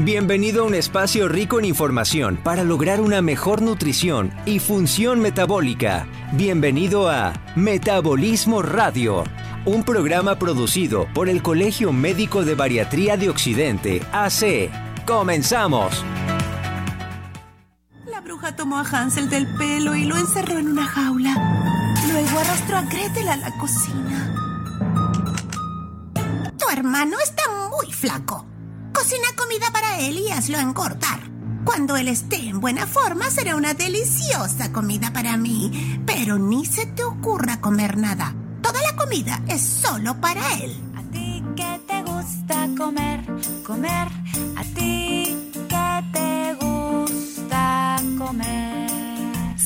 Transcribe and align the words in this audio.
Bienvenido 0.00 0.62
a 0.62 0.66
un 0.68 0.76
espacio 0.76 1.26
rico 1.26 1.58
en 1.58 1.64
información 1.64 2.38
para 2.44 2.62
lograr 2.62 3.00
una 3.00 3.20
mejor 3.20 3.62
nutrición 3.62 4.32
y 4.46 4.60
función 4.60 5.18
metabólica. 5.18 6.06
Bienvenido 6.34 7.10
a 7.10 7.32
Metabolismo 7.56 8.62
Radio, 8.62 9.24
un 9.64 9.82
programa 9.82 10.38
producido 10.38 11.08
por 11.14 11.28
el 11.28 11.42
Colegio 11.42 11.92
Médico 11.92 12.44
de 12.44 12.54
Bariatría 12.54 13.16
de 13.16 13.28
Occidente, 13.28 14.00
AC. 14.12 14.70
¡Comenzamos! 15.04 16.04
La 18.06 18.20
bruja 18.20 18.54
tomó 18.54 18.78
a 18.78 18.82
Hansel 18.82 19.28
del 19.28 19.52
pelo 19.56 19.96
y 19.96 20.04
lo 20.04 20.16
encerró 20.16 20.60
en 20.60 20.68
una 20.68 20.86
jaula. 20.86 21.34
Luego 22.12 22.38
arrastró 22.38 22.76
a 22.76 22.82
Gretel 22.82 23.28
a 23.30 23.36
la 23.36 23.50
cocina. 23.58 24.32
Tu 26.56 26.68
hermano 26.70 27.16
está 27.18 27.42
muy 27.68 27.92
flaco. 27.92 28.46
Cocina 28.98 29.28
comida 29.36 29.70
para 29.72 30.00
él 30.00 30.18
y 30.18 30.28
hazlo 30.32 30.58
engordar. 30.58 31.20
Cuando 31.64 31.96
él 31.96 32.08
esté 32.08 32.48
en 32.48 32.58
buena 32.58 32.84
forma 32.84 33.30
será 33.30 33.54
una 33.54 33.72
deliciosa 33.72 34.72
comida 34.72 35.12
para 35.12 35.36
mí. 35.36 36.02
Pero 36.04 36.36
ni 36.36 36.66
se 36.66 36.84
te 36.84 37.04
ocurra 37.04 37.60
comer 37.60 37.96
nada. 37.96 38.34
Toda 38.60 38.82
la 38.82 38.96
comida 38.96 39.40
es 39.46 39.62
solo 39.62 40.20
para 40.20 40.52
él. 40.54 40.76
A 40.96 41.02
ti 41.12 41.44
que 41.54 41.80
te 41.86 42.02
gusta 42.02 42.68
comer, 42.76 43.24
comer. 43.64 44.08
A 44.56 44.64
ti 44.64 45.37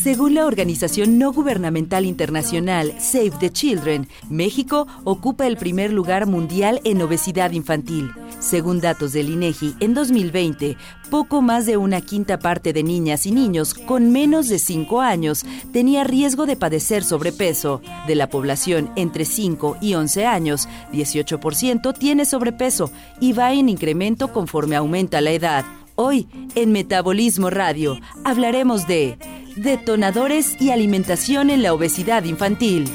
Según 0.02 0.34
la 0.34 0.46
organización 0.46 1.16
no 1.16 1.32
gubernamental 1.32 2.06
internacional 2.06 2.92
Save 2.98 3.34
the 3.38 3.50
Children, 3.50 4.08
México 4.28 4.88
ocupa 5.04 5.46
el 5.46 5.56
primer 5.56 5.92
lugar 5.92 6.26
mundial 6.26 6.80
en 6.82 7.00
obesidad 7.02 7.52
infantil. 7.52 8.10
Según 8.40 8.80
datos 8.80 9.12
del 9.12 9.30
INEGI, 9.30 9.76
en 9.78 9.94
2020, 9.94 10.76
poco 11.08 11.40
más 11.40 11.66
de 11.66 11.76
una 11.76 12.00
quinta 12.00 12.40
parte 12.40 12.72
de 12.72 12.82
niñas 12.82 13.26
y 13.26 13.30
niños 13.30 13.74
con 13.74 14.10
menos 14.10 14.48
de 14.48 14.58
5 14.58 15.00
años 15.00 15.46
tenía 15.72 16.02
riesgo 16.02 16.46
de 16.46 16.56
padecer 16.56 17.04
sobrepeso. 17.04 17.80
De 18.08 18.16
la 18.16 18.28
población 18.28 18.90
entre 18.96 19.24
5 19.24 19.76
y 19.80 19.94
11 19.94 20.26
años, 20.26 20.68
18% 20.92 21.96
tiene 21.96 22.24
sobrepeso 22.24 22.90
y 23.20 23.34
va 23.34 23.52
en 23.52 23.68
incremento 23.68 24.32
conforme 24.32 24.74
aumenta 24.74 25.20
la 25.20 25.30
edad. 25.30 25.64
Hoy, 25.94 26.26
en 26.56 26.72
Metabolismo 26.72 27.50
Radio, 27.50 28.00
hablaremos 28.24 28.88
de 28.88 29.18
detonadores 29.56 30.60
y 30.60 30.70
alimentación 30.70 31.50
en 31.50 31.62
la 31.62 31.72
obesidad 31.72 32.24
infantil. 32.24 32.88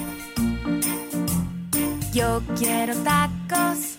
Yo 2.13 2.41
quiero 2.57 2.95
tacos. 3.03 3.95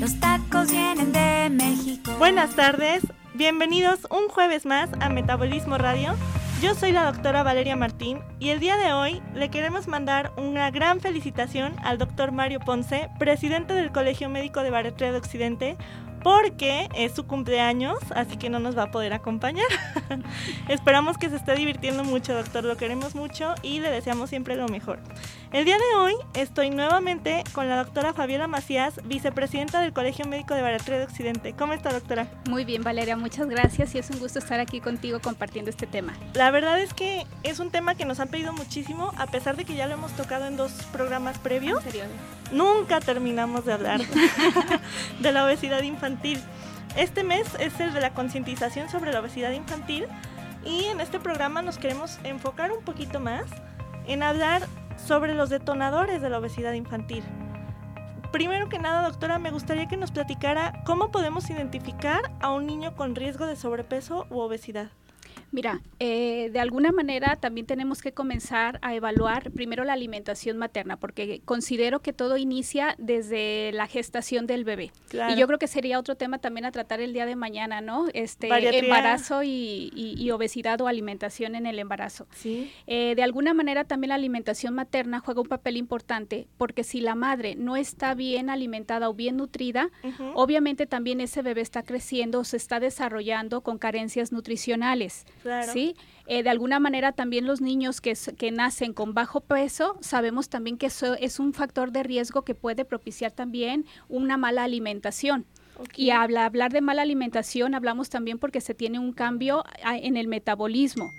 Los 0.00 0.18
tacos 0.20 0.70
vienen 0.70 1.12
de 1.12 1.50
México. 1.50 2.12
Buenas 2.18 2.54
tardes, 2.54 3.02
bienvenidos 3.34 4.00
un 4.10 4.28
jueves 4.28 4.66
más 4.66 4.90
a 5.00 5.08
Metabolismo 5.08 5.78
Radio. 5.78 6.14
Yo 6.60 6.74
soy 6.74 6.90
la 6.90 7.04
doctora 7.04 7.44
Valeria 7.44 7.76
Martín 7.76 8.18
y 8.40 8.48
el 8.48 8.58
día 8.58 8.76
de 8.76 8.92
hoy 8.92 9.22
le 9.34 9.48
queremos 9.48 9.86
mandar 9.86 10.32
una 10.36 10.72
gran 10.72 10.98
felicitación 10.98 11.76
al 11.84 11.98
doctor 11.98 12.32
Mario 12.32 12.58
Ponce, 12.58 13.08
presidente 13.20 13.74
del 13.74 13.92
Colegio 13.92 14.28
Médico 14.28 14.64
de 14.64 14.70
Bariatría 14.70 15.12
de 15.12 15.18
Occidente, 15.18 15.76
porque 16.22 16.88
es 16.94 17.14
su 17.14 17.26
cumpleaños, 17.26 17.98
así 18.14 18.36
que 18.36 18.50
no 18.50 18.58
nos 18.58 18.76
va 18.76 18.84
a 18.84 18.90
poder 18.90 19.12
acompañar. 19.12 19.66
Esperamos 20.68 21.18
que 21.18 21.28
se 21.28 21.36
esté 21.36 21.54
divirtiendo 21.54 22.04
mucho, 22.04 22.34
doctor, 22.34 22.64
lo 22.64 22.76
queremos 22.76 23.14
mucho 23.14 23.54
y 23.62 23.80
le 23.80 23.90
deseamos 23.90 24.30
siempre 24.30 24.56
lo 24.56 24.68
mejor. 24.68 24.98
El 25.50 25.64
día 25.64 25.78
de 25.78 25.98
hoy 25.98 26.14
estoy 26.34 26.68
nuevamente 26.68 27.42
con 27.54 27.70
la 27.70 27.82
doctora 27.82 28.12
Fabiola 28.12 28.46
Macías, 28.46 29.00
vicepresidenta 29.04 29.80
del 29.80 29.94
Colegio 29.94 30.26
Médico 30.26 30.52
de 30.54 30.60
Bariatría 30.60 30.98
de 30.98 31.04
Occidente. 31.04 31.54
¿Cómo 31.54 31.72
está, 31.72 31.90
doctora? 31.90 32.26
Muy 32.46 32.66
bien, 32.66 32.82
Valeria, 32.82 33.16
muchas 33.16 33.48
gracias 33.48 33.94
y 33.94 33.98
es 33.98 34.10
un 34.10 34.18
gusto 34.18 34.40
estar 34.40 34.60
aquí 34.60 34.80
contigo 34.80 35.20
compartiendo 35.20 35.70
este 35.70 35.86
tema. 35.86 36.12
La 36.34 36.50
verdad 36.50 36.78
es 36.78 36.92
que 36.92 37.24
es 37.44 37.60
un 37.60 37.70
tema 37.70 37.94
que 37.94 38.04
nos 38.04 38.20
han 38.20 38.28
pedido 38.28 38.52
muchísimo, 38.52 39.10
a 39.16 39.26
pesar 39.26 39.56
de 39.56 39.64
que 39.64 39.74
ya 39.74 39.86
lo 39.86 39.94
hemos 39.94 40.12
tocado 40.12 40.44
en 40.44 40.58
dos 40.58 40.70
programas 40.92 41.38
previos. 41.38 41.82
Nunca 42.52 43.00
terminamos 43.00 43.64
de 43.64 43.72
hablar 43.72 44.02
de 45.20 45.32
la 45.32 45.46
obesidad 45.46 45.82
infantil. 45.82 46.42
Este 46.94 47.24
mes 47.24 47.48
es 47.58 47.80
el 47.80 47.94
de 47.94 48.02
la 48.02 48.12
concientización 48.12 48.90
sobre 48.90 49.14
la 49.14 49.20
obesidad 49.20 49.52
infantil 49.52 50.08
y 50.66 50.84
en 50.84 51.00
este 51.00 51.18
programa 51.18 51.62
nos 51.62 51.78
queremos 51.78 52.18
enfocar 52.22 52.70
un 52.70 52.84
poquito 52.84 53.18
más 53.18 53.44
en 54.06 54.22
hablar 54.22 54.68
sobre 54.98 55.34
los 55.34 55.48
detonadores 55.48 56.20
de 56.20 56.30
la 56.30 56.38
obesidad 56.38 56.74
infantil. 56.74 57.24
Primero 58.32 58.68
que 58.68 58.78
nada, 58.78 59.08
doctora, 59.08 59.38
me 59.38 59.50
gustaría 59.50 59.88
que 59.88 59.96
nos 59.96 60.10
platicara 60.12 60.82
cómo 60.84 61.10
podemos 61.10 61.48
identificar 61.48 62.30
a 62.40 62.52
un 62.52 62.66
niño 62.66 62.94
con 62.94 63.14
riesgo 63.14 63.46
de 63.46 63.56
sobrepeso 63.56 64.26
u 64.28 64.40
obesidad. 64.40 64.90
Mira, 65.50 65.80
eh, 65.98 66.50
de 66.52 66.60
alguna 66.60 66.92
manera 66.92 67.36
también 67.36 67.66
tenemos 67.66 68.02
que 68.02 68.12
comenzar 68.12 68.78
a 68.82 68.94
evaluar 68.94 69.50
primero 69.50 69.84
la 69.84 69.94
alimentación 69.94 70.58
materna, 70.58 70.96
porque 70.98 71.40
considero 71.44 72.00
que 72.00 72.12
todo 72.12 72.36
inicia 72.36 72.94
desde 72.98 73.70
la 73.72 73.86
gestación 73.86 74.46
del 74.46 74.64
bebé. 74.64 74.92
Claro. 75.08 75.32
Y 75.34 75.38
yo 75.38 75.46
creo 75.46 75.58
que 75.58 75.66
sería 75.66 75.98
otro 75.98 76.16
tema 76.16 76.38
también 76.38 76.66
a 76.66 76.70
tratar 76.72 77.00
el 77.00 77.12
día 77.12 77.24
de 77.24 77.34
mañana, 77.36 77.80
¿no? 77.80 78.06
Este 78.12 78.48
embarazo 78.84 79.42
y, 79.42 79.90
y- 79.94 80.14
y 80.18 80.30
obesidad 80.32 80.80
o 80.80 80.86
alimentación 80.86 81.54
en 81.54 81.66
el 81.66 81.78
embarazo. 81.78 82.26
Sí. 82.34 82.70
Eh, 82.86 83.14
de 83.16 83.22
alguna 83.22 83.54
manera 83.54 83.84
también 83.84 84.10
la 84.10 84.14
alimentación 84.16 84.74
materna 84.74 85.20
juega 85.20 85.40
un 85.40 85.48
papel 85.48 85.76
importante, 85.76 86.46
porque 86.58 86.84
si 86.84 87.00
la 87.00 87.14
madre 87.14 87.54
no 87.56 87.76
está 87.76 88.14
bien 88.14 88.50
alimentada 88.50 89.08
o 89.08 89.14
bien 89.14 89.36
nutrida, 89.38 89.90
obviamente 90.34 90.86
también 90.86 91.20
ese 91.20 91.42
bebé 91.42 91.62
está 91.62 91.82
creciendo, 91.82 92.44
se 92.44 92.56
está 92.56 92.80
desarrollando 92.80 93.62
con 93.62 93.78
carencias 93.78 94.30
nutricionales. 94.32 95.24
Claro. 95.48 95.72
¿sí? 95.72 95.96
Eh, 96.26 96.42
de 96.42 96.50
alguna 96.50 96.78
manera 96.78 97.12
también 97.12 97.46
los 97.46 97.62
niños 97.62 98.02
que, 98.02 98.14
nacen 98.52 98.92
con 98.92 99.14
bajo 99.14 99.40
peso, 99.40 99.96
sabemos 100.02 100.50
también 100.50 100.76
que 100.76 100.86
eso 100.86 101.14
es 101.14 101.40
un 101.40 101.54
factor 101.54 101.90
de 101.90 102.02
riesgo 102.02 102.42
que 102.42 102.54
puede 102.54 102.84
propiciar 102.84 103.32
también 103.32 103.86
una 104.10 104.36
mala 104.36 104.64
alimentación. 104.64 105.46
Y 105.96 106.10
habla, 106.10 106.44
hablar 106.44 106.70
de 106.72 106.82
mala 106.82 107.00
alimentación 107.00 107.74
hablamos 107.74 108.10
también 108.10 108.38
porque 108.38 108.60
se 108.60 108.74
tiene 108.74 108.98
un 108.98 109.12
cambio 109.12 109.64
en 109.84 110.18
el 110.18 110.28
metabolismo. 110.28 111.10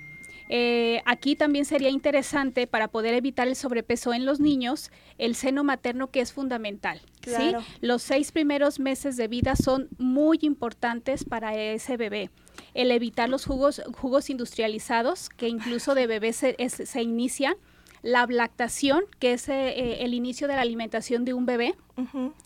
Eh, 0.52 1.02
aquí 1.06 1.36
también 1.36 1.66
sería 1.66 1.90
interesante 1.90 2.68
para 2.68 2.88
poder 2.88 3.16
evitar 3.16 3.48
el 3.48 3.56
sobrepeso 3.56 4.14
en 4.14 4.26
los 4.26 4.40
niños, 4.40 4.92
el 5.18 5.36
seno 5.36 5.64
materno 5.64 6.12
que 6.12 6.22
es 6.22 6.34
fundamental. 6.34 7.02
¿sí? 7.26 7.54
Los 7.82 8.04
seis 8.04 8.32
primeros 8.32 8.80
meses 8.80 9.16
de 9.16 9.28
vida 9.28 9.56
son 9.56 9.90
muy 9.98 10.40
importantes 10.42 11.24
para 11.24 11.56
ese 11.56 11.98
bebé. 11.98 12.30
El 12.74 12.92
evitar 12.92 13.30
los 13.30 13.46
jugos, 13.46 13.82
jugos 13.96 14.30
industrializados, 14.30 15.30
que 15.30 15.48
incluso 15.48 15.96
de 15.96 16.08
bebés 16.08 16.36
se, 16.36 16.56
se 16.70 17.02
inician. 17.02 17.56
La 18.02 18.26
lactación, 18.28 19.04
que 19.20 19.34
es 19.34 19.50
eh, 19.50 19.72
eh, 19.78 19.98
el 20.06 20.14
inicio 20.14 20.48
de 20.48 20.56
la 20.56 20.62
alimentación 20.62 21.26
de 21.26 21.34
un 21.34 21.46
bebé. 21.46 21.76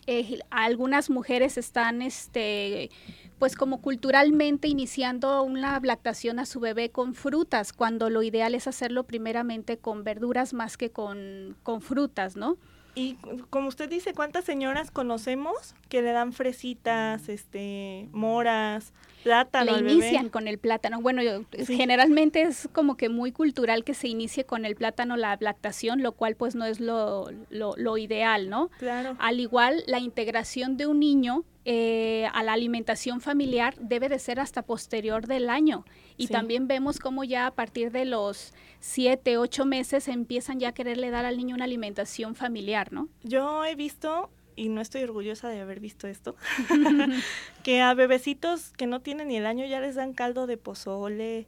Eh, 0.08 0.40
algunas 0.50 1.12
mujeres 1.12 1.60
están, 1.60 2.02
este, 2.02 2.90
pues 3.38 3.56
como 3.56 3.80
culturalmente 3.80 4.68
iniciando 4.68 5.44
una 5.44 5.80
lactación 5.80 6.40
a 6.40 6.48
su 6.48 6.60
bebé 6.60 6.90
con 6.90 7.14
frutas, 7.14 7.72
cuando 7.72 8.10
lo 8.10 8.24
ideal 8.24 8.56
es 8.56 8.68
hacerlo 8.68 9.04
primeramente 9.04 9.78
con 9.78 10.04
verduras 10.04 10.54
más 10.54 10.76
que 10.76 10.90
con, 10.90 11.56
con 11.62 11.82
frutas, 11.82 12.36
¿no? 12.36 12.58
Y 12.96 13.16
como 13.50 13.68
usted 13.68 13.90
dice, 13.90 14.14
¿cuántas 14.14 14.46
señoras 14.46 14.92
conocemos 14.92 15.76
que 15.90 16.02
le 16.02 16.12
dan 16.14 16.34
fresitas, 16.34 17.30
este, 17.30 18.08
moras, 18.12 18.92
plátano 19.24 19.78
Le 19.80 19.92
inician 19.94 20.24
bebé? 20.24 20.32
con 20.32 20.48
el 20.48 20.58
plátano. 20.58 21.02
Bueno, 21.02 21.22
yo- 21.24 21.44
Sí. 21.66 21.76
generalmente 21.78 22.42
es 22.42 22.70
como 22.74 22.98
que 22.98 23.10
muy 23.10 23.32
cultural 23.32 23.84
que 23.84 23.94
se 23.94 24.08
inicie 24.08 24.46
con 24.46 24.66
el 24.66 24.76
plátano 24.76 25.16
la 25.18 25.38
lactación, 25.40 26.04
lo 26.04 26.12
cual 26.14 26.36
pues 26.36 26.56
no 26.56 26.66
es 26.66 26.80
lo, 26.80 27.30
lo, 27.50 27.76
lo 27.78 27.98
ideal, 27.98 28.50
¿no? 28.50 28.70
Claro. 28.80 29.16
Al 29.20 29.40
igual, 29.40 29.84
la 29.88 30.00
integración 30.00 30.78
de 30.78 30.88
un 30.88 31.00
niño 31.00 31.44
eh, 31.66 32.28
a 32.34 32.44
la 32.44 32.52
alimentación 32.52 33.22
familiar 33.22 33.76
debe 33.80 34.10
de 34.10 34.20
ser 34.20 34.38
hasta 34.42 34.64
posterior 34.64 35.28
del 35.28 35.50
año. 35.50 35.86
Y 36.18 36.28
Sí. 36.28 36.34
también 36.34 36.68
vemos 36.68 37.00
cómo 37.00 37.24
ya 37.24 37.46
a 37.48 37.52
partir 37.52 37.90
de 37.92 38.04
los 38.04 38.54
siete, 38.82 39.38
ocho 39.38 39.64
meses 39.66 40.10
empiezan 40.10 40.60
ya 40.60 40.70
a 40.70 40.74
quererle 40.74 41.10
dar 41.10 41.24
al 41.24 41.38
niño 41.38 41.56
una 41.56 41.64
alimentación 41.64 42.36
familiar, 42.36 42.92
¿no? 42.92 43.08
Yo 43.24 43.64
he 43.64 43.76
visto, 43.76 44.30
y 44.56 44.70
no 44.70 44.82
estoy 44.82 45.04
orgullosa 45.04 45.50
de 45.50 45.62
haber 45.62 45.80
visto 45.80 46.08
esto, 46.08 46.36
que 47.64 47.82
a 47.82 47.94
bebecitos 47.94 48.72
que 48.78 48.88
no 48.88 49.02
tienen 49.02 49.28
ni 49.30 49.38
el 49.38 49.46
año 49.46 49.66
ya 49.66 49.80
les 49.80 49.96
dan 49.96 50.14
caldo 50.14 50.48
de 50.48 50.58
pozole. 50.58 51.46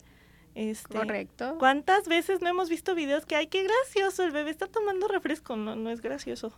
Este, 0.58 0.98
Correcto. 0.98 1.58
¿Cuántas 1.60 2.08
veces 2.08 2.40
no 2.42 2.48
hemos 2.48 2.70
visto 2.70 2.96
videos 2.96 3.26
que, 3.26 3.36
ay, 3.36 3.48
qué 3.48 3.64
gracioso, 3.66 4.24
el 4.24 4.32
bebé 4.32 4.52
está 4.52 4.68
tomando 4.68 5.10
refresco? 5.10 5.58
No, 5.58 5.76
no 5.76 5.90
es 5.90 6.00
gracioso. 6.00 6.54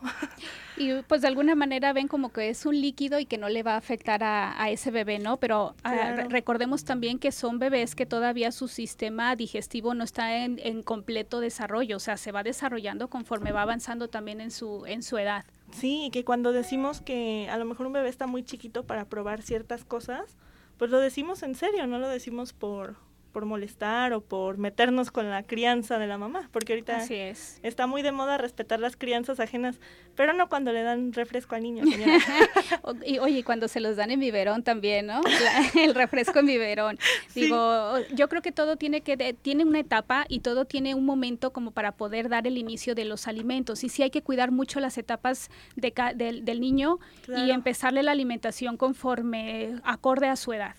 Y 0.78 1.02
pues 1.08 1.22
de 1.22 1.28
alguna 1.28 1.56
manera 1.56 1.94
ven 1.94 2.08
como 2.08 2.32
que 2.32 2.50
es 2.50 2.68
un 2.68 2.80
líquido 2.80 3.18
y 3.18 3.26
que 3.26 3.40
no 3.40 3.50
le 3.50 3.64
va 3.64 3.74
a 3.74 3.78
afectar 3.78 4.24
a, 4.24 4.62
a 4.62 4.70
ese 4.70 4.92
bebé, 4.92 5.18
¿no? 5.18 5.38
Pero 5.38 5.74
ah, 5.84 5.94
Claro. 6.14 6.30
recordemos 6.30 6.86
también 6.86 7.18
que 7.18 7.32
son 7.32 7.58
bebés 7.58 7.96
que 7.96 8.06
todavía 8.06 8.52
su 8.52 8.68
sistema 8.68 9.36
digestivo 9.36 9.96
no 9.96 10.04
está 10.04 10.44
en, 10.44 10.60
en 10.60 10.84
completo 10.84 11.40
desarrollo, 11.40 11.98
o 11.98 12.00
sea, 12.00 12.18
se 12.18 12.32
va 12.32 12.44
desarrollando 12.44 13.08
conforme 13.08 13.52
va 13.52 13.64
avanzando 13.64 14.10
también 14.10 14.42
en 14.42 14.52
su, 14.52 14.86
en 14.86 15.02
su 15.02 15.18
edad. 15.18 15.44
Sí, 15.80 16.10
que 16.12 16.26
cuando 16.26 16.54
decimos 16.54 17.02
que 17.02 17.48
a 17.52 17.58
lo 17.60 17.66
mejor 17.66 17.86
un 17.86 17.94
bebé 17.94 18.10
está 18.10 18.26
muy 18.26 18.44
chiquito 18.44 18.88
para 18.88 19.06
probar 19.06 19.44
ciertas 19.44 19.86
cosas, 19.86 20.36
pues 20.80 20.90
lo 20.90 20.98
decimos 20.98 21.44
en 21.44 21.54
serio, 21.54 21.86
no 21.86 22.00
lo 22.00 22.10
decimos 22.10 22.52
por, 22.52 22.96
por 23.38 23.45
molestar 23.45 24.13
o 24.13 24.22
por 24.22 24.57
meternos 24.57 25.12
con 25.12 25.30
la 25.30 25.44
crianza 25.44 26.00
de 26.00 26.07
la 26.07 26.18
mamá, 26.18 26.50
porque 26.51 26.74
ahorita 26.74 26.98
Así 26.98 27.13
es. 27.13 27.60
está 27.62 27.86
muy 27.86 28.01
de 28.01 28.12
moda 28.12 28.39
respetar 28.39 28.80
las 28.80 28.95
crianzas 28.98 29.39
ajenas, 29.39 29.80
pero 30.16 30.34
no 30.34 30.50
cuando 30.50 30.74
le 30.74 30.81
dan 30.81 31.13
refresco 31.13 31.54
al 31.54 31.62
niño. 31.62 31.84
señora. 31.86 32.18
O- 32.81 32.95
y 33.06 33.19
oye, 33.19 33.39
y 33.39 33.44
cuando 33.44 33.68
se 33.68 33.80
los 33.80 33.95
dan 33.95 34.10
en 34.10 34.19
biberón 34.19 34.63
también, 34.63 35.06
¿no? 35.06 35.22
La- 35.22 35.84
el 35.84 35.94
refresco 35.94 36.39
en 36.39 36.48
biberón. 36.48 36.98
Sí. 37.28 37.42
Digo, 37.42 38.00
yo 38.16 38.28
creo 38.28 38.42
que 38.42 38.51
todo 38.51 38.75
tiene 38.75 39.01
que 39.01 39.18
de- 39.18 39.34
tiene 39.34 39.63
una 39.66 39.81
etapa 39.81 40.25
y 40.28 40.40
todo 40.40 40.66
tiene 40.66 40.95
un 40.95 41.06
momento 41.06 41.54
como 41.54 41.69
para 41.69 41.92
poder 41.92 42.30
dar 42.30 42.48
el 42.48 42.57
inicio 42.57 42.95
de 42.95 43.06
los 43.06 43.28
alimentos. 43.28 43.83
Y 43.83 43.90
sí 43.90 44.01
hay 44.01 44.10
que 44.10 44.24
cuidar 44.24 44.50
mucho 44.50 44.80
las 44.80 44.98
etapas 44.98 45.51
de 45.75 45.92
ca- 45.92 46.16
del, 46.16 46.44
niño 46.60 46.98
y 47.28 47.51
empezarle 47.51 48.01
la 48.01 48.13
alimentación 48.13 48.78
conforme 48.78 49.75
acorde 49.83 50.28
a 50.28 50.36
su 50.36 50.54
edad. 50.54 50.75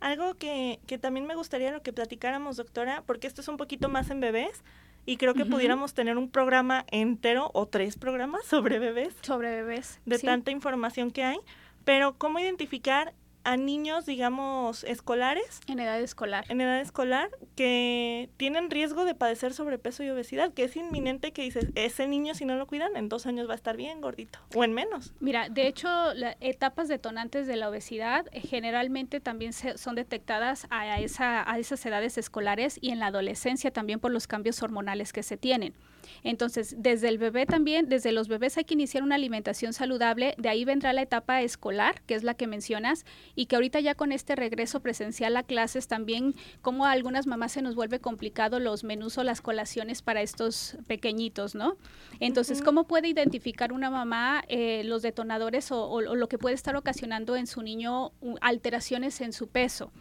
Algo 0.00 0.34
que, 0.34 0.80
que 0.86 0.98
también 0.98 1.26
me 1.26 1.34
gustaría 1.34 1.70
lo 1.70 1.82
que 1.82 1.92
platicáramos, 1.92 2.56
doctora, 2.56 3.02
porque 3.06 3.26
esto 3.26 3.40
es 3.42 3.48
un 3.48 3.56
poquito 3.58 3.88
más 3.88 4.10
en 4.10 4.20
bebés 4.20 4.62
y 5.06 5.16
creo 5.16 5.34
que 5.34 5.44
pudiéramos 5.46 5.94
tener 5.94 6.18
un 6.18 6.30
programa 6.30 6.84
entero 6.90 7.50
o 7.54 7.66
tres 7.66 7.96
programas 7.96 8.44
sobre 8.46 8.78
bebés, 8.78 9.14
Sobre 9.22 9.50
bebés. 9.50 10.00
de 10.06 10.18
sí. 10.18 10.26
tanta 10.26 10.50
información 10.50 11.10
que 11.10 11.24
hay, 11.24 11.38
pero 11.84 12.16
cómo 12.18 12.38
identificar 12.38 13.12
a 13.44 13.56
niños, 13.56 14.06
digamos, 14.06 14.84
escolares, 14.84 15.60
En 15.66 15.78
edad 15.80 16.00
escolar. 16.00 16.44
en 16.48 16.60
edad 16.60 16.80
escolar, 16.80 17.30
que 17.56 18.30
tienen 18.36 18.70
riesgo 18.70 19.04
de 19.04 19.14
padecer 19.14 19.54
sobrepeso 19.54 20.02
y 20.02 20.10
obesidad, 20.10 20.52
que 20.52 20.64
es 20.64 20.76
inminente 20.76 21.32
que 21.32 21.42
dices, 21.42 21.66
ese 21.74 22.06
niño 22.06 22.34
si 22.34 22.44
no 22.44 22.56
lo 22.56 22.66
cuidan, 22.66 22.96
en 22.96 23.08
dos 23.08 23.26
años 23.26 23.48
va 23.48 23.52
a 23.52 23.56
estar 23.56 23.76
bien 23.76 24.00
gordito, 24.00 24.38
o 24.54 24.64
en 24.64 24.72
menos. 24.72 25.12
Mira, 25.20 25.48
de 25.48 25.66
hecho, 25.66 25.88
las 26.14 26.36
etapas 26.40 26.88
detonantes 26.88 27.46
de 27.46 27.56
la 27.56 27.68
obesidad 27.68 28.26
eh, 28.32 28.40
generalmente 28.40 29.20
también 29.20 29.52
se- 29.52 29.78
son 29.78 29.94
detectadas 29.94 30.66
a, 30.70 31.00
esa, 31.00 31.50
a 31.50 31.58
esas 31.58 31.84
edades 31.86 32.18
escolares 32.18 32.78
y 32.80 32.90
en 32.90 32.98
la 32.98 33.06
adolescencia 33.06 33.70
también 33.70 34.00
por 34.00 34.10
los 34.12 34.26
cambios 34.26 34.62
hormonales 34.62 35.12
que 35.12 35.22
se 35.22 35.36
tienen. 35.36 35.74
Entonces, 36.22 36.74
desde 36.78 37.08
el 37.08 37.18
bebé 37.18 37.46
también, 37.46 37.88
desde 37.88 38.12
los 38.12 38.28
bebés 38.28 38.56
hay 38.58 38.64
que 38.64 38.74
iniciar 38.74 39.02
una 39.02 39.14
alimentación 39.16 39.72
saludable, 39.72 40.34
de 40.38 40.48
ahí 40.48 40.64
vendrá 40.64 40.92
la 40.92 41.02
etapa 41.02 41.42
escolar, 41.42 42.02
que 42.02 42.14
es 42.14 42.22
la 42.22 42.34
que 42.34 42.46
mencionas, 42.46 43.04
y 43.34 43.46
que 43.46 43.56
ahorita 43.56 43.80
ya 43.80 43.94
con 43.94 44.12
este 44.12 44.36
regreso 44.36 44.80
presencial 44.80 45.36
a 45.36 45.42
clases 45.42 45.88
también, 45.88 46.34
como 46.62 46.86
a 46.86 46.92
algunas 46.92 47.26
mamás 47.26 47.52
se 47.52 47.62
nos 47.62 47.74
vuelve 47.74 47.98
complicado 48.00 48.60
los 48.60 48.84
menús 48.84 49.18
o 49.18 49.24
las 49.24 49.40
colaciones 49.40 50.02
para 50.02 50.22
estos 50.22 50.76
pequeñitos, 50.86 51.54
¿no? 51.54 51.76
Entonces. 52.20 52.60
¿cómo 52.70 52.84
puede 52.86 53.08
identificar 53.08 53.72
una 53.72 53.90
mamá 53.90 54.44
eh, 54.48 54.82
los 54.84 55.02
detonadores 55.02 55.72
o, 55.72 55.84
o- 55.84 56.10
o 56.10 56.14
lo 56.14 56.28
que 56.28 56.38
puede 56.38 56.54
estar 56.54 56.76
ocasionando 56.76 57.34
en 57.36 57.46
su 57.46 57.62
niño 57.62 58.12
alteraciones 58.40 59.20
en 59.20 59.32
su 59.32 59.48
peso? 59.48 59.92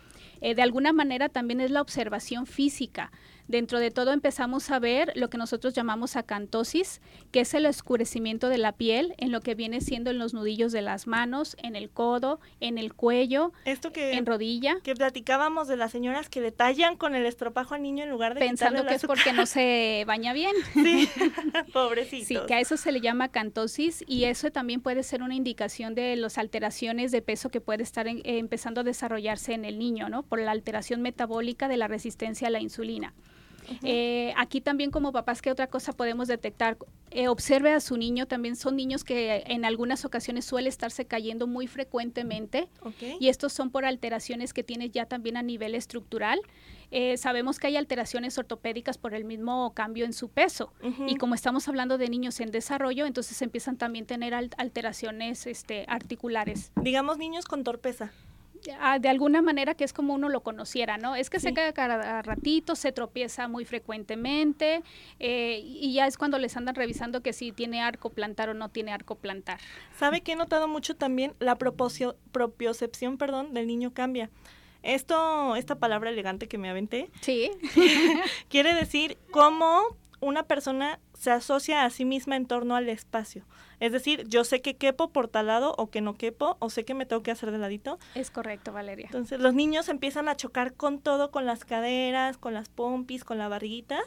Eh, 0.41 0.55
de 0.55 0.61
alguna 0.61 0.93
manera 0.93 1.29
también 1.29 1.61
es 1.61 1.71
la 1.71 1.81
observación 1.81 2.45
física. 2.45 3.11
Dentro 3.49 3.79
de 3.79 3.89
todo 3.89 4.11
empezamos 4.13 4.69
a 4.69 4.77
ver 4.77 5.11
lo 5.15 5.31
que 5.31 5.39
nosotros 5.39 5.73
llamamos 5.73 6.15
acantosis, 6.15 7.01
que 7.31 7.39
es 7.39 7.55
el 7.55 7.65
oscurecimiento 7.65 8.47
de 8.47 8.59
la 8.59 8.73
piel 8.73 9.15
en 9.17 9.31
lo 9.31 9.41
que 9.41 9.55
viene 9.55 9.81
siendo 9.81 10.11
en 10.11 10.19
los 10.19 10.35
nudillos 10.35 10.71
de 10.71 10.83
las 10.83 11.07
manos, 11.07 11.57
en 11.63 11.75
el 11.75 11.89
codo, 11.89 12.39
en 12.59 12.77
el 12.77 12.93
cuello, 12.93 13.51
Esto 13.65 13.91
que, 13.91 14.13
en 14.13 14.27
rodilla, 14.27 14.77
que 14.83 14.93
platicábamos 14.93 15.67
de 15.67 15.77
las 15.77 15.91
señoras 15.91 16.29
que 16.29 16.41
detallan 16.41 16.95
con 16.95 17.15
el 17.15 17.25
estropajo 17.25 17.73
al 17.73 17.81
niño 17.81 18.03
en 18.03 18.11
lugar 18.11 18.35
de 18.35 18.39
pensando 18.39 18.85
que 18.85 18.93
es 18.93 19.05
porque 19.05 19.33
no 19.33 19.47
se 19.47 20.03
baña 20.05 20.31
bien. 20.33 20.53
Sí, 20.73 21.09
pobrecitos. 21.73 22.27
Sí, 22.27 22.37
que 22.47 22.53
a 22.53 22.59
eso 22.59 22.77
se 22.77 22.91
le 22.91 23.01
llama 23.01 23.25
acantosis 23.25 24.03
y 24.07 24.25
eso 24.25 24.51
también 24.51 24.79
puede 24.81 25.01
ser 25.01 25.23
una 25.23 25.33
indicación 25.33 25.95
de 25.95 26.15
las 26.15 26.37
alteraciones 26.37 27.11
de 27.11 27.23
peso 27.23 27.49
que 27.49 27.61
puede 27.61 27.81
estar 27.81 28.07
en- 28.07 28.19
eh, 28.19 28.37
empezando 28.37 28.81
a 28.81 28.83
desarrollarse 28.83 29.53
en 29.53 29.65
el 29.65 29.79
niño, 29.79 30.07
¿no? 30.07 30.21
Por 30.21 30.39
la 30.39 30.51
alteración 30.51 31.01
metabólica 31.01 31.67
de 31.67 31.77
la 31.77 31.87
resistencia 31.87 32.47
a 32.47 32.51
la 32.51 32.59
insulina. 32.61 33.15
Eh, 33.83 34.33
aquí 34.37 34.61
también 34.61 34.91
como 34.91 35.11
papás, 35.11 35.41
¿qué 35.41 35.51
otra 35.51 35.67
cosa 35.67 35.93
podemos 35.93 36.27
detectar? 36.27 36.77
Eh, 37.11 37.27
observe 37.27 37.71
a 37.73 37.79
su 37.79 37.97
niño, 37.97 38.27
también 38.27 38.55
son 38.55 38.75
niños 38.75 39.03
que 39.03 39.43
en 39.47 39.65
algunas 39.65 40.05
ocasiones 40.05 40.45
suele 40.45 40.69
estarse 40.69 41.05
cayendo 41.05 41.47
muy 41.47 41.65
frecuentemente 41.67 42.69
Ok. 42.81 43.17
y 43.19 43.29
estos 43.29 43.51
son 43.53 43.71
por 43.71 43.83
alteraciones 43.85 44.53
que 44.53 44.63
tiene 44.63 44.89
ya 44.89 45.05
también 45.05 45.35
a 45.37 45.41
nivel 45.41 45.73
estructural. 45.75 46.39
Eh, 46.91 47.17
sabemos 47.17 47.59
que 47.59 47.67
hay 47.67 47.77
alteraciones 47.77 48.37
ortopédicas 48.37 48.97
por 48.97 49.13
el 49.13 49.23
mismo 49.23 49.73
cambio 49.75 50.05
en 50.05 50.13
su 50.13 50.29
peso. 50.29 50.71
Y 51.07 51.15
como 51.17 51.35
estamos 51.35 51.67
hablando 51.67 51.97
de 51.99 52.09
niños 52.09 52.39
en 52.39 52.49
desarrollo, 52.51 53.05
entonces 53.05 53.39
empiezan 53.43 53.77
también 53.77 54.05
a 54.05 54.07
tener 54.07 54.33
al- 54.33 54.49
alteraciones 54.57 55.45
este, 55.47 55.85
articulares. 55.87 56.71
Digamos 56.81 57.17
niños 57.19 57.45
con 57.45 57.63
torpeza. 57.63 58.11
De 58.99 59.09
alguna 59.09 59.41
manera 59.41 59.73
que 59.75 59.83
es 59.83 59.93
como 59.93 60.13
uno 60.13 60.29
lo 60.29 60.41
conociera, 60.41 60.97
¿no? 60.97 61.15
Es 61.15 61.29
que 61.29 61.39
Sí. 61.39 61.47
se 61.47 61.53
cae 61.53 61.73
cada 61.73 62.21
ratito, 62.21 62.75
se 62.75 62.91
tropieza 62.91 63.47
muy 63.47 63.65
frecuentemente 63.65 64.81
eh, 65.19 65.61
y 65.63 65.93
ya 65.93 66.07
es 66.07 66.17
cuando 66.17 66.37
les 66.37 66.55
andan 66.57 66.75
revisando 66.75 67.21
que 67.21 67.33
si 67.33 67.51
tiene 67.51 67.81
arco 67.81 68.09
plantar 68.09 68.49
o 68.49 68.53
no 68.53 68.69
tiene 68.69 68.91
arco 68.91 69.15
plantar. 69.15 69.59
¿Sabe 69.97 70.21
que 70.21 70.33
he 70.33 70.35
notado 70.35 70.67
mucho 70.67 70.95
también? 70.95 71.33
La 71.39 71.55
propiocepción, 71.55 73.17
perdón, 73.17 73.53
del 73.53 73.67
niño 73.67 73.93
cambia. 73.93 74.29
Esto, 74.83 75.55
esta 75.57 75.75
palabra 75.75 76.09
elegante 76.09 76.47
que 76.47 76.57
me 76.57 76.69
aventé, 76.69 77.09
Sí. 77.21 77.51
quiere 78.49 78.73
decir 78.73 79.17
cómo 79.31 79.81
una 80.21 80.43
persona 80.43 80.99
se 81.19 81.31
asocia 81.31 81.83
a 81.83 81.89
sí 81.89 82.05
misma 82.05 82.37
en 82.37 82.45
torno 82.45 82.77
al 82.77 82.87
espacio. 82.87 83.43
Es 83.81 83.91
decir, 83.91 84.25
yo 84.29 84.45
sé 84.45 84.61
que 84.61 84.77
quepo 84.77 85.09
por 85.09 85.27
tal 85.27 85.47
lado 85.47 85.75
o 85.77 85.89
que 85.89 85.99
no 85.99 86.15
quepo, 86.15 86.55
o 86.59 86.69
sé 86.69 86.85
que 86.85 86.93
me 86.93 87.05
tengo 87.05 87.23
que 87.23 87.31
hacer 87.31 87.51
de 87.51 87.57
ladito. 87.57 87.99
Es 88.15 88.31
correcto, 88.31 88.71
Valeria. 88.71 89.07
Entonces 89.07 89.37
los 89.39 89.53
niños 89.53 89.89
empiezan 89.89 90.29
a 90.29 90.37
chocar 90.37 90.73
con 90.73 90.99
todo, 90.99 91.29
con 91.29 91.45
las 91.45 91.65
caderas, 91.65 92.37
con 92.37 92.53
las 92.53 92.69
pompis, 92.69 93.25
con 93.25 93.37
la 93.37 93.49
barriguita, 93.49 93.99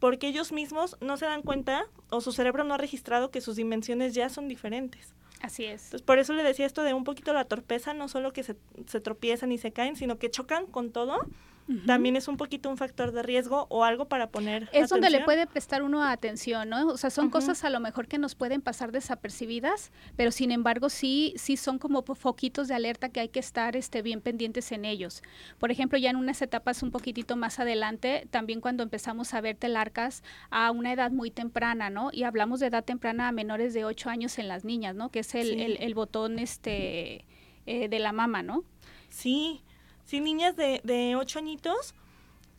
porque 0.00 0.28
ellos 0.28 0.52
mismos 0.52 0.98
no 1.00 1.16
se 1.16 1.24
dan 1.24 1.40
cuenta 1.40 1.86
o 2.10 2.20
su 2.20 2.30
cerebro 2.30 2.62
no 2.64 2.74
ha 2.74 2.78
registrado 2.78 3.30
que 3.30 3.40
sus 3.40 3.56
dimensiones 3.56 4.14
ya 4.14 4.28
son 4.28 4.46
diferentes. 4.46 5.14
Así 5.40 5.64
es. 5.64 5.84
Entonces 5.84 6.02
por 6.02 6.18
eso 6.18 6.34
le 6.34 6.42
decía 6.42 6.66
esto 6.66 6.82
de 6.82 6.92
un 6.92 7.04
poquito 7.04 7.32
la 7.32 7.46
torpeza, 7.46 7.94
no 7.94 8.06
solo 8.08 8.34
que 8.34 8.42
se, 8.42 8.56
se 8.86 9.00
tropiezan 9.00 9.50
y 9.50 9.56
se 9.56 9.72
caen, 9.72 9.96
sino 9.96 10.18
que 10.18 10.30
chocan 10.30 10.66
con 10.66 10.92
todo. 10.92 11.20
También 11.86 12.16
es 12.16 12.26
un 12.26 12.36
poquito 12.36 12.68
un 12.68 12.76
factor 12.76 13.12
de 13.12 13.22
riesgo 13.22 13.66
o 13.70 13.84
algo 13.84 14.06
para 14.06 14.30
poner 14.30 14.68
Es 14.72 14.88
donde 14.88 15.08
le 15.08 15.20
puede 15.20 15.46
prestar 15.46 15.82
uno 15.82 16.02
atención, 16.02 16.68
¿no? 16.68 16.88
O 16.88 16.96
sea, 16.96 17.10
son 17.10 17.30
cosas 17.30 17.62
a 17.64 17.70
lo 17.70 17.78
mejor 17.78 18.08
que 18.08 18.18
nos 18.18 18.34
pueden 18.34 18.60
pasar 18.60 18.90
desapercibidas, 18.90 19.92
pero 20.16 20.32
sin 20.32 20.50
embargo 20.50 20.88
sí, 20.88 21.32
sí 21.36 21.56
son 21.56 21.78
como 21.78 22.02
foquitos 22.02 22.66
de 22.66 22.74
alerta 22.74 23.10
que 23.10 23.20
hay 23.20 23.28
que 23.28 23.38
estar 23.38 23.76
este, 23.76 24.02
bien 24.02 24.20
pendientes 24.20 24.72
en 24.72 24.84
ellos. 24.84 25.22
Por 25.58 25.70
ejemplo, 25.70 25.96
ya 25.96 26.10
en 26.10 26.16
unas 26.16 26.42
etapas 26.42 26.82
un 26.82 26.90
poquitito 26.90 27.36
más 27.36 27.60
adelante, 27.60 28.26
también 28.30 28.60
cuando 28.60 28.82
empezamos 28.82 29.32
a 29.34 29.40
ver 29.40 29.56
telarcas 29.56 30.24
a 30.50 30.72
una 30.72 30.92
edad 30.92 31.12
muy 31.12 31.30
temprana, 31.30 31.88
¿no? 31.88 32.10
Y 32.12 32.24
hablamos 32.24 32.58
de 32.60 32.66
edad 32.66 32.84
temprana 32.84 33.28
a 33.28 33.32
menores 33.32 33.74
de 33.74 33.84
8 33.84 34.10
años 34.10 34.38
en 34.38 34.48
las 34.48 34.64
niñas, 34.64 34.96
¿no? 34.96 35.10
Que 35.10 35.20
es 35.20 35.34
el, 35.36 35.46
Sí. 35.50 35.62
el, 35.62 35.76
el 35.80 35.94
botón 35.94 36.38
este, 36.40 37.24
eh, 37.66 37.88
de 37.88 37.98
la 38.00 38.12
mama, 38.12 38.42
¿no? 38.42 38.64
Sí, 39.08 39.62
sí, 40.10 40.18
niñas 40.18 40.56
de, 40.56 40.80
de 40.82 41.14
ocho 41.14 41.38
añitos 41.38 41.94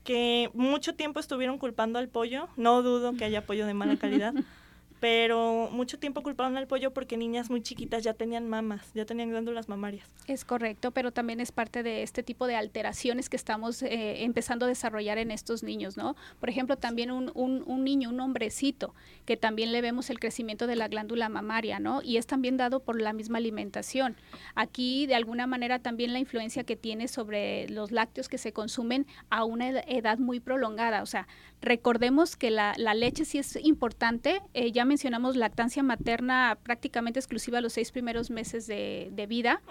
que 0.05 0.49
mucho 0.53 0.95
tiempo 0.95 1.19
estuvieron 1.19 1.57
culpando 1.57 1.99
al 1.99 2.07
pollo. 2.07 2.47
No 2.55 2.81
dudo 2.81 3.13
que 3.17 3.25
haya 3.25 3.45
pollo 3.45 3.65
de 3.65 3.73
mala 3.73 3.97
calidad, 3.97 4.33
pero 5.01 5.67
mucho 5.71 5.97
tiempo 5.99 6.21
culparon 6.21 6.55
al 6.57 6.67
pollo 6.67 6.91
porque 6.93 7.17
niñas 7.17 7.49
muy 7.49 7.61
chiquitas 7.61 8.03
ya 8.03 8.13
tenían 8.13 8.47
mamas, 8.47 8.91
ya 8.93 9.03
tenían 9.03 9.31
glándulas 9.31 9.67
mamarias. 9.67 10.07
Es 10.27 10.45
correcto, 10.45 10.91
pero 10.91 11.11
también 11.11 11.39
es 11.41 11.51
parte 11.51 11.81
de 11.81 12.03
este 12.03 12.21
tipo 12.21 12.45
de 12.45 12.55
alteraciones 12.55 13.27
que 13.27 13.35
estamos 13.35 13.81
eh, 13.81 14.23
empezando 14.23 14.65
a 14.65 14.69
desarrollar 14.69 15.17
en 15.17 15.31
estos 15.31 15.63
niños, 15.63 15.97
¿no? 15.97 16.15
Por 16.39 16.49
ejemplo, 16.49 16.77
también 16.77 17.09
un, 17.11 17.31
un- 17.33 17.63
un 17.65 17.83
niño, 17.83 18.09
un 18.11 18.19
hombrecito, 18.19 18.93
que 19.25 19.37
también 19.37 19.71
le 19.71 19.81
vemos 19.81 20.11
el 20.11 20.19
crecimiento 20.19 20.67
de 20.67 20.75
la 20.75 20.87
glándula 20.87 21.29
mamaria, 21.29 21.79
¿no? 21.79 22.03
Y 22.03 22.17
es 22.17 22.27
también 22.27 22.55
dado 22.57 22.79
por 22.81 23.01
la 23.01 23.11
misma 23.11 23.39
alimentación. 23.39 24.15
Aquí, 24.53 25.07
de 25.07 25.15
alguna 25.15 25.47
manera, 25.47 25.79
también 25.79 26.13
la 26.13 26.19
influencia 26.19 26.63
que 26.63 26.75
tiene 26.75 27.07
sobre 27.07 27.67
los 27.69 27.91
lácteos 27.91 28.29
que 28.29 28.37
se 28.37 28.53
consumen 28.53 29.07
a 29.31 29.45
una 29.45 29.69
ed- 29.69 29.83
edad 29.87 30.19
muy 30.19 30.39
prolongada. 30.39 31.01
O 31.01 31.07
sea, 31.07 31.27
recordemos 31.61 32.35
que 32.35 32.49
la, 32.51 32.73
la 32.77 32.93
leche 32.93 33.23
sí 33.25 33.37
es 33.37 33.55
importante. 33.63 34.41
eh, 34.53 34.71
ya 34.71 34.83
mencionamos 34.85 35.35
lactancia 35.35 35.83
materna 35.83 36.57
prácticamente 36.63 37.19
exclusiva 37.19 37.59
a 37.59 37.61
los 37.61 37.73
seis 37.73 37.91
primeros 37.91 38.29
meses 38.31 38.67
de, 38.67 39.09
de 39.11 39.27
vida. 39.27 39.61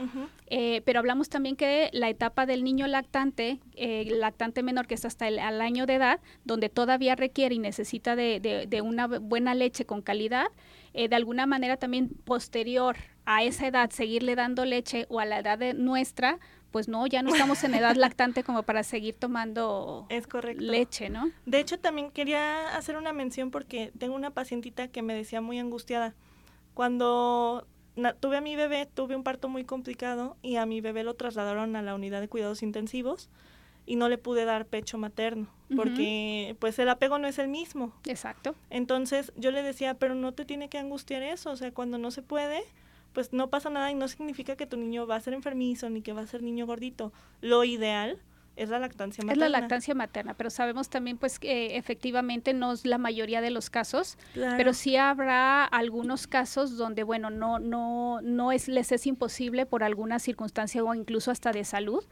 Eh, 0.47 0.83
pero 0.85 1.01
hablamos 1.01 1.29
también 1.29 1.57
que 1.57 1.91
la 1.93 2.09
etapa 2.09 2.47
del 2.47 2.63
niño 2.65 2.87
lactante, 2.87 3.61
eh, 3.75 4.05
lactante 4.11 4.63
menor 4.63 4.87
que 4.87 4.95
es 4.95 5.05
hasta 5.05 5.27
el 5.29 5.39
al 5.39 5.61
año 5.61 5.87
de 5.87 5.95
edad, 5.95 6.21
donde 6.45 6.69
todavía 6.69 7.17
requiere 7.17 7.55
y 7.55 7.59
necesita 7.59 8.15
de, 8.17 8.41
de- 8.41 8.67
de 8.67 8.81
una 8.83 9.07
buena 9.07 9.55
leche 9.55 9.85
con 9.85 10.01
calidad, 10.03 10.47
eh, 10.95 11.09
de 11.09 11.17
alguna 11.17 11.47
manera 11.47 11.77
también 11.77 12.09
posterior 12.25 12.97
a 13.27 13.43
esa 13.45 13.67
edad 13.67 13.91
seguirle 13.91 14.35
dando 14.35 14.65
leche 14.65 15.07
o 15.09 15.21
a 15.21 15.25
la 15.25 15.39
edad 15.39 15.59
de 15.59 15.75
nuestra, 15.75 16.39
pues 16.71 16.89
no, 16.89 17.07
ya 17.07 17.23
no 17.23 17.33
estamos 17.33 17.63
en 17.65 17.75
edad 17.75 17.97
lactante 17.97 18.45
como 18.45 18.63
para 18.63 18.83
seguir 18.83 19.15
tomando 19.15 20.07
Es 20.09 20.27
correcto. 20.27 20.63
leche, 20.63 21.11
¿no? 21.11 21.31
De 21.47 21.61
hecho, 21.61 21.79
también 21.79 22.11
quería 22.11 22.77
hacer 22.77 22.97
una 22.97 23.13
mención 23.13 23.51
porque 23.51 23.93
tengo 23.99 24.15
una 24.15 24.31
pacientita 24.31 24.89
que 24.89 25.03
me 25.03 25.15
decía 25.15 25.41
muy 25.41 25.59
angustiada. 25.59 26.15
Cuando 26.75 27.67
tuve 28.21 28.37
a 28.37 28.41
mi 28.41 28.57
bebé, 28.57 28.87
tuve 28.87 29.17
un 29.17 29.25
parto 29.25 29.49
muy 29.49 29.65
complicado 29.65 30.37
y 30.43 30.57
a 30.57 30.67
mi 30.67 30.81
bebé 30.81 31.05
lo 31.05 31.15
trasladaron 31.15 31.77
a 31.77 31.83
la 31.83 31.95
unidad 31.95 32.21
de 32.21 32.29
cuidados 32.29 32.63
intensivos 32.63 33.29
y 33.87 33.97
no 33.97 34.09
le 34.09 34.19
pude 34.19 34.45
dar 34.45 34.67
pecho 34.67 34.99
materno 34.99 35.49
porque 35.75 36.57
pues 36.59 36.79
el 36.79 36.89
apego 36.89 37.19
no 37.19 37.29
es 37.29 37.39
el 37.39 37.49
mismo. 37.49 37.93
Exacto. 38.07 38.55
Entonces 38.71 39.33
yo 39.37 39.51
le 39.51 39.63
decía, 39.63 39.95
pero 39.95 40.15
no 40.15 40.33
te 40.33 40.45
tiene 40.45 40.69
que 40.69 40.79
angustiar 40.79 41.23
eso, 41.23 41.51
o 41.51 41.57
sea, 41.57 41.73
cuando 41.73 41.99
no 41.99 42.11
se 42.11 42.23
puede, 42.23 42.63
pues 43.13 43.33
no 43.33 43.49
pasa 43.51 43.71
nada 43.71 43.91
y 43.91 43.95
no 43.95 44.09
significa 44.09 44.57
que 44.57 44.67
tu 44.67 44.77
niño 44.77 45.07
va 45.07 45.17
a 45.17 45.21
ser 45.21 45.35
enfermizo 45.35 45.91
ni 45.91 46.03
que 46.03 46.13
va 46.13 46.23
a 46.23 46.27
ser 46.27 46.43
niño 46.43 46.67
gordito. 46.67 47.13
Lo 47.41 47.65
ideal 47.65 48.19
es 48.57 48.69
la 48.69 48.79
lactancia 48.79 49.23
Es 49.23 49.27
materna. 49.27 49.49
la 49.49 49.61
lactancia 49.61 49.95
materna, 49.95 50.35
pero 50.35 50.51
sabemos 50.51 50.91
también 50.91 51.17
pues 51.17 51.39
que 51.39 51.77
efectivamente 51.77 52.53
no 52.53 52.73
es 52.73 52.85
la 52.85 52.99
mayoría 52.99 53.41
de 53.41 53.51
los 53.51 53.71
casos, 53.71 54.19
Claro. 54.35 54.57
pero 54.59 54.75
sí 54.75 54.97
habrá 54.97 55.65
algunos 55.65 56.27
casos 56.27 56.77
donde 56.77 57.03
bueno, 57.03 57.31
no 57.31 57.59
no 57.59 58.21
no 58.23 58.53
es 58.53 58.69
les 58.69 58.93
es 58.93 59.07
imposible 59.07 59.65
por 59.67 59.83
alguna 59.83 60.19
circunstancia 60.19 60.85
o 60.85 60.95
incluso 60.95 61.31
hasta 61.31 61.53
de 61.53 61.65
salud. 61.65 62.05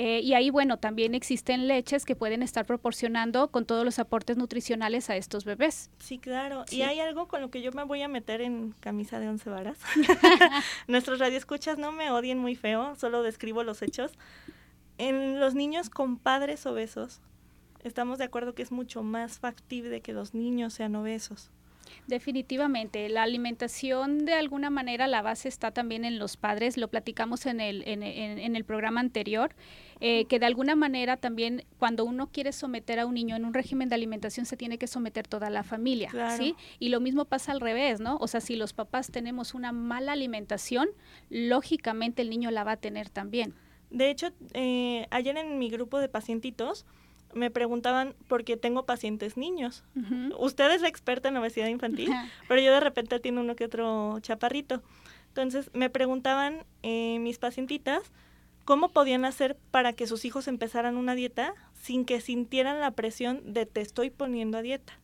Eh, 0.00 0.20
y 0.22 0.34
ahí, 0.34 0.50
bueno, 0.50 0.76
también 0.76 1.16
existen 1.16 1.66
leches 1.66 2.04
que 2.04 2.14
pueden 2.14 2.44
estar 2.44 2.64
proporcionando 2.64 3.48
con 3.50 3.66
todos 3.66 3.84
los 3.84 3.98
aportes 3.98 4.36
nutricionales 4.36 5.10
a 5.10 5.16
estos 5.16 5.44
bebés. 5.44 5.90
Sí, 5.98 6.18
claro. 6.18 6.62
Sí. 6.68 6.76
Y 6.76 6.82
hay 6.82 7.00
algo 7.00 7.26
con 7.26 7.40
lo 7.40 7.50
que 7.50 7.62
yo 7.62 7.72
me 7.72 7.82
voy 7.82 8.02
a 8.02 8.06
meter 8.08 8.40
en 8.40 8.74
camisa 8.78 9.18
de 9.18 9.28
once 9.28 9.50
varas. 9.50 9.76
Nuestros 10.86 11.18
radioescuchas 11.18 11.78
no 11.78 11.90
me 11.90 12.12
odien 12.12 12.38
muy 12.38 12.54
feo, 12.54 12.94
solo 12.94 13.24
describo 13.24 13.64
los 13.64 13.82
hechos. 13.82 14.12
En 14.98 15.40
los 15.40 15.56
niños 15.56 15.90
con 15.90 16.16
padres 16.16 16.64
obesos, 16.66 17.20
estamos 17.82 18.18
de 18.18 18.24
acuerdo 18.24 18.54
que 18.54 18.62
es 18.62 18.70
mucho 18.70 19.02
más 19.02 19.40
factible 19.40 20.00
que 20.00 20.12
los 20.12 20.32
niños 20.32 20.74
sean 20.74 20.94
obesos. 20.94 21.50
Definitivamente, 22.06 23.08
la 23.08 23.22
alimentación 23.22 24.24
de 24.26 24.34
alguna 24.34 24.70
manera 24.70 25.06
la 25.06 25.22
base 25.22 25.48
está 25.48 25.70
también 25.70 26.04
en 26.04 26.18
los 26.18 26.36
padres, 26.36 26.76
lo 26.76 26.88
platicamos 26.88 27.46
en 27.46 27.60
el, 27.60 27.82
en, 27.86 28.02
en- 28.02 28.38
en 28.38 28.56
el 28.56 28.64
programa 28.64 29.00
anterior, 29.00 29.54
eh, 30.00 30.24
que 30.26 30.38
de 30.38 30.46
alguna 30.46 30.76
manera 30.76 31.16
también 31.16 31.64
cuando 31.78 32.04
uno 32.04 32.28
quiere 32.30 32.52
someter 32.52 33.00
a 33.00 33.06
un 33.06 33.14
niño 33.14 33.34
en 33.36 33.44
un 33.44 33.52
régimen 33.54 33.88
de 33.88 33.94
alimentación 33.96 34.46
se 34.46 34.56
tiene 34.56 34.78
que 34.78 34.86
someter 34.86 35.26
toda 35.26 35.50
la 35.50 35.62
familia, 35.64 36.10
Claro. 36.10 36.36
¿sí? 36.36 36.54
Y 36.78 36.88
lo 36.90 37.00
mismo 37.00 37.24
pasa 37.24 37.52
al 37.52 37.60
revés, 37.60 38.00
¿no? 38.00 38.16
O 38.20 38.28
sea, 38.28 38.40
si 38.40 38.56
los 38.56 38.72
papás 38.72 39.10
tenemos 39.10 39.54
una 39.54 39.72
mala 39.72 40.12
alimentación, 40.12 40.88
lógicamente 41.30 42.22
el 42.22 42.30
niño 42.30 42.50
la 42.50 42.64
va 42.64 42.72
a 42.72 42.76
tener 42.76 43.08
también. 43.10 43.54
De 43.90 44.10
hecho, 44.10 44.28
eh, 44.52 45.06
ayer 45.10 45.36
en 45.36 45.58
mi 45.58 45.70
grupo 45.70 45.98
de 45.98 46.08
pacientitos 46.08 46.84
me 47.34 47.50
preguntaban 47.50 48.14
por 48.26 48.44
qué 48.44 48.56
tengo 48.56 48.84
pacientes 48.86 49.36
niños. 49.36 49.84
Usted 50.38 50.70
es 50.72 50.80
la 50.82 50.88
experta 50.88 51.28
en 51.28 51.36
obesidad 51.36 51.66
infantil, 51.68 52.10
pero 52.48 52.60
yo 52.60 52.72
de 52.72 52.80
repente 52.80 53.20
tiene 53.20 53.40
uno 53.40 53.54
que 53.54 53.64
otro 53.64 54.18
chaparrito. 54.20 54.82
Entonces 55.28 55.70
me 55.74 55.90
preguntaban 55.90 56.64
eh, 56.82 57.18
mis 57.20 57.38
pacientitas 57.38 58.12
cómo 58.68 58.90
podían 58.90 59.24
hacer 59.24 59.56
para 59.70 59.94
que 59.94 60.06
sus 60.06 60.26
hijos 60.26 60.46
empezaran 60.46 60.98
una 60.98 61.14
dieta 61.14 61.54
sin 61.72 62.04
que 62.04 62.20
sintieran 62.20 62.80
la 62.80 62.90
presión 62.90 63.54
de 63.54 63.64
te 63.64 63.80
estoy 63.80 64.10
poniendo 64.10 64.58
a 64.58 64.62
dieta. 64.62 65.00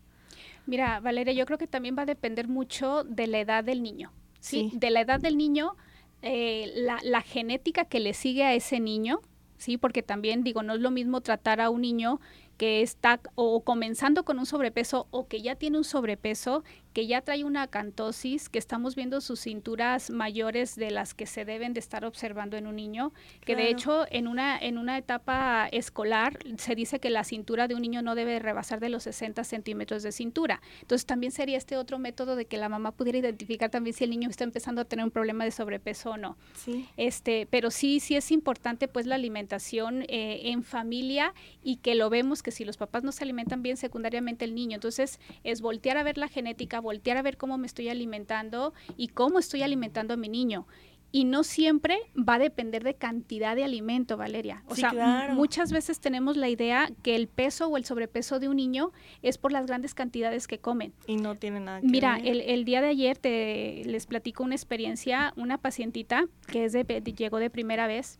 Mira, 0.66 1.00
Valeria, 1.00 1.32
yo 1.32 1.46
creo 1.46 1.56
que 1.56 1.66
también 1.66 1.96
va 1.96 2.02
a 2.02 2.04
depender 2.06 2.46
mucho 2.46 3.04
de 3.04 3.26
la 3.26 3.40
edad 3.40 3.64
del 3.64 3.82
niño. 3.82 4.12
Sí, 4.38 4.68
Sí. 4.70 4.78
de 4.78 4.90
la 4.90 5.00
edad 5.00 5.18
del 5.18 5.38
niño, 5.38 5.76
eh, 6.20 6.72
la, 6.76 6.98
la 7.02 7.22
genética 7.22 7.86
que 7.86 8.00
le 8.00 8.12
sigue 8.12 8.44
a 8.44 8.52
ese 8.52 8.80
niño, 8.80 9.20
sí, 9.56 9.78
porque 9.78 10.02
también 10.02 10.44
digo, 10.44 10.62
no 10.62 10.74
es 10.74 10.80
lo 10.80 10.90
mismo 10.90 11.22
tratar 11.22 11.62
a 11.62 11.70
un 11.70 11.80
niño 11.80 12.20
que 12.58 12.82
está 12.82 13.18
o 13.34 13.64
comenzando 13.64 14.26
con 14.26 14.38
un 14.38 14.44
sobrepeso 14.44 15.06
o 15.10 15.26
que 15.26 15.40
ya 15.40 15.54
tiene 15.54 15.78
un 15.78 15.84
sobrepeso, 15.84 16.64
que 16.94 17.06
ya 17.08 17.20
trae 17.20 17.44
una 17.44 17.62
acantosis, 17.62 18.48
que 18.48 18.58
estamos 18.58 18.94
viendo 18.94 19.20
sus 19.20 19.40
cinturas 19.40 20.10
mayores 20.10 20.76
de 20.76 20.92
las 20.92 21.12
que 21.12 21.26
se 21.26 21.44
deben 21.44 21.74
de 21.74 21.80
estar 21.80 22.04
observando 22.04 22.56
en 22.56 22.68
un 22.68 22.76
niño, 22.76 23.12
que 23.44 23.56
de 23.56 23.68
hecho 23.68 24.06
en 24.10 24.28
una 24.28 24.56
en 24.58 24.78
una 24.78 24.96
etapa 24.96 25.68
escolar 25.72 26.38
se 26.56 26.76
dice 26.76 27.00
que 27.00 27.10
la 27.10 27.24
cintura 27.24 27.66
de 27.66 27.74
un 27.74 27.82
niño 27.82 28.00
no 28.00 28.14
debe 28.14 28.38
rebasar 28.38 28.78
de 28.78 28.88
los 28.88 29.02
60 29.02 29.42
centímetros 29.42 30.04
de 30.04 30.12
cintura. 30.12 30.62
Entonces 30.80 31.04
también 31.04 31.32
sería 31.32 31.58
este 31.58 31.76
otro 31.76 31.98
método 31.98 32.36
de 32.36 32.46
que 32.46 32.56
la 32.58 32.68
mamá 32.68 32.92
pudiera 32.92 33.18
identificar 33.18 33.70
también 33.70 33.94
si 33.94 34.04
el 34.04 34.10
niño 34.10 34.30
está 34.30 34.44
empezando 34.44 34.80
a 34.80 34.84
tener 34.84 35.04
un 35.04 35.10
problema 35.10 35.44
de 35.44 35.50
sobrepeso 35.50 36.10
o 36.10 36.16
no. 36.16 36.36
Sí. 36.54 36.86
Este, 36.96 37.48
pero 37.50 37.72
sí, 37.72 37.98
sí 37.98 38.14
es 38.14 38.30
importante 38.30 38.86
pues 38.86 39.06
la 39.06 39.16
alimentación 39.16 40.02
eh, 40.02 40.42
en 40.44 40.62
familia 40.62 41.34
y 41.64 41.76
que 41.76 41.96
lo 41.96 42.08
vemos 42.08 42.42
que 42.44 42.52
si 42.52 42.64
los 42.64 42.76
papás 42.76 43.02
no 43.02 43.10
se 43.10 43.24
alimentan 43.24 43.62
bien 43.62 43.76
secundariamente 43.76 44.44
el 44.44 44.54
niño, 44.54 44.76
entonces 44.76 45.18
es 45.42 45.60
voltear 45.60 45.96
a 45.96 46.04
ver 46.04 46.18
la 46.18 46.28
genética, 46.28 46.80
voltear 46.84 47.16
a 47.16 47.22
ver 47.22 47.36
cómo 47.36 47.58
me 47.58 47.66
estoy 47.66 47.88
alimentando 47.88 48.72
y 48.96 49.08
cómo 49.08 49.40
estoy 49.40 49.62
alimentando 49.62 50.14
a 50.14 50.16
mi 50.16 50.28
niño. 50.28 50.68
Y 51.10 51.24
no 51.26 51.44
siempre 51.44 51.96
va 52.16 52.34
a 52.34 52.38
depender 52.40 52.82
de 52.82 52.94
cantidad 52.94 53.54
de 53.54 53.62
alimento, 53.62 54.16
Valeria. 54.16 54.64
O 54.66 54.74
Sí, 54.74 54.80
sea, 54.80 54.90
claro. 54.90 55.34
muchas 55.34 55.70
veces 55.70 56.00
tenemos 56.00 56.36
la 56.36 56.48
idea 56.48 56.90
que 57.04 57.14
el 57.14 57.28
peso 57.28 57.68
o 57.68 57.76
el 57.76 57.84
sobrepeso 57.84 58.40
de 58.40 58.48
un 58.48 58.56
niño 58.56 58.90
es 59.22 59.38
por 59.38 59.52
las 59.52 59.64
grandes 59.66 59.94
cantidades 59.94 60.48
que 60.48 60.58
comen. 60.58 60.92
Y 61.06 61.14
no 61.16 61.36
tiene 61.36 61.60
nada 61.60 61.80
que 61.80 61.86
Mira, 61.86 62.16
ver. 62.16 62.26
el, 62.26 62.40
el 62.40 62.64
día 62.64 62.80
de 62.80 62.88
ayer 62.88 63.16
te, 63.16 63.82
les 63.86 64.06
platico 64.06 64.42
una 64.42 64.56
experiencia, 64.56 65.32
una 65.36 65.56
pacientita 65.58 66.26
que 66.48 66.64
es 66.64 66.72
de, 66.72 66.82
de- 66.82 67.00
llegó 67.12 67.38
de 67.38 67.48
primera 67.48 67.86
vez, 67.86 68.18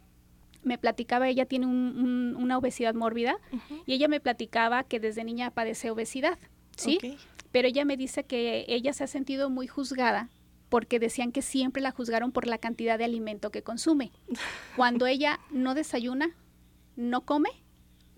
me 0.62 0.78
platicaba, 0.78 1.28
ella 1.28 1.46
tiene 1.46 1.66
un- 1.66 1.98
un- 1.98 2.36
una 2.40 2.56
obesidad 2.58 2.94
mórbida 2.94 3.36
y 3.86 3.94
ella 3.94 4.06
me 4.06 4.20
platicaba 4.20 4.84
que 4.84 5.00
desde 5.00 5.24
niña 5.24 5.50
padece 5.50 5.90
obesidad, 5.90 6.38
¿sí? 6.76 6.98
Ok. 7.02 7.18
Pero 7.54 7.68
ella 7.68 7.84
me 7.84 7.96
dice 7.96 8.24
que 8.24 8.64
ella 8.66 8.92
se 8.92 9.04
ha 9.04 9.06
sentido 9.06 9.48
muy 9.48 9.68
juzgada 9.68 10.28
porque 10.70 10.98
decían 10.98 11.30
que 11.30 11.40
siempre 11.40 11.80
la 11.80 11.92
juzgaron 11.92 12.32
por 12.32 12.48
la 12.48 12.58
cantidad 12.58 12.98
de 12.98 13.04
alimento 13.04 13.52
que 13.52 13.62
consume. 13.62 14.10
Cuando 14.76 15.06
ella 15.06 15.38
no 15.52 15.76
desayuna, 15.76 16.34
no 16.96 17.24
come, 17.24 17.50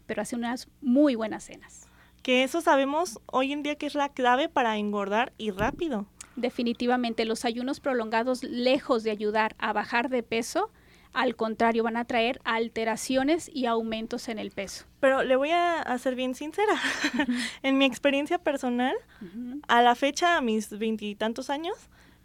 pero 0.07 0.23
hace 0.23 0.37
unas 0.37 0.69
muy 0.81 1.17
buenas 1.17 1.45
cenas. 1.45 1.87
Que 2.23 2.45
eso 2.45 2.63
sabemos 2.63 3.21
hoy 3.27 3.53
en 3.53 3.63
día 3.63 3.77
que 3.77 3.85
es 3.85 3.95
la 3.95 4.09
clave 4.09 4.49
para 4.49 4.79
engordar 4.79 5.35
y 5.37 5.51
rápido. 5.51 6.07
Definitivamente, 6.37 7.27
los 7.27 7.45
ayunos 7.45 7.81
prolongados, 7.81 8.43
lejos 8.43 9.03
de 9.03 9.11
ayudar 9.11 9.55
a 9.59 9.75
bajar 9.75 10.09
de 10.09 10.23
peso, 10.23 10.71
al 11.13 11.37
contrario, 11.37 11.83
van 11.83 11.97
a 11.97 12.05
traer 12.05 12.41
alteraciones 12.45 13.51
y 13.53 13.67
aumentos 13.67 14.29
en 14.29 14.39
el 14.39 14.51
peso. 14.51 14.85
Pero 15.01 15.23
le 15.23 15.37
voy 15.37 15.51
a, 15.51 15.81
a 15.81 15.99
ser 15.99 16.15
bien 16.15 16.35
sincera. 16.35 16.75
en 17.63 17.79
mi 17.79 17.85
experiencia 17.85 18.39
personal, 18.39 18.95
a 19.69 19.83
la 19.83 19.95
fecha, 19.95 20.37
a 20.37 20.41
mis 20.41 20.71
veintitantos 20.79 21.51
años, 21.51 21.77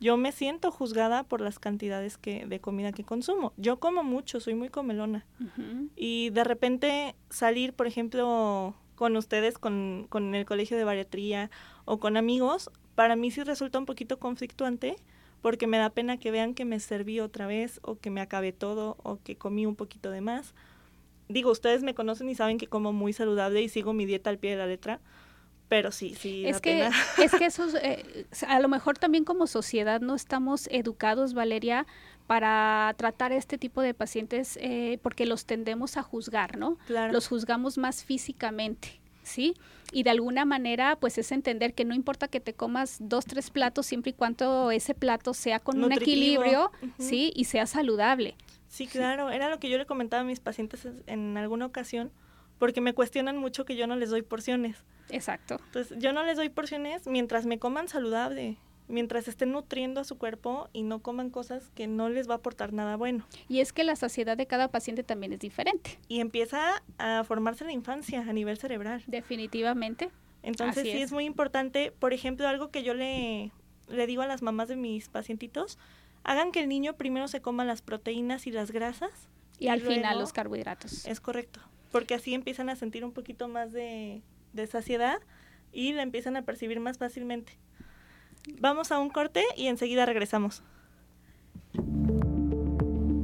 yo 0.02 0.18
me 0.18 0.32
siento 0.32 0.72
juzgada 0.72 1.24
por 1.24 1.42
las 1.42 1.60
cantidades 1.60 2.18
que, 2.18 2.48
de 2.48 2.60
comida 2.60 2.92
que 2.92 3.04
consumo. 3.04 3.54
Yo 3.56 3.80
como 3.80 4.04
mucho, 4.04 4.40
soy 4.40 4.56
muy 4.56 4.70
comelona. 4.70 5.28
Y 5.96 6.32
de 6.32 6.44
repente 6.44 7.16
salir, 7.30 7.74
por 7.74 7.86
ejemplo, 7.86 8.76
con 8.96 9.16
ustedes, 9.16 9.60
con, 9.60 10.08
con 10.10 10.34
el 10.34 10.46
colegio 10.46 10.76
de 10.76 10.86
bariatría 10.86 11.52
o 11.86 12.00
con 12.00 12.18
amigos, 12.18 12.72
para 12.96 13.16
mí 13.16 13.30
sí 13.30 13.44
resulta 13.44 13.78
un 13.78 13.86
poquito 13.86 14.18
conflictuante 14.18 14.96
porque 15.42 15.68
me 15.68 15.78
da 15.78 15.90
pena 15.90 16.18
que 16.18 16.32
vean 16.32 16.54
que 16.54 16.66
me 16.66 16.80
serví 16.80 17.20
otra 17.20 17.48
vez 17.48 17.80
o 17.84 17.98
que 18.00 18.10
me 18.10 18.22
acabé 18.22 18.52
todo 18.52 18.98
o 19.04 19.20
que 19.22 19.36
comí 19.36 19.66
un 19.66 19.76
poquito 19.76 20.12
de 20.12 20.22
más. 20.22 20.54
Digo, 21.28 21.52
ustedes 21.52 21.84
me 21.84 21.96
conocen 21.96 22.30
y 22.30 22.36
saben 22.36 22.58
que 22.58 22.68
como 22.68 22.94
muy 22.94 23.14
saludable 23.14 23.62
y 23.62 23.70
sigo 23.70 23.94
mi 23.94 24.06
dieta 24.06 24.30
al 24.30 24.38
pie 24.38 24.52
de 24.52 24.58
la 24.58 24.68
letra, 24.68 25.00
pero 25.68 25.92
sí, 25.92 26.16
sí, 26.16 26.46
Es 26.46 26.58
da 26.58 26.62
que, 26.62 26.72
pena. 26.72 26.92
es 27.24 27.32
que 27.32 27.46
esos, 27.46 27.74
eh, 27.76 28.26
a 28.48 28.60
lo 28.60 28.68
mejor 28.68 28.98
también 28.98 29.24
como 29.24 29.48
sociedad 29.48 30.02
no 30.02 30.16
estamos 30.16 30.68
educados, 30.70 31.34
Valeria, 31.34 31.88
para 32.28 32.94
tratar 32.98 33.32
este 33.32 33.58
tipo 33.58 33.82
de 33.82 33.94
pacientes 33.94 34.58
eh, 34.62 35.00
porque 35.02 35.26
los 35.26 35.46
tendemos 35.46 35.98
a 35.98 36.04
juzgar, 36.04 36.58
¿no? 36.58 36.78
Claro. 36.88 37.14
Los 37.14 37.28
juzgamos 37.28 37.78
más 37.78 38.04
físicamente, 38.04 39.01
¿sí? 39.24 39.56
Y 39.92 40.04
de 40.04 40.10
alguna 40.10 40.46
manera, 40.46 40.96
pues 40.96 41.18
es 41.18 41.32
entender 41.32 41.74
que 41.74 41.84
no 41.86 41.94
importa 41.94 42.28
que 42.28 42.40
te 42.40 42.54
comas 42.54 42.98
dos, 43.02 43.26
tres 43.26 43.50
platos, 43.50 43.86
siempre 43.86 44.12
y 44.12 44.14
cuando 44.14 44.72
ese 44.72 44.94
plato 44.94 45.34
sea 45.34 45.60
con 45.60 45.84
un 45.84 45.92
equilibrio. 45.92 46.72
¿sí? 46.98 47.32
Y 47.36 47.46
sea 47.46 47.66
saludable. 47.66 48.36
Sí, 48.70 48.88
claro, 48.88 49.30
era 49.32 49.50
lo 49.50 49.60
que 49.60 49.70
yo 49.70 49.78
le 49.78 49.86
comentaba 49.86 50.22
a 50.22 50.26
mis 50.26 50.40
pacientes 50.40 50.86
en- 50.86 51.04
en 51.08 51.38
alguna 51.38 51.66
ocasión, 51.66 52.10
porque 52.58 52.80
me 52.80 52.94
cuestionan 52.94 53.38
mucho 53.38 53.66
que 53.66 53.76
yo 53.76 53.86
no 53.88 53.96
les 53.98 54.10
doy 54.12 54.22
porciones. 54.22 54.78
Exacto. 55.10 55.60
Entonces, 55.66 55.98
yo 56.00 56.14
no 56.14 56.24
les 56.24 56.38
doy 56.38 56.48
porciones 56.48 57.06
mientras 57.06 57.46
me 57.46 57.60
coman 57.60 57.90
saludable, 57.90 58.58
mientras 58.92 59.28
estén 59.28 59.52
nutriendo 59.52 60.02
a 60.02 60.04
su 60.04 60.18
cuerpo 60.18 60.70
y 60.74 60.84
no 60.84 61.02
coman 61.02 61.30
cosas 61.30 61.72
que 61.74 61.88
no 61.88 62.10
les 62.10 62.30
va 62.30 62.36
a 62.36 62.38
aportar 62.38 62.74
nada 62.74 62.98
bueno. 62.98 63.26
Y 63.50 63.62
es 63.62 63.74
que 63.74 63.84
la 63.84 63.96
saciedad 63.96 64.38
de 64.38 64.46
cada 64.46 64.68
paciente 64.70 65.04
también 65.04 65.34
es 65.34 65.40
diferente, 65.40 65.98
Y 66.08 66.20
empieza 66.20 66.84
a 66.98 67.24
formarse 67.24 67.66
la 67.66 67.72
infancia 67.72 68.22
a 68.22 68.34
nivel 68.34 68.58
cerebral. 68.58 69.04
definitivamente. 69.08 70.12
Entonces, 70.44 70.84
Así 70.84 70.92
sí 70.92 70.98
es. 70.98 71.06
es 71.06 71.12
muy 71.12 71.26
importante, 71.26 71.92
por 71.98 72.14
ejemplo, 72.14 72.48
algo 72.48 72.72
que 72.72 72.84
yo 72.84 72.94
le, 72.94 73.52
le 73.88 74.08
digo 74.08 74.22
a 74.24 74.28
las 74.28 74.42
mamás 74.42 74.68
de 74.68 74.76
mis 74.76 75.08
pacientitos, 75.08 75.78
hagan 76.24 76.52
que 76.52 76.62
el 76.62 76.70
niño 76.70 76.96
primero 76.96 77.28
se 77.28 77.42
coma 77.42 77.64
las 77.64 77.82
proteínas 77.82 78.48
y 78.48 78.52
las 78.52 78.72
grasas. 78.72 79.12
Y, 79.60 79.68
al 79.68 79.82
final 79.82 80.18
los 80.18 80.34
carbohidratos. 80.34 81.06
Es 81.06 81.20
correcto, 81.20 81.60
porque 81.92 82.16
así 82.16 82.34
empiezan 82.34 82.70
a 82.70 82.76
sentir 82.76 83.06
un 83.06 83.12
poquito 83.12 83.48
más 83.48 83.72
de, 83.72 84.24
de 84.54 84.66
saciedad 84.66 85.20
y 85.72 85.94
la 85.94 86.02
empiezan 86.02 86.36
a 86.36 86.42
percibir 86.42 86.80
más 86.80 86.98
fácilmente. 86.98 87.54
Vamos 88.60 88.92
a 88.92 89.00
un 89.00 89.10
corte 89.10 89.44
y 89.56 89.68
enseguida 89.68 90.06
regresamos. 90.06 90.64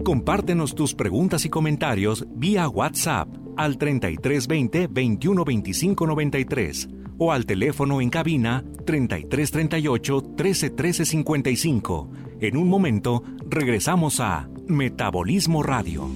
Compártenos 0.03 0.73
tus 0.73 0.93
preguntas 0.93 1.43
y 1.43 1.49
comentarios 1.49 2.25
vía 2.29 2.69
WhatsApp 2.69 3.27
al 3.57 3.77
3320 3.77 4.87
2125 4.87 6.07
93 6.07 6.89
o 7.17 7.31
al 7.31 7.45
teléfono 7.45 7.99
en 7.99 8.09
cabina 8.09 8.63
3338 8.85 10.21
1313 10.21 11.05
55. 11.05 12.09
En 12.39 12.55
un 12.55 12.69
momento 12.69 13.23
regresamos 13.49 14.19
a 14.19 14.47
Metabolismo 14.67 15.63
Radio. 15.63 16.09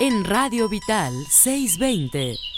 En 0.00 0.24
Radio 0.24 0.68
Vital 0.68 1.12
620. 1.28 2.57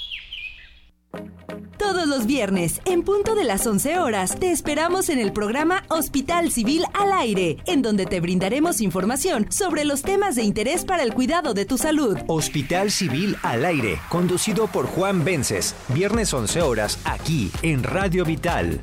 Todos 1.81 2.07
los 2.07 2.27
viernes, 2.27 2.83
en 2.85 3.03
punto 3.03 3.35
de 3.35 3.45
las 3.45 3.67
11 3.67 4.01
horas, 4.01 4.39
te 4.39 4.51
esperamos 4.51 5.09
en 5.09 5.19
el 5.19 5.33
programa 5.33 5.83
Hospital 5.89 6.51
Civil 6.51 6.85
al 6.93 7.11
Aire, 7.11 7.57
en 7.65 7.81
donde 7.81 8.05
te 8.05 8.21
brindaremos 8.21 8.83
información 8.83 9.47
sobre 9.51 9.87
los 9.87 10.03
temas 10.03 10.37
de 10.37 10.43
interés 10.43 10.85
para 10.85 11.03
el 11.03 11.15
cuidado 11.15 11.55
de 11.55 11.65
tu 11.65 11.79
salud. 11.79 12.19
Hospital 12.27 12.91
Civil 12.91 13.35
al 13.43 13.65
Aire, 13.65 13.99
conducido 14.11 14.67
por 14.67 14.89
Juan 14.89 15.25
Vences, 15.25 15.75
viernes 15.89 16.35
11 16.35 16.61
horas, 16.61 16.99
aquí 17.07 17.51
en 17.63 17.83
Radio 17.83 18.27
Vital 18.27 18.83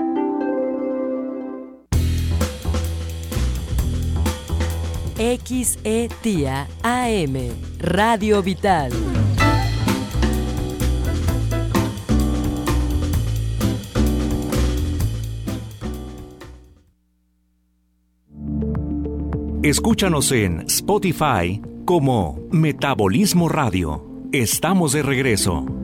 XETIA 5.15 6.67
AM, 6.83 7.37
Radio 7.79 8.41
Vital. 8.41 8.91
Escúchanos 19.63 20.31
en 20.31 20.61
Spotify 20.61 21.61
como 21.85 22.39
Metabolismo 22.51 23.47
Radio. 23.47 24.03
Estamos 24.31 24.93
de 24.93 25.03
regreso. 25.03 25.80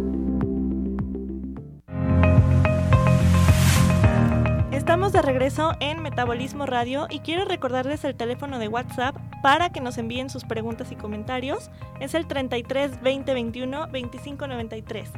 Estamos 4.88 5.12
de 5.12 5.21
regreso 5.21 5.73
en 5.82 6.02
Metabolismo 6.02 6.65
Radio 6.65 7.08
y 7.10 7.19
quiero 7.19 7.43
recordarles 7.43 8.06
el 8.06 8.15
teléfono 8.15 8.58
de 8.58 8.69
WhatsApp 8.69 9.17
para 9.43 9.69
que 9.69 9.82
nos 9.82 9.97
envíen 9.97 10.30
sus 10.30 10.45
preguntas 10.45 10.93
y 10.93 10.95
comentarios. 10.95 11.69
Es 12.00 12.13
el 12.13 12.26
33 12.26 13.02
20 13.02 13.34
21 13.34 13.88
25 13.91 14.47
93. 14.47 15.10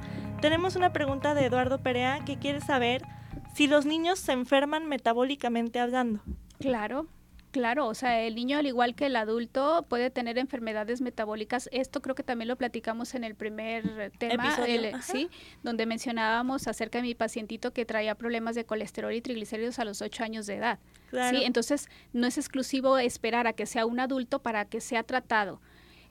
Tenemos 0.41 0.75
una 0.75 0.91
pregunta 0.91 1.35
de 1.35 1.45
Eduardo 1.45 1.77
Perea 1.77 2.25
que 2.25 2.39
quiere 2.39 2.61
saber 2.61 3.03
si 3.53 3.67
los 3.67 3.85
niños 3.85 4.17
se 4.17 4.31
enferman 4.31 4.87
metabólicamente 4.87 5.79
hablando. 5.79 6.23
Claro, 6.57 7.05
Claro, 7.51 7.87
o 7.87 7.95
sea, 7.95 8.21
el 8.21 8.35
niño 8.35 8.59
al 8.59 8.67
igual 8.67 8.93
que 8.93 9.07
el 9.07 9.15
adulto 9.15 9.83
puede 9.89 10.11
tener 10.11 10.37
enfermedades 10.37 11.01
metabólicas. 11.01 11.67
Esto 11.71 11.99
creo 11.99 12.13
que 12.13 12.21
también 12.21 12.47
lo 12.47 12.55
platicamos 12.57 13.15
en 13.15 13.23
el 13.23 13.33
primer 13.33 14.11
tema, 14.19 14.55
sí, 15.01 15.29
donde 15.63 15.87
mencionábamos 15.87 16.67
acerca 16.67 16.99
de 16.99 17.03
mi 17.03 17.15
pacientito 17.15 17.73
que 17.73 17.85
traía 17.85 18.13
problemas 18.13 18.53
de 18.53 18.65
colesterol 18.65 19.13
y 19.13 19.21
triglicéridos 19.21 19.79
a 19.79 19.85
los 19.85 20.03
8 20.03 20.23
años 20.23 20.45
de 20.45 20.57
edad. 20.57 20.79
Sí, 21.11 21.43
entonces 21.43 21.89
no 22.13 22.27
es 22.27 22.37
exclusivo 22.37 22.99
esperar 22.99 23.47
a 23.47 23.53
que 23.53 23.65
sea 23.65 23.87
un 23.87 23.99
adulto 23.99 24.39
para 24.43 24.65
que 24.65 24.79
sea 24.79 25.01
tratado. 25.01 25.59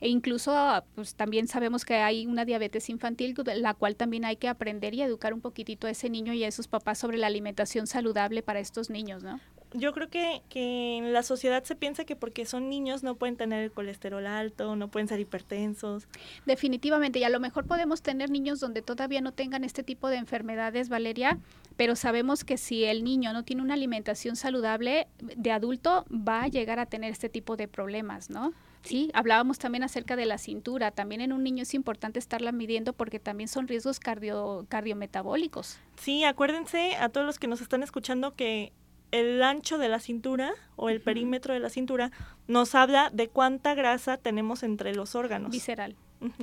E 0.01 0.09
incluso, 0.09 0.83
pues 0.95 1.15
también 1.15 1.47
sabemos 1.47 1.83
que 1.85 1.95
hay 1.95 2.25
una 2.25 2.45
diabetes 2.45 2.89
infantil, 2.89 3.35
la 3.55 3.73
cual 3.73 3.95
también 3.95 4.25
hay 4.25 4.35
que 4.37 4.47
aprender 4.47 4.93
y 4.93 5.01
educar 5.01 5.33
un 5.33 5.41
poquitito 5.41 5.87
a 5.87 5.89
ese 5.89 6.09
niño 6.09 6.33
y 6.33 6.43
a 6.43 6.51
sus 6.51 6.67
papás 6.67 6.97
sobre 6.97 7.17
la 7.17 7.27
alimentación 7.27 7.87
saludable 7.87 8.41
para 8.41 8.59
estos 8.59 8.89
niños, 8.89 9.23
¿no? 9.23 9.39
Yo 9.73 9.93
creo 9.93 10.09
que, 10.09 10.41
que 10.49 10.97
en 10.97 11.13
la 11.13 11.23
sociedad 11.23 11.63
se 11.63 11.75
piensa 11.75 12.05
que 12.05 12.15
porque 12.15 12.45
son 12.45 12.69
niños 12.69 13.03
no 13.03 13.15
pueden 13.15 13.35
tener 13.35 13.63
el 13.63 13.71
colesterol 13.71 14.25
alto, 14.25 14.75
no 14.75 14.87
pueden 14.89 15.07
ser 15.07 15.19
hipertensos. 15.19 16.07
Definitivamente, 16.45 17.19
y 17.19 17.23
a 17.23 17.29
lo 17.29 17.39
mejor 17.39 17.65
podemos 17.65 18.01
tener 18.01 18.29
niños 18.29 18.59
donde 18.59 18.81
todavía 18.81 19.21
no 19.21 19.31
tengan 19.31 19.63
este 19.63 19.83
tipo 19.83 20.09
de 20.09 20.17
enfermedades, 20.17 20.89
Valeria, 20.89 21.37
pero 21.77 21.95
sabemos 21.95 22.43
que 22.43 22.57
si 22.57 22.83
el 22.83 23.03
niño 23.03 23.31
no 23.31 23.43
tiene 23.43 23.61
una 23.61 23.75
alimentación 23.75 24.35
saludable, 24.35 25.07
de 25.19 25.51
adulto 25.51 26.05
va 26.09 26.43
a 26.43 26.47
llegar 26.47 26.79
a 26.79 26.85
tener 26.85 27.11
este 27.11 27.29
tipo 27.29 27.55
de 27.55 27.67
problemas, 27.67 28.29
¿no? 28.29 28.53
Sí, 28.81 29.11
hablábamos 29.13 29.59
también 29.59 29.83
acerca 29.83 30.15
de 30.15 30.25
la 30.25 30.37
cintura. 30.37 30.91
También 30.91 31.21
en 31.21 31.33
un 31.33 31.43
niño 31.43 31.63
es 31.63 31.73
importante 31.73 32.17
estarla 32.17 32.51
midiendo 32.51 32.93
porque 32.93 33.19
también 33.19 33.47
son 33.47 33.67
riesgos 33.67 33.99
cardio, 33.99 34.65
cardiometabólicos. 34.69 35.79
Sí, 35.97 36.23
acuérdense 36.23 36.95
a 36.95 37.09
todos 37.09 37.27
los 37.27 37.39
que 37.39 37.47
nos 37.47 37.61
están 37.61 37.83
escuchando 37.83 38.35
que 38.35 38.71
el 39.11 39.41
ancho 39.43 39.77
de 39.77 39.89
la 39.89 39.99
cintura 39.99 40.51
o 40.75 40.89
el 40.89 41.01
perímetro 41.01 41.53
de 41.53 41.59
la 41.59 41.69
cintura 41.69 42.11
nos 42.47 42.75
habla 42.75 43.09
de 43.11 43.27
cuánta 43.27 43.73
grasa 43.75 44.17
tenemos 44.17 44.63
entre 44.63 44.93
los 44.95 45.15
órganos. 45.15 45.51
Visceral. 45.51 45.95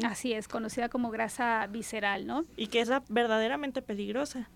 Así 0.04 0.32
es, 0.32 0.48
conocida 0.48 0.88
como 0.88 1.10
grasa 1.10 1.66
visceral, 1.66 2.26
¿no? 2.26 2.44
Y 2.56 2.68
que 2.68 2.80
es 2.80 2.90
verdaderamente 3.08 3.82
peligrosa. 3.82 4.48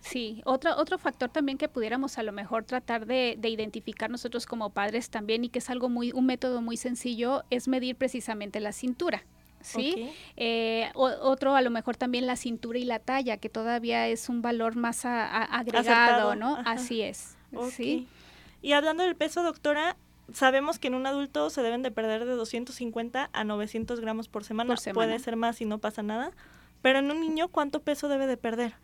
Sí, 0.00 0.40
otro, 0.44 0.76
otro 0.76 0.98
factor 0.98 1.30
también 1.30 1.58
que 1.58 1.68
pudiéramos 1.68 2.18
a 2.18 2.22
lo 2.22 2.32
mejor 2.32 2.64
tratar 2.64 3.06
de, 3.06 3.38
identificar 3.42 4.10
nosotros 4.10 4.46
como 4.46 4.70
padres 4.70 5.10
también 5.10 5.44
y 5.44 5.48
que 5.48 5.58
es 5.58 5.70
algo 5.70 5.88
muy, 5.88 6.12
un 6.12 6.26
método 6.26 6.62
muy 6.62 6.76
sencillo, 6.76 7.44
es 7.50 7.66
medir 7.66 7.96
precisamente 7.96 8.60
la 8.60 8.72
cintura. 8.72 9.24
¿sí? 9.60 10.10
Eh, 10.36 10.90
otro 10.94 11.56
a 11.56 11.60
lo 11.60 11.70
mejor 11.70 11.96
también 11.96 12.26
la 12.26 12.36
cintura 12.36 12.78
y 12.78 12.84
la 12.84 13.00
talla, 13.00 13.36
que 13.38 13.48
todavía 13.48 14.06
es 14.06 14.28
un 14.28 14.42
valor 14.42 14.76
más 14.76 15.04
agregado, 15.04 16.36
¿no? 16.36 16.56
Así 16.64 17.02
es. 17.02 17.36
Sí. 17.70 18.06
Y 18.62 18.72
hablando 18.72 19.04
del 19.04 19.16
peso, 19.16 19.42
doctora, 19.42 19.96
sabemos 20.32 20.78
que 20.78 20.88
en 20.88 20.94
un 20.94 21.06
adulto 21.06 21.50
se 21.50 21.62
deben 21.62 21.82
de 21.82 21.90
perder 21.90 22.24
de 22.24 22.32
250 22.32 23.30
a 23.32 23.44
900 23.44 24.00
gramos 24.00 24.28
por 24.28 24.44
semana. 24.44 24.68
por 24.68 24.78
semana. 24.78 25.06
Puede 25.06 25.18
ser 25.18 25.36
más 25.36 25.60
y 25.60 25.64
no 25.64 25.78
pasa 25.78 26.02
nada. 26.02 26.32
Pero 26.86 27.00
en 27.00 27.10
un 27.10 27.18
niño, 27.18 27.48
¿cuánto 27.48 27.82
peso 27.82 28.06
debe 28.06 28.28
de 28.28 28.36
perder? 28.36 28.74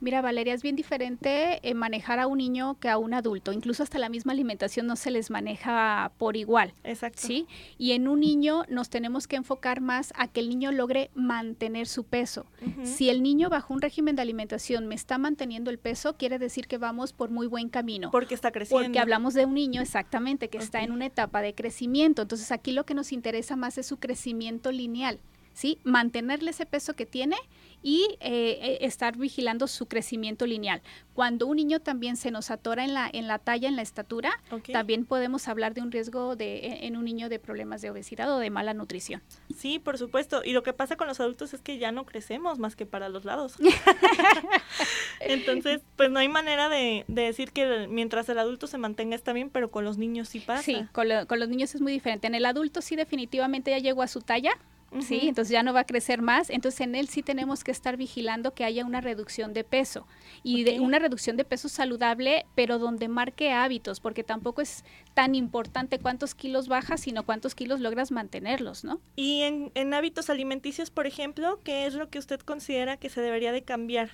Mira, 0.00 0.20
Valeria, 0.20 0.52
es 0.52 0.64
bien 0.64 0.74
diferente 0.74 1.60
eh, 1.62 1.74
manejar 1.74 2.18
a 2.18 2.26
un 2.26 2.38
niño 2.38 2.76
que 2.80 2.88
a 2.88 2.98
un 2.98 3.14
adulto. 3.14 3.52
Incluso 3.52 3.84
hasta 3.84 4.00
la 4.00 4.08
misma 4.08 4.32
alimentación 4.32 4.88
no 4.88 4.96
se 4.96 5.12
les 5.12 5.30
maneja 5.30 6.10
por 6.18 6.36
igual. 6.36 6.74
Exacto. 6.82 7.22
¿sí? 7.22 7.46
Y 7.78 7.92
en 7.92 8.08
un 8.08 8.18
niño 8.18 8.64
nos 8.68 8.90
tenemos 8.90 9.28
que 9.28 9.36
enfocar 9.36 9.80
más 9.80 10.12
a 10.16 10.26
que 10.26 10.40
el 10.40 10.48
niño 10.48 10.72
logre 10.72 11.12
mantener 11.14 11.86
su 11.86 12.02
peso. 12.02 12.46
Si 12.82 13.10
el 13.10 13.22
niño 13.22 13.48
bajo 13.48 13.72
un 13.72 13.80
régimen 13.80 14.16
de 14.16 14.22
alimentación 14.22 14.88
me 14.88 14.96
está 14.96 15.16
manteniendo 15.16 15.70
el 15.70 15.78
peso, 15.78 16.16
quiere 16.16 16.40
decir 16.40 16.66
que 16.66 16.78
vamos 16.78 17.12
por 17.12 17.30
muy 17.30 17.46
buen 17.46 17.68
camino. 17.68 18.10
Porque 18.10 18.34
está 18.34 18.50
creciendo. 18.50 18.84
Porque 18.84 18.98
hablamos 18.98 19.34
de 19.34 19.46
un 19.46 19.54
niño 19.54 19.82
exactamente 19.82 20.48
que 20.48 20.58
está 20.58 20.82
en 20.82 20.90
una 20.90 21.06
etapa 21.06 21.40
de 21.42 21.54
crecimiento. 21.54 22.22
Entonces 22.22 22.50
aquí 22.50 22.72
lo 22.72 22.84
que 22.84 22.94
nos 22.94 23.12
interesa 23.12 23.54
más 23.54 23.78
es 23.78 23.86
su 23.86 23.98
crecimiento 23.98 24.72
lineal. 24.72 25.20
¿Sí? 25.52 25.78
Mantenerle 25.84 26.50
ese 26.50 26.66
peso 26.66 26.94
que 26.94 27.06
tiene 27.06 27.36
y 27.82 28.16
eh, 28.20 28.58
eh, 28.62 28.78
estar 28.82 29.16
vigilando 29.16 29.66
su 29.66 29.86
crecimiento 29.86 30.46
lineal. 30.46 30.82
Cuando 31.14 31.46
un 31.46 31.56
niño 31.56 31.80
también 31.80 32.16
se 32.16 32.30
nos 32.30 32.50
atora 32.50 32.84
en 32.84 32.94
la, 32.94 33.10
en 33.12 33.26
la 33.26 33.38
talla, 33.38 33.68
en 33.68 33.76
la 33.76 33.82
estatura, 33.82 34.32
también 34.72 35.04
podemos 35.04 35.48
hablar 35.48 35.74
de 35.74 35.82
un 35.82 35.90
riesgo 35.90 36.36
de, 36.36 36.86
en 36.86 36.96
un 36.96 37.04
niño 37.04 37.28
de 37.28 37.38
problemas 37.38 37.82
de 37.82 37.90
obesidad 37.90 38.32
o 38.32 38.38
de 38.38 38.50
mala 38.50 38.72
nutrición. 38.72 39.20
Sí, 39.56 39.78
por 39.78 39.98
supuesto. 39.98 40.42
Y 40.44 40.52
lo 40.52 40.62
que 40.62 40.72
pasa 40.72 40.96
con 40.96 41.08
los 41.08 41.20
adultos 41.20 41.52
es 41.54 41.60
que 41.60 41.78
ya 41.78 41.92
no 41.92 42.06
crecemos 42.06 42.58
más 42.58 42.76
que 42.76 42.86
para 42.86 43.08
los 43.08 43.24
lados. 43.24 43.56
Entonces, 45.20 45.80
pues 45.96 46.10
no 46.10 46.20
hay 46.20 46.28
manera 46.28 46.68
de, 46.68 47.04
decir 47.08 47.50
que 47.50 47.88
mientras 47.88 48.28
el 48.28 48.38
adulto 48.38 48.66
se 48.66 48.78
mantenga 48.78 49.16
está 49.16 49.32
bien, 49.32 49.50
pero 49.50 49.70
con 49.70 49.84
los 49.84 49.98
niños 49.98 50.28
sí 50.28 50.40
pasa. 50.40 50.62
Sí, 50.62 50.86
con, 50.92 51.08
con 51.26 51.40
los 51.40 51.48
niños 51.48 51.74
es 51.74 51.80
muy 51.80 51.92
diferente. 51.92 52.26
En 52.26 52.34
el 52.34 52.46
adulto 52.46 52.80
sí 52.80 52.96
definitivamente 52.96 53.70
ya 53.70 53.78
llegó 53.78 54.02
a 54.02 54.08
su 54.08 54.20
talla, 54.20 54.52
¿sí? 55.00 55.20
Entonces 55.22 55.50
ya 55.50 55.62
no 55.62 55.72
va 55.72 55.80
a 55.80 55.84
crecer 55.84 56.22
más. 56.22 56.50
Entonces 56.50 56.80
en 56.80 56.94
él 56.94 57.08
sí 57.08 57.22
tenemos 57.22 57.64
que 57.64 57.70
estar 57.70 57.96
vigilando 57.96 58.54
que 58.54 58.64
haya 58.64 58.84
una 58.84 59.00
reducción 59.00 59.52
de 59.52 59.64
peso 59.64 60.06
y 60.42 60.64
de 60.64 60.80
una 60.80 60.98
reducción 60.98 61.36
de 61.36 61.44
peso 61.44 61.68
saludable, 61.68 62.46
pero 62.54 62.78
donde 62.78 63.08
marque 63.08 63.52
hábitos, 63.52 64.00
porque 64.00 64.24
tampoco 64.24 64.62
es 64.62 64.84
tan 65.14 65.34
importante 65.34 65.98
cuántos 65.98 66.34
kilos 66.34 66.68
bajas, 66.68 67.00
sino 67.00 67.24
cuántos 67.24 67.54
kilos 67.54 67.80
logras 67.80 68.10
mantenerlos, 68.10 68.84
¿no? 68.84 69.00
Y 69.16 69.42
en, 69.42 69.72
en 69.74 69.94
hábitos 69.94 70.30
alimenticios, 70.30 70.90
por 70.90 71.06
ejemplo, 71.06 71.60
¿qué 71.64 71.86
es 71.86 71.94
lo 71.94 72.08
que 72.10 72.18
usted 72.18 72.40
considera 72.40 72.96
que 72.96 73.08
se 73.08 73.20
debería 73.20 73.52
de 73.52 73.62
cambiar? 73.62 74.10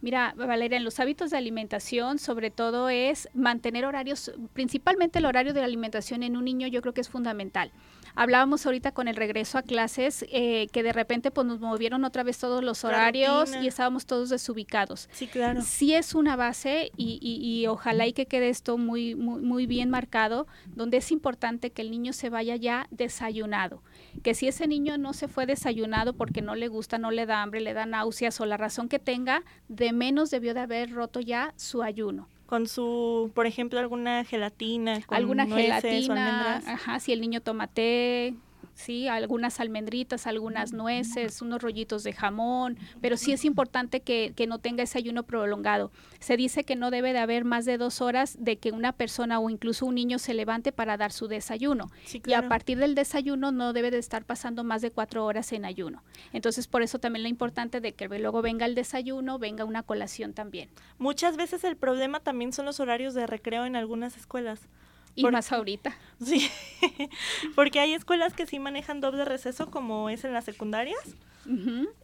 Mira, 0.00 0.34
Valeria, 0.36 0.76
en 0.76 0.84
los 0.84 1.00
hábitos 1.00 1.30
de 1.30 1.38
alimentación, 1.38 2.18
sobre 2.18 2.50
todo 2.50 2.88
es 2.88 3.28
mantener 3.34 3.84
horarios, 3.84 4.32
principalmente 4.52 5.18
el 5.18 5.26
horario 5.26 5.54
de 5.54 5.60
la 5.60 5.66
alimentación 5.66 6.22
en 6.22 6.36
un 6.36 6.44
niño, 6.44 6.66
yo 6.66 6.82
creo 6.82 6.94
que 6.94 7.00
es 7.00 7.08
fundamental. 7.08 7.72
Hablábamos 8.16 8.64
ahorita 8.64 8.92
con 8.92 9.08
el 9.08 9.14
regreso 9.14 9.58
a 9.58 9.62
clases 9.62 10.24
eh, 10.30 10.68
que 10.72 10.82
de 10.82 10.94
repente 10.94 11.30
pues 11.30 11.46
nos 11.46 11.60
movieron 11.60 12.02
otra 12.04 12.22
vez 12.22 12.38
todos 12.38 12.64
los 12.64 12.82
horarios 12.82 13.54
y 13.62 13.66
estábamos 13.66 14.06
todos 14.06 14.30
desubicados. 14.30 15.10
Sí, 15.12 15.26
claro. 15.26 15.60
Sí 15.60 15.92
es 15.92 16.14
una 16.14 16.34
base 16.34 16.90
y, 16.96 17.18
y, 17.20 17.66
ojalá 17.66 18.06
y 18.06 18.14
que 18.14 18.24
quede 18.24 18.48
esto 18.48 18.78
muy, 18.78 19.14
muy, 19.14 19.42
muy 19.42 19.66
bien 19.66 19.90
marcado, 19.90 20.46
donde 20.66 20.96
es 20.96 21.12
importante 21.12 21.70
que 21.70 21.82
el 21.82 21.90
niño 21.90 22.14
se 22.14 22.30
vaya 22.30 22.56
ya 22.56 22.86
desayunado. 22.90 23.82
Que 24.22 24.32
si 24.32 24.48
ese 24.48 24.66
niño 24.66 24.96
no 24.96 25.12
se 25.12 25.28
fue 25.28 25.44
desayunado 25.44 26.14
porque 26.14 26.40
no 26.40 26.54
le 26.54 26.68
gusta, 26.68 26.96
no 26.96 27.10
le 27.10 27.26
da 27.26 27.42
hambre, 27.42 27.60
le 27.60 27.74
da 27.74 27.84
náuseas 27.84 28.40
o 28.40 28.46
la 28.46 28.56
razón 28.56 28.88
que 28.88 28.98
tenga, 28.98 29.42
de 29.68 29.92
menos 29.92 30.30
debió 30.30 30.54
de 30.54 30.60
haber 30.60 30.90
roto 30.90 31.20
ya 31.20 31.52
su 31.56 31.82
ayuno 31.82 32.28
con 32.46 32.68
su, 32.68 33.30
por 33.34 33.46
ejemplo, 33.46 33.78
alguna 33.78 34.24
gelatina, 34.24 35.00
con 35.02 35.16
alguna 35.16 35.44
nueces 35.44 35.82
gelatina, 35.82 36.58
ajá, 36.58 37.00
si 37.00 37.12
el 37.12 37.20
niño 37.20 37.40
toma 37.40 37.66
té, 37.66 38.34
sí, 38.76 39.08
algunas 39.08 39.58
almendritas, 39.58 40.26
algunas 40.26 40.72
nueces, 40.72 41.42
unos 41.42 41.62
rollitos 41.62 42.04
de 42.04 42.12
jamón, 42.12 42.78
pero 43.00 43.16
sí 43.16 43.32
es 43.32 43.44
importante 43.44 44.00
que, 44.00 44.32
que, 44.36 44.46
no 44.46 44.58
tenga 44.58 44.84
ese 44.84 44.98
ayuno 44.98 45.24
prolongado. 45.24 45.90
Se 46.20 46.36
dice 46.36 46.62
que 46.62 46.76
no 46.76 46.90
debe 46.90 47.12
de 47.12 47.18
haber 47.18 47.44
más 47.44 47.64
de 47.64 47.78
dos 47.78 48.00
horas 48.00 48.36
de 48.38 48.58
que 48.58 48.70
una 48.70 48.92
persona 48.92 49.40
o 49.40 49.50
incluso 49.50 49.86
un 49.86 49.94
niño 49.94 50.18
se 50.18 50.34
levante 50.34 50.70
para 50.72 50.96
dar 50.96 51.10
su 51.10 51.26
desayuno. 51.26 51.90
Y 52.24 52.34
a 52.34 52.48
partir 52.48 52.78
del 52.78 52.94
desayuno 52.94 53.50
no 53.50 53.72
debe 53.72 53.90
de 53.90 53.98
estar 53.98 54.24
pasando 54.24 54.62
más 54.62 54.82
de 54.82 54.90
cuatro 54.90 55.24
horas 55.24 55.52
en 55.52 55.64
ayuno. 55.64 56.04
Entonces, 56.32 56.68
por 56.68 56.82
eso 56.82 56.98
también 56.98 57.22
lo 57.22 57.28
importante 57.28 57.80
de 57.80 57.94
que 57.94 58.06
luego 58.08 58.42
venga 58.42 58.66
el 58.66 58.74
desayuno, 58.74 59.38
venga 59.38 59.64
una 59.64 59.82
colación 59.82 60.34
también. 60.34 60.68
Muchas 60.98 61.36
veces 61.36 61.64
el 61.64 61.76
problema 61.76 62.20
también 62.20 62.52
son 62.52 62.66
los 62.66 62.78
horarios 62.78 63.14
de 63.14 63.26
recreo 63.26 63.64
en 63.64 63.74
algunas 63.74 64.16
escuelas. 64.16 64.68
Y 65.16 65.24
más 65.24 65.52
ahorita. 65.52 65.96
Sí, 66.24 66.50
porque 67.54 67.78
hay 67.78 67.92
escuelas 67.92 68.32
que 68.32 68.46
sí 68.46 68.58
manejan 68.58 69.02
doble 69.02 69.26
receso, 69.26 69.70
como 69.70 70.08
es 70.08 70.24
en 70.24 70.32
las 70.32 70.46
secundarias. 70.46 71.14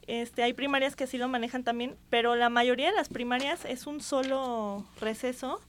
este, 0.06 0.42
hay 0.42 0.52
primarias 0.52 0.96
que 0.96 1.06
sí 1.06 1.16
lo 1.16 1.28
manejan 1.28 1.64
también, 1.64 1.96
pero 2.10 2.36
la 2.36 2.50
mayoría 2.50 2.90
de 2.90 2.96
las 2.96 3.08
primarias 3.08 3.64
es 3.64 3.86
un 3.86 4.00
solo 4.02 4.84
receso 5.00 5.60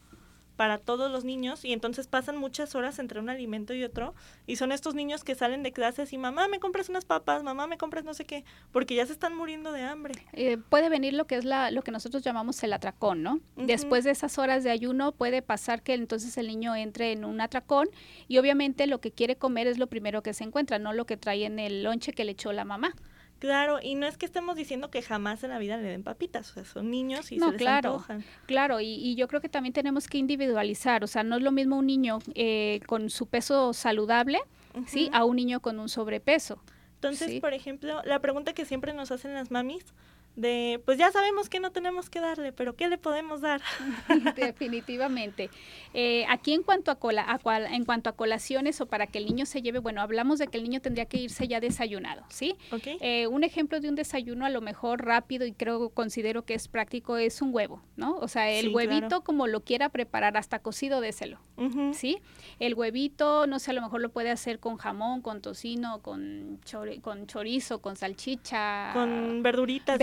para 0.56 0.78
todos 0.78 1.12
los 1.12 1.24
niños 1.24 1.66
y 1.66 1.74
entonces 1.74 2.08
pasan 2.08 2.38
muchas 2.38 2.76
horas 2.76 3.00
entre 3.00 3.20
un 3.20 3.30
alimento 3.30 3.74
y 3.74 3.84
otro 3.84 4.14
y 4.46 4.56
son 4.58 4.72
estos 4.72 4.96
niños 4.96 5.24
que 5.24 5.36
salen 5.36 5.64
de 5.64 5.72
clases 5.72 6.14
y 6.14 6.18
mamá 6.18 6.48
me 6.48 6.60
compras 6.60 6.90
unas 6.90 7.06
papas, 7.06 7.44
mamá 7.44 7.68
me 7.68 7.78
compras 7.78 8.04
no 8.04 8.14
sé 8.14 8.26
qué, 8.26 8.44
porque 8.72 8.96
ya 8.96 9.06
se 9.06 9.14
están 9.14 9.36
muriendo 9.36 9.72
de 9.72 9.82
hambre. 9.82 10.14
Eh, 10.34 10.58
puede 10.58 10.90
venir 10.90 11.14
lo 11.14 11.26
que 11.26 11.36
es 11.36 11.46
la, 11.46 11.72
lo 11.72 11.82
que 11.82 11.92
nosotros 11.92 12.24
llamamos 12.24 12.62
el 12.64 12.74
atracón, 12.74 13.24
¿no? 13.24 13.40
Después 13.56 14.04
de 14.04 14.12
esas 14.12 14.38
horas 14.38 14.64
de 14.64 14.72
ayuno 14.72 15.12
puede 15.12 15.42
pasar 15.42 15.82
que 15.82 15.94
entonces 15.94 16.38
el 16.38 16.48
niño 16.48 16.76
entre 16.76 17.12
en 17.12 17.26
un 17.26 17.42
atracón 17.42 17.90
y 18.28 18.38
obviamente 18.38 18.88
lo 18.88 19.00
que 19.00 19.12
quiere 19.12 19.36
comer 19.36 19.68
es 19.68 19.78
lo 19.78 19.88
primero 19.88 20.22
que 20.22 20.34
se 20.34 20.44
encuentra, 20.44 20.80
no 20.80 20.94
lo 20.94 21.06
que 21.06 21.18
trae 21.18 21.46
en 21.46 21.60
el 21.60 21.84
lonche 21.84 22.14
que 22.14 22.26
le 22.26 22.32
echó 22.32 22.52
la 22.54 22.66
mamá. 22.66 22.94
Claro, 23.44 23.80
y 23.84 23.96
no 23.96 24.08
es 24.08 24.18
que 24.18 24.26
estemos 24.26 24.56
diciendo 24.56 24.90
que 24.90 25.02
jamás 25.02 25.44
en 25.44 25.50
la 25.50 25.60
vida 25.60 25.76
le 25.76 25.90
den 25.90 26.02
papitas, 26.02 26.52
o 26.52 26.54
sea, 26.54 26.64
son 26.64 26.90
niños 26.90 27.30
y 27.30 27.40
se 27.40 27.46
les 27.46 27.56
claro, 27.58 27.96
antojan. 27.96 28.24
Claro, 28.46 28.80
y, 28.80 28.86
y, 28.86 29.16
yo 29.16 29.28
creo 29.28 29.42
que 29.42 29.50
también 29.50 29.74
tenemos 29.74 30.08
que 30.08 30.18
individualizar, 30.18 31.04
o 31.04 31.08
sea, 31.08 31.24
no 31.24 31.36
es 31.36 31.42
lo 31.42 31.52
mismo 31.52 31.78
un 31.78 31.86
niño 31.86 32.20
eh, 32.36 32.80
con 32.88 33.10
su 33.10 33.26
peso 33.26 33.74
saludable, 33.74 34.40
¿sí? 34.88 35.10
A 35.12 35.26
un 35.26 35.36
niño 35.36 35.60
con 35.60 35.78
un 35.82 35.90
sobrepeso. 35.90 36.64
Entonces, 36.96 37.42
por 37.42 37.54
ejemplo, 37.54 38.02
la 38.06 38.20
pregunta 38.20 38.54
que 38.54 38.64
siempre 38.64 38.94
nos 38.94 39.12
hacen 39.12 39.34
las 39.34 39.52
mamis, 39.52 39.84
de 40.36 40.82
pues 40.86 40.98
ya 40.98 41.12
sabemos 41.12 41.50
que 41.50 41.60
no 41.60 41.72
tenemos 41.72 42.10
que 42.10 42.20
darle, 42.20 42.52
pero 42.52 42.76
¿qué 42.76 42.88
le 42.88 42.98
podemos 42.98 43.42
dar? 43.42 43.62
Definitivamente. 44.36 45.50
Eh, 45.94 46.26
aquí 46.28 46.54
en 46.54 46.64
cuanto 46.64 46.92
a, 46.92 46.96
cola, 46.96 47.26
a 47.28 47.58
en 47.74 47.86
cuanto 47.86 48.10
a 48.10 48.14
colaciones 48.14 48.82
o 48.82 48.88
para 48.88 49.08
que 49.08 49.20
el 49.20 49.26
niño 49.26 49.46
se 49.46 49.62
lleve, 49.62 49.80
bueno, 49.80 50.02
hablamos 50.02 50.40
de 50.40 50.48
que 50.48 50.58
el 50.58 50.64
niño 50.64 50.82
tendría 50.82 51.06
que 51.06 51.18
irse 51.18 51.48
ya 51.48 51.60
desayunado, 51.60 52.24
¿sí? 52.30 52.56
Eh, 53.02 53.28
un 53.28 53.44
ejemplo 53.44 53.80
de 53.80 53.90
un 53.90 53.96
desayuno 53.96 54.46
a 54.46 54.50
lo 54.50 54.62
mejor 54.62 55.06
rápido 55.06 55.46
y 55.46 55.54
creo 55.54 55.90
considero 55.90 56.46
que 56.46 56.56
es 56.56 56.68
práctico 56.68 57.18
es 57.18 57.42
un 57.42 57.54
huevo, 57.54 57.82
¿no? 57.96 58.18
O 58.18 58.28
sea, 58.28 58.50
el 58.50 58.70
huevito 58.74 59.24
como 59.24 59.48
lo 59.48 59.64
quiera 59.64 59.90
preparar, 59.90 60.38
hasta 60.38 60.60
cocido 60.60 61.02
déselo, 61.02 61.40
¿sí? 61.94 62.18
El 62.60 62.74
huevito, 62.74 63.46
no 63.46 63.60
sé, 63.60 63.72
a 63.72 63.74
lo 63.74 63.82
mejor 63.82 64.02
lo 64.02 64.10
puede 64.10 64.32
hacer 64.32 64.60
con 64.60 64.78
jamón, 64.78 65.22
con 65.22 65.42
tocino, 65.42 66.02
con, 66.02 66.60
con 67.02 67.28
chorizo, 67.28 67.82
con 67.82 67.96
salchicha. 67.96 68.92
Con 68.94 69.44
verduritas 69.44 70.00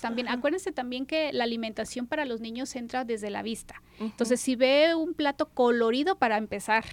también. 0.00 0.28
Acuérdense 0.28 0.72
también 0.72 1.06
que 1.06 1.32
la 1.32 1.44
alimentación 1.44 2.06
para 2.06 2.24
los 2.24 2.40
niños 2.40 2.74
entra 2.76 3.04
desde 3.04 3.30
la 3.30 3.42
vista. 3.42 3.82
Entonces, 4.00 4.40
si 4.40 4.56
ve 4.56 4.94
un 4.94 5.14
plato 5.14 5.46
colorido 5.46 6.16
para 6.16 6.36
empezar, 6.36 6.84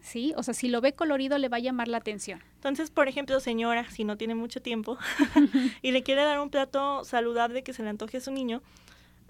¿sí? 0.00 0.32
O 0.36 0.42
sea, 0.42 0.54
si 0.54 0.68
lo 0.68 0.80
ve 0.80 0.92
colorido 0.92 1.38
le 1.38 1.48
va 1.48 1.58
a 1.58 1.60
llamar 1.60 1.88
la 1.88 1.98
atención. 1.98 2.42
Entonces, 2.54 2.90
por 2.90 3.08
ejemplo, 3.08 3.38
señora, 3.40 3.88
si 3.90 4.04
no 4.04 4.16
tiene 4.16 4.34
mucho 4.34 4.60
tiempo 4.60 4.98
y 5.82 5.92
le 5.92 6.02
quiere 6.02 6.24
dar 6.24 6.40
un 6.40 6.50
plato 6.50 7.04
saludable 7.04 7.62
que 7.62 7.72
se 7.72 7.82
le 7.82 7.90
antoje 7.90 8.16
a 8.16 8.20
su 8.20 8.30
niño, 8.30 8.62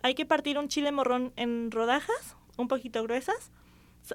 hay 0.03 0.15
que 0.15 0.27
partir 0.27 0.59
un 0.59 0.69
chile 0.69 0.93
morrón 0.93 1.33
en 1.37 1.71
rodajas, 1.71 2.37
un 2.57 2.69
poquito 2.69 3.03
gruesas, 3.03 3.51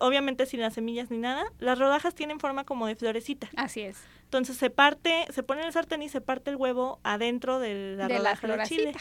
obviamente 0.01 0.45
sin 0.45 0.61
las 0.61 0.73
semillas 0.73 1.11
ni 1.11 1.17
nada. 1.17 1.43
Las 1.59 1.79
rodajas 1.79 2.15
tienen 2.15 2.39
forma 2.39 2.63
como 2.63 2.87
de 2.87 2.95
florecita. 2.95 3.49
Así 3.55 3.81
es. 3.81 3.97
Entonces 4.25 4.57
se 4.57 4.71
parte, 4.71 5.27
se 5.29 5.43
pone 5.43 5.61
en 5.61 5.67
el 5.67 5.73
sartén 5.73 6.01
y 6.01 6.09
se 6.09 6.19
parte 6.19 6.49
el 6.49 6.55
huevo 6.55 6.99
adentro 7.03 7.59
de 7.59 7.95
la 7.95 8.07
rodaja 8.07 8.47
de 8.47 8.63
chile. 8.63 8.93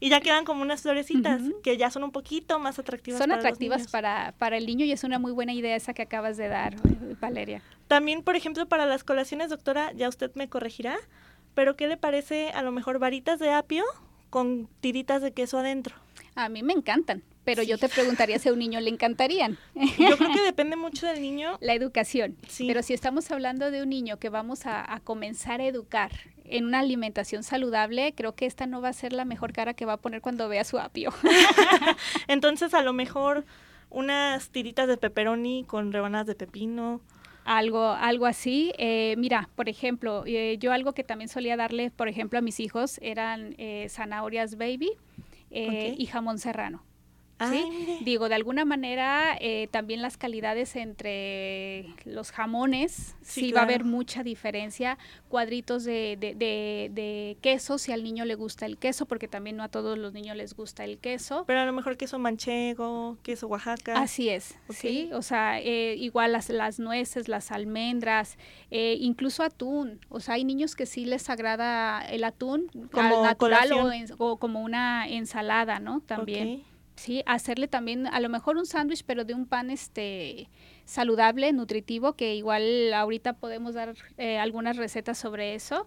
Y 0.00 0.08
ya 0.10 0.20
quedan 0.20 0.44
como 0.44 0.62
unas 0.62 0.82
florecitas 0.82 1.40
que 1.62 1.76
ya 1.76 1.90
son 1.90 2.02
un 2.02 2.10
poquito 2.10 2.58
más 2.58 2.78
atractivas. 2.78 3.20
Son 3.20 3.30
atractivas 3.30 3.88
para, 3.88 4.34
para 4.38 4.56
el 4.56 4.66
niño 4.66 4.84
y 4.84 4.90
es 4.90 5.04
una 5.04 5.20
muy 5.20 5.30
buena 5.30 5.52
idea 5.52 5.76
esa 5.76 5.94
que 5.94 6.02
acabas 6.02 6.36
de 6.36 6.48
dar, 6.48 6.74
Valeria. 7.20 7.62
También, 7.86 8.22
por 8.22 8.34
ejemplo, 8.34 8.66
para 8.66 8.84
las 8.84 9.04
colaciones, 9.04 9.48
doctora, 9.48 9.92
ya 9.92 10.08
usted 10.08 10.32
me 10.34 10.48
corregirá, 10.48 10.96
pero 11.54 11.76
¿qué 11.76 11.86
le 11.86 11.96
parece 11.96 12.50
a 12.50 12.62
lo 12.62 12.72
mejor 12.72 12.98
varitas 12.98 13.38
de 13.38 13.52
apio 13.52 13.84
con 14.30 14.68
tiritas 14.80 15.22
de 15.22 15.32
queso 15.32 15.58
adentro? 15.58 15.94
A 16.34 16.48
mí 16.48 16.64
me 16.64 16.72
encantan 16.72 17.22
pero 17.46 17.62
yo 17.62 17.78
te 17.78 17.88
preguntaría 17.88 18.40
si 18.40 18.48
a 18.48 18.52
un 18.52 18.58
niño 18.58 18.80
le 18.80 18.90
encantarían. 18.90 19.56
Yo 19.76 20.16
creo 20.16 20.32
que 20.32 20.42
depende 20.44 20.74
mucho 20.74 21.06
del 21.06 21.22
niño. 21.22 21.58
La 21.60 21.74
educación. 21.74 22.36
Pero 22.58 22.82
si 22.82 22.92
estamos 22.92 23.30
hablando 23.30 23.70
de 23.70 23.84
un 23.84 23.88
niño 23.88 24.18
que 24.18 24.30
vamos 24.30 24.66
a, 24.66 25.00
comenzar 25.04 25.60
a 25.60 25.64
educar 25.64 26.10
en 26.44 26.64
una 26.64 26.80
alimentación 26.80 27.44
saludable, 27.44 28.14
creo 28.16 28.34
que 28.34 28.46
esta 28.46 28.66
no 28.66 28.80
va 28.80 28.88
a 28.88 28.92
ser 28.92 29.12
la 29.12 29.24
mejor 29.24 29.52
cara 29.52 29.74
que 29.74 29.84
va 29.84 29.92
a 29.92 29.96
poner 29.96 30.22
cuando 30.22 30.48
vea 30.48 30.64
su 30.64 30.80
apio. 30.80 31.12
Entonces, 32.26 32.74
a 32.74 32.82
lo 32.82 32.92
mejor 32.92 33.44
unas 33.90 34.50
tiritas 34.50 34.88
de 34.88 34.96
pepperoni 34.96 35.62
con 35.68 35.92
rebanadas 35.92 36.26
de 36.26 36.34
pepino. 36.34 37.00
Algo, 37.44 37.90
algo 37.90 38.26
así. 38.26 38.72
Eh, 38.76 39.14
mira, 39.18 39.50
por 39.54 39.68
ejemplo, 39.68 40.24
eh, 40.26 40.56
yo 40.58 40.72
algo 40.72 40.94
que 40.94 41.04
también 41.04 41.28
solía 41.28 41.56
darle, 41.56 41.92
por 41.92 42.08
ejemplo, 42.08 42.40
a 42.40 42.42
mis 42.42 42.58
hijos 42.58 42.98
eran 43.02 43.54
eh, 43.56 43.86
zanahorias 43.88 44.56
baby 44.56 44.90
y 45.48 46.06
jamón 46.06 46.40
serrano. 46.40 46.82
¿Sí? 47.40 47.98
Digo, 48.02 48.28
de 48.28 48.34
alguna 48.34 48.64
manera 48.64 49.36
eh, 49.40 49.68
también 49.70 50.02
las 50.02 50.16
calidades 50.16 50.76
entre 50.76 51.86
los 52.04 52.32
jamones, 52.32 53.16
sí, 53.22 53.52
va 53.52 53.60
a 53.60 53.64
haber 53.64 53.84
mucha 53.84 54.22
diferencia. 54.22 54.98
Cuadritos 55.28 55.84
de, 55.84 56.16
de, 56.18 56.34
de, 56.92 57.36
queso, 57.40 57.78
si 57.78 57.92
al 57.92 58.02
niño 58.02 58.24
le 58.24 58.34
gusta 58.34 58.66
el 58.66 58.78
queso, 58.78 59.06
porque 59.06 59.28
también 59.28 59.56
no 59.56 59.62
a 59.62 59.68
todos 59.68 59.98
los 59.98 60.12
niños 60.12 60.36
les 60.36 60.54
gusta 60.54 60.84
el 60.84 60.98
queso. 60.98 61.44
Pero 61.46 61.60
a 61.60 61.66
lo 61.66 61.72
mejor 61.72 61.96
queso 61.96 62.18
manchego, 62.18 63.18
queso 63.22 63.46
Oaxaca. 63.48 64.00
Así 64.00 64.28
es, 64.28 64.56
sí. 64.70 65.10
O 65.12 65.22
sea, 65.22 65.60
eh, 65.60 65.94
igual 65.96 66.32
las, 66.32 66.48
las 66.48 66.78
nueces, 66.78 67.28
las 67.28 67.50
almendras, 67.50 68.38
eh, 68.70 68.96
incluso 69.00 69.42
atún. 69.42 70.00
O 70.08 70.20
sea, 70.20 70.34
hay 70.34 70.44
niños 70.44 70.74
que 70.74 70.86
sí 70.86 71.04
les 71.04 71.28
agrada 71.28 72.00
el 72.06 72.24
atún 72.24 72.68
como 72.92 73.22
natural 73.22 73.70
o, 74.18 74.38
como 74.38 74.60
una 74.62 75.08
ensalada, 75.08 75.80
¿no? 75.80 76.00
También. 76.00 76.64
Sí, 76.96 77.22
hacerle 77.26 77.68
también 77.68 78.06
a 78.06 78.20
lo 78.20 78.28
mejor 78.28 78.56
un 78.56 78.66
sándwich, 78.66 79.04
pero 79.04 79.24
de 79.24 79.34
un 79.34 79.46
pan 79.46 79.70
este 79.70 80.48
saludable, 80.86 81.52
nutritivo, 81.52 82.14
que 82.14 82.34
igual 82.36 82.94
ahorita 82.94 83.34
podemos 83.34 83.74
dar 83.74 83.94
eh, 84.16 84.38
algunas 84.38 84.76
recetas 84.76 85.18
sobre 85.18 85.54
eso. 85.54 85.86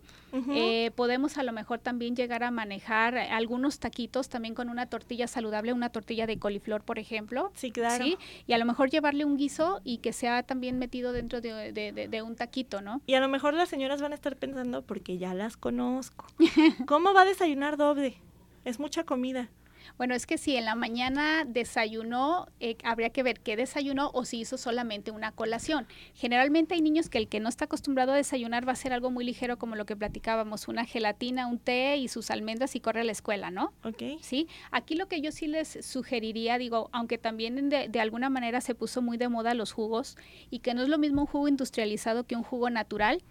Eh, 0.52 0.92
podemos 0.96 1.38
a 1.40 1.44
lo 1.44 1.52
mejor 1.52 1.80
también 1.80 2.16
llegar 2.16 2.44
a 2.44 2.52
manejar 2.52 3.18
algunos 3.18 3.80
taquitos 3.80 4.30
también 4.30 4.54
con 4.54 4.70
una 4.70 4.86
tortilla 4.86 5.26
saludable, 5.28 5.74
una 5.74 5.90
tortilla 5.90 6.28
de 6.28 6.38
coliflor, 6.38 6.84
por 6.84 7.00
ejemplo. 7.00 7.52
Sí, 7.56 7.72
claro. 7.72 8.04
¿sí? 8.04 8.18
Y 8.46 8.54
a 8.54 8.58
lo 8.60 8.66
mejor 8.66 8.92
llevarle 8.92 9.26
un 9.26 9.38
guiso 9.38 9.82
y 9.84 9.98
que 9.98 10.14
sea 10.14 10.44
también 10.44 10.78
metido 10.78 11.12
dentro 11.12 11.42
de, 11.42 11.72
de 11.74 12.22
un 12.22 12.36
taquito, 12.36 12.82
¿no? 12.82 13.02
Y 13.08 13.16
a 13.16 13.20
lo 13.20 13.30
mejor 13.30 13.56
las 13.56 13.70
señoras 13.70 14.02
van 14.02 14.12
a 14.12 14.16
estar 14.16 14.36
pensando, 14.36 14.84
porque 14.84 15.18
ya 15.18 15.34
las 15.34 15.58
conozco, 15.58 16.28
¿cómo 16.86 17.14
va 17.14 17.22
a 17.22 17.26
desayunar 17.26 17.78
doble? 17.78 18.18
Es 18.66 18.80
mucha 18.80 19.06
comida. 19.06 19.50
Bueno, 19.98 20.16
es 20.16 20.26
que 20.26 20.38
si 20.38 20.56
en 20.56 20.66
la 20.66 20.76
mañana 20.76 21.46
desayunó, 21.46 22.48
eh, 22.60 22.78
habría 22.84 23.10
que 23.10 23.24
ver 23.24 23.40
qué 23.40 23.56
desayunó 23.56 24.12
o 24.14 24.26
si 24.26 24.40
hizo 24.40 24.58
solamente 24.58 25.12
una 25.12 25.32
colación. 25.32 25.88
Generalmente 26.14 26.76
hay 26.76 26.82
niños 26.82 27.10
que 27.10 27.18
el 27.18 27.28
que 27.28 27.40
no 27.40 27.50
está 27.50 27.66
acostumbrado 27.66 28.14
a 28.14 28.16
desayunar 28.16 28.68
va 28.68 28.74
a 28.74 28.76
ser 28.76 28.94
algo 28.94 29.12
muy 29.12 29.26
ligero 29.26 29.58
como 29.58 29.76
lo 29.76 29.86
que 29.86 29.96
platicábamos, 29.96 30.68
una 30.68 30.86
gelatina, 30.86 31.48
un 31.48 31.60
té 31.60 31.98
y 31.98 32.08
sus 32.08 32.32
almendras 32.32 32.76
y 32.76 32.80
corre 32.80 33.02
a 33.02 33.04
la 33.04 33.12
escuela, 33.12 33.52
¿no? 33.52 33.74
Ok. 33.84 34.04
Sí, 34.22 34.48
aquí 34.72 34.96
lo 34.96 35.08
que 35.08 35.22
yo 35.22 35.32
sí 35.32 35.48
les 35.48 35.86
sugeriría, 35.86 36.58
digo, 36.58 36.90
aunque 36.92 37.18
también 37.18 37.70
de, 37.70 37.88
de 37.88 38.00
alguna 38.00 38.30
manera 38.30 38.62
se 38.62 38.76
puso 38.76 39.02
muy 39.02 39.18
de 39.18 39.30
moda 39.30 39.54
los 39.54 39.72
jugos 39.72 40.18
y 40.50 40.60
que 40.60 40.74
no 40.74 40.82
es 40.82 40.90
lo 40.90 40.98
mismo 40.98 41.22
un 41.22 41.28
jugo 41.28 41.48
industrializado 41.48 42.26
que 42.26 42.36
un 42.36 42.44
jugo 42.44 42.70
natural, 42.70 43.22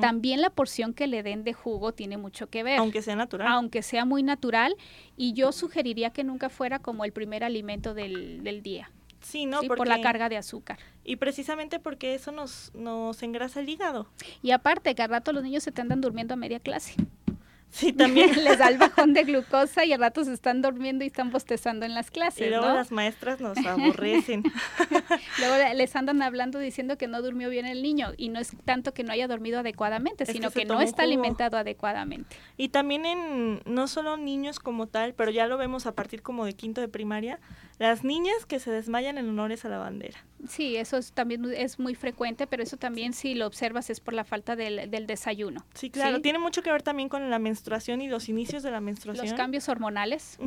también 0.00 0.40
la 0.40 0.50
porción 0.50 0.94
que 0.94 1.06
le 1.06 1.22
den 1.22 1.44
de 1.44 1.52
jugo 1.52 1.92
tiene 1.92 2.16
mucho 2.16 2.48
que 2.48 2.62
ver. 2.62 2.78
Aunque 2.78 3.02
sea 3.02 3.16
natural. 3.16 3.48
Aunque 3.48 3.82
sea 3.82 4.04
muy 4.04 4.22
natural 4.22 4.76
y 5.16 5.32
yo 5.32 5.52
sugeriría 5.52 6.10
que 6.10 6.24
nunca 6.24 6.48
fuera 6.48 6.78
como 6.78 7.04
el 7.04 7.12
primer 7.12 7.44
alimento 7.44 7.94
del, 7.94 8.42
del 8.42 8.62
día. 8.62 8.90
Sí, 9.20 9.46
¿no? 9.46 9.60
por 9.62 9.88
la 9.88 10.00
carga 10.00 10.28
de 10.28 10.36
azúcar. 10.36 10.78
Y 11.02 11.16
precisamente 11.16 11.80
porque 11.80 12.14
eso 12.14 12.30
nos, 12.30 12.70
nos 12.74 13.22
engrasa 13.22 13.60
el 13.60 13.68
hígado. 13.68 14.06
Y 14.40 14.52
aparte, 14.52 14.94
que 14.94 15.02
al 15.02 15.10
rato 15.10 15.32
los 15.32 15.42
niños 15.42 15.64
se 15.64 15.72
te 15.72 15.80
andan 15.80 16.00
durmiendo 16.00 16.34
a 16.34 16.36
media 16.36 16.60
clase. 16.60 16.94
Sí, 17.76 17.92
también. 17.92 18.30
les 18.44 18.58
da 18.58 18.68
el 18.68 18.78
bajón 18.78 19.12
de 19.12 19.24
glucosa 19.24 19.84
y 19.84 19.92
al 19.92 20.00
rato 20.00 20.24
se 20.24 20.32
están 20.32 20.62
durmiendo 20.62 21.04
y 21.04 21.08
están 21.08 21.30
bostezando 21.30 21.84
en 21.84 21.94
las 21.94 22.10
clases. 22.10 22.46
Y 22.46 22.48
luego 22.48 22.64
las 22.64 22.90
maestras 22.90 23.38
nos 23.38 23.58
aborrecen. 23.66 24.42
luego 25.38 25.74
les 25.74 25.94
andan 25.94 26.22
hablando 26.22 26.58
diciendo 26.58 26.96
que 26.96 27.06
no 27.06 27.20
durmió 27.20 27.50
bien 27.50 27.66
el 27.66 27.82
niño 27.82 28.12
y 28.16 28.30
no 28.30 28.40
es 28.40 28.52
tanto 28.64 28.94
que 28.94 29.04
no 29.04 29.12
haya 29.12 29.28
dormido 29.28 29.60
adecuadamente, 29.60 30.24
sino 30.24 30.50
que, 30.50 30.64
no 30.64 30.80
está 30.80 31.02
alimentado 31.02 31.58
adecuadamente. 31.58 32.34
Y 32.56 32.70
también 32.70 33.04
en 33.04 33.60
no 33.66 33.88
solo 33.88 34.16
niños 34.16 34.58
como 34.58 34.86
tal, 34.86 35.12
pero 35.12 35.30
ya 35.30 35.46
lo 35.46 35.58
vemos 35.58 35.84
a 35.84 35.92
partir 35.92 36.22
como 36.22 36.46
de 36.46 36.54
quinto 36.54 36.80
de 36.80 36.88
primaria, 36.88 37.40
las 37.78 38.04
niñas 38.04 38.46
que 38.46 38.58
se 38.58 38.70
desmayan 38.70 39.18
en 39.18 39.28
honores 39.28 39.64
a 39.64 39.68
la 39.68 39.78
bandera. 39.78 40.18
Sí, 40.48 40.76
eso 40.76 40.98
también 41.12 41.44
es 41.52 41.78
muy 41.78 41.94
frecuente, 41.94 42.46
pero 42.46 42.62
eso 42.62 42.76
también 42.76 43.12
si 43.12 43.34
lo 43.34 43.46
observas 43.46 43.90
es 43.90 44.00
por 44.00 44.14
la 44.14 44.24
falta 44.24 44.56
del, 44.56 45.06
desayuno. 45.06 45.64
Sí, 45.74 45.90
claro, 45.90 46.20
tiene 46.22 46.38
mucho 46.38 46.62
que 46.62 46.70
ver 46.70 46.82
también 46.82 47.08
con 47.08 47.28
la 47.28 47.38
menstruación 47.38 48.00
y 48.00 48.08
los 48.08 48.28
inicios 48.28 48.62
de 48.62 48.70
la 48.70 48.80
menstruación. 48.80 49.26
Los 49.26 49.34
cambios 49.34 49.68
hormonales, 49.68 50.38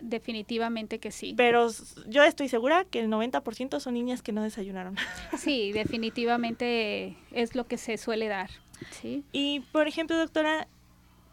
definitivamente 0.00 0.98
que 0.98 1.12
sí. 1.12 1.34
Pero 1.36 1.68
yo 2.06 2.24
estoy 2.24 2.48
segura 2.48 2.84
que 2.84 3.00
el 3.00 3.08
90% 3.08 3.78
son 3.78 3.94
niñas 3.94 4.22
que 4.22 4.32
no 4.32 4.42
desayunaron. 4.42 4.96
Sí, 5.38 5.72
definitivamente 5.72 7.16
es 7.32 7.54
lo 7.54 7.66
que 7.66 7.76
se 7.76 7.96
suele 7.96 8.28
dar. 8.28 8.50
¿sí? 8.90 9.24
Y, 9.32 9.60
por 9.72 9.88
ejemplo, 9.88 10.16
doctora, 10.16 10.68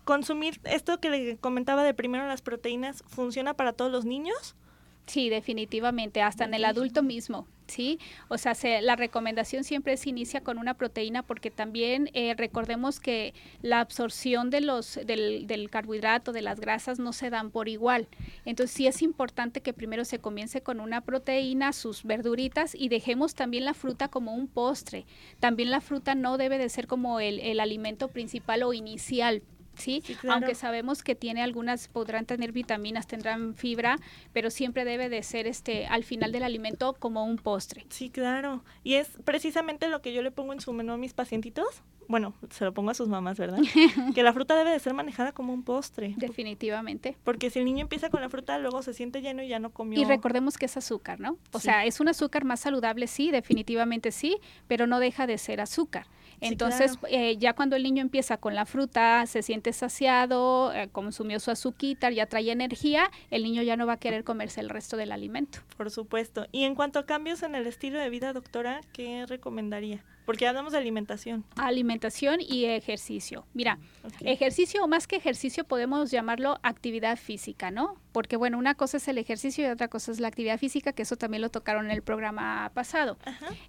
consumir 0.04 0.60
esto 0.64 1.00
que 1.00 1.10
le 1.10 1.38
comentaba 1.38 1.84
de 1.84 1.94
primero 1.94 2.28
las 2.28 2.42
proteínas, 2.42 3.04
¿funciona 3.08 3.54
para 3.54 3.74
todos 3.74 3.92
los 3.92 4.06
niños? 4.06 4.56
Sí, 5.10 5.30
definitivamente, 5.30 6.22
hasta 6.22 6.46
en 6.46 6.54
el 6.54 6.66
adulto 6.66 7.02
mismo. 7.02 7.48
¿sí? 7.66 8.00
O 8.28 8.38
sea, 8.38 8.54
la 8.82 8.96
recomendación 8.96 9.64
siempre 9.64 9.98
se 9.98 10.10
inicia 10.10 10.42
con 10.42 10.60
una 10.60 10.76
proteína 10.76 11.24
porque 11.24 11.50
también 11.50 12.12
eh, 12.14 12.36
recordemos 12.38 13.00
que 13.00 13.34
la 13.64 13.80
absorción 13.80 14.52
de 14.52 14.62
los, 14.62 15.00
del, 15.04 15.48
del, 15.48 15.72
carbohidrato, 15.72 16.32
de 16.32 16.44
las 16.44 16.60
grasas, 16.60 17.00
no 17.00 17.12
se 17.12 17.32
dan 17.32 17.50
por 17.50 17.70
igual. 17.70 18.08
Entonces 18.46 18.76
sí 18.76 18.86
es 18.86 19.02
importante 19.02 19.62
que 19.62 19.74
primero 19.74 20.06
se 20.06 20.20
comience 20.20 20.62
con 20.62 20.80
una 20.80 21.02
proteína, 21.02 21.74
sus 21.74 22.04
verduritas 22.04 22.76
y 22.76 22.90
dejemos 22.90 23.34
también 23.34 23.66
la 23.66 23.74
fruta 23.74 24.10
como 24.10 24.36
un 24.36 24.48
postre. 24.48 25.08
También 25.40 25.72
la 25.72 25.82
fruta 25.82 26.14
no 26.14 26.38
debe 26.38 26.60
de 26.60 26.70
ser 26.70 26.86
como 26.86 27.20
el, 27.20 27.40
el 27.40 27.60
alimento 27.60 28.10
principal 28.10 28.62
o 28.62 28.74
inicial 28.74 29.42
¿sí? 29.80 30.04
Aunque 30.30 30.56
sabemos 30.56 31.04
que 31.04 31.16
tiene 31.16 31.42
algunas, 31.42 31.88
podrán 31.88 32.26
tener 32.26 32.52
vitaminas, 32.52 33.08
tendrán 33.08 33.56
fibra, 33.56 33.98
pero 34.34 34.50
siempre 34.50 34.86
debe 34.86 35.10
de 35.10 35.24
ser 35.24 35.48
este 35.48 35.88
al 35.88 36.04
final 36.04 36.32
del 36.32 36.44
alimento 36.44 36.94
como 36.94 37.26
un 37.26 37.38
postre. 37.38 37.86
Sí, 37.90 38.10
claro. 38.10 38.64
Y 38.84 38.96
es 38.96 39.10
precisamente 39.24 39.88
lo 39.88 40.02
que 40.02 40.14
yo 40.14 40.22
le 40.22 40.32
pongo 40.32 40.54
en 40.54 40.62
su 40.62 40.74
menú 40.74 40.94
a 40.94 40.98
mis 40.98 41.14
pacientitos. 41.14 41.82
Bueno, 42.10 42.34
se 42.50 42.66
lo 42.66 42.74
pongo 42.74 42.90
a 42.90 42.96
sus 42.96 43.08
mamás, 43.08 43.38
¿verdad? 43.38 43.60
que 44.16 44.24
la 44.24 44.34
fruta 44.34 44.56
debe 44.56 44.72
de 44.72 44.80
ser 44.80 44.96
manejada 44.96 45.32
como 45.32 45.54
un 45.54 45.62
postre. 45.62 46.16
Definitivamente. 46.18 47.16
Porque 47.24 47.52
si 47.52 47.60
el 47.60 47.66
niño 47.66 47.82
empieza 47.82 48.10
con 48.10 48.20
la 48.20 48.30
fruta, 48.30 48.58
luego 48.58 48.82
se 48.82 48.96
siente 48.96 49.22
lleno 49.22 49.44
y 49.44 49.48
ya 49.48 49.60
no 49.60 49.70
comió. 49.70 50.02
Y 50.02 50.06
recordemos 50.06 50.58
que 50.58 50.66
es 50.66 50.76
azúcar, 50.76 51.20
¿no? 51.20 51.38
O 51.52 51.60
sea, 51.60 51.86
es 51.86 52.00
un 52.00 52.08
azúcar 52.08 52.46
más 52.46 52.62
saludable, 52.62 53.06
sí, 53.06 53.30
definitivamente 53.30 54.12
sí, 54.12 54.40
pero 54.68 54.88
no 54.88 55.00
deja 55.00 55.28
de 55.28 55.38
ser 55.38 55.62
azúcar. 55.62 56.08
Entonces, 56.42 56.98
eh, 57.10 57.38
ya 57.38 57.54
cuando 57.54 57.76
el 57.76 57.84
niño 57.84 58.02
empieza 58.02 58.38
con 58.38 58.56
la 58.56 58.66
fruta, 58.66 59.26
se 59.28 59.44
siente 59.44 59.72
saciado, 59.72 60.74
eh, 60.74 60.90
consumió 60.92 61.40
su 61.40 61.52
azúcar, 61.52 62.14
ya 62.14 62.26
trae 62.26 62.50
energía, 62.50 63.12
el 63.30 63.44
niño 63.44 63.62
ya 63.62 63.78
no 63.78 63.86
va 63.86 63.94
a 63.94 63.98
querer 63.98 64.24
comerse 64.24 64.62
el 64.62 64.70
resto 64.70 64.98
del 64.98 65.12
alimento. 65.12 65.60
Por 65.78 65.92
supuesto. 65.92 66.48
Y 66.52 66.64
en 66.64 66.74
cuanto 66.74 66.98
a 66.98 67.06
cambios 67.06 67.44
en 67.44 67.54
el 67.54 67.68
estilo 67.68 68.00
de 68.00 68.10
vida, 68.10 68.34
doctora, 68.34 68.82
¿qué 68.94 69.28
recomendaría? 69.28 70.04
Porque 70.30 70.46
hablamos 70.46 70.74
de 70.74 70.78
alimentación. 70.78 71.44
Alimentación 71.56 72.40
y 72.40 72.66
ejercicio. 72.66 73.48
Mira, 73.56 73.80
ejercicio 74.20 74.84
o 74.84 74.88
más 74.88 75.08
que 75.08 75.16
ejercicio 75.16 75.64
podemos 75.64 76.12
llamarlo 76.12 76.60
actividad 76.62 77.18
física, 77.18 77.72
¿no? 77.72 77.96
Porque 78.12 78.38
bueno, 78.38 78.60
una 78.60 78.76
cosa 78.76 78.98
es 78.98 79.08
el 79.08 79.18
ejercicio 79.18 79.66
y 79.66 79.72
otra 79.72 79.88
cosa 79.88 80.12
es 80.12 80.20
la 80.20 80.28
actividad 80.28 80.60
física, 80.60 80.94
que 80.94 81.02
eso 81.02 81.16
también 81.16 81.42
lo 81.42 81.50
tocaron 81.50 81.86
en 81.86 81.92
el 81.94 82.04
programa 82.04 82.70
pasado. 82.76 83.18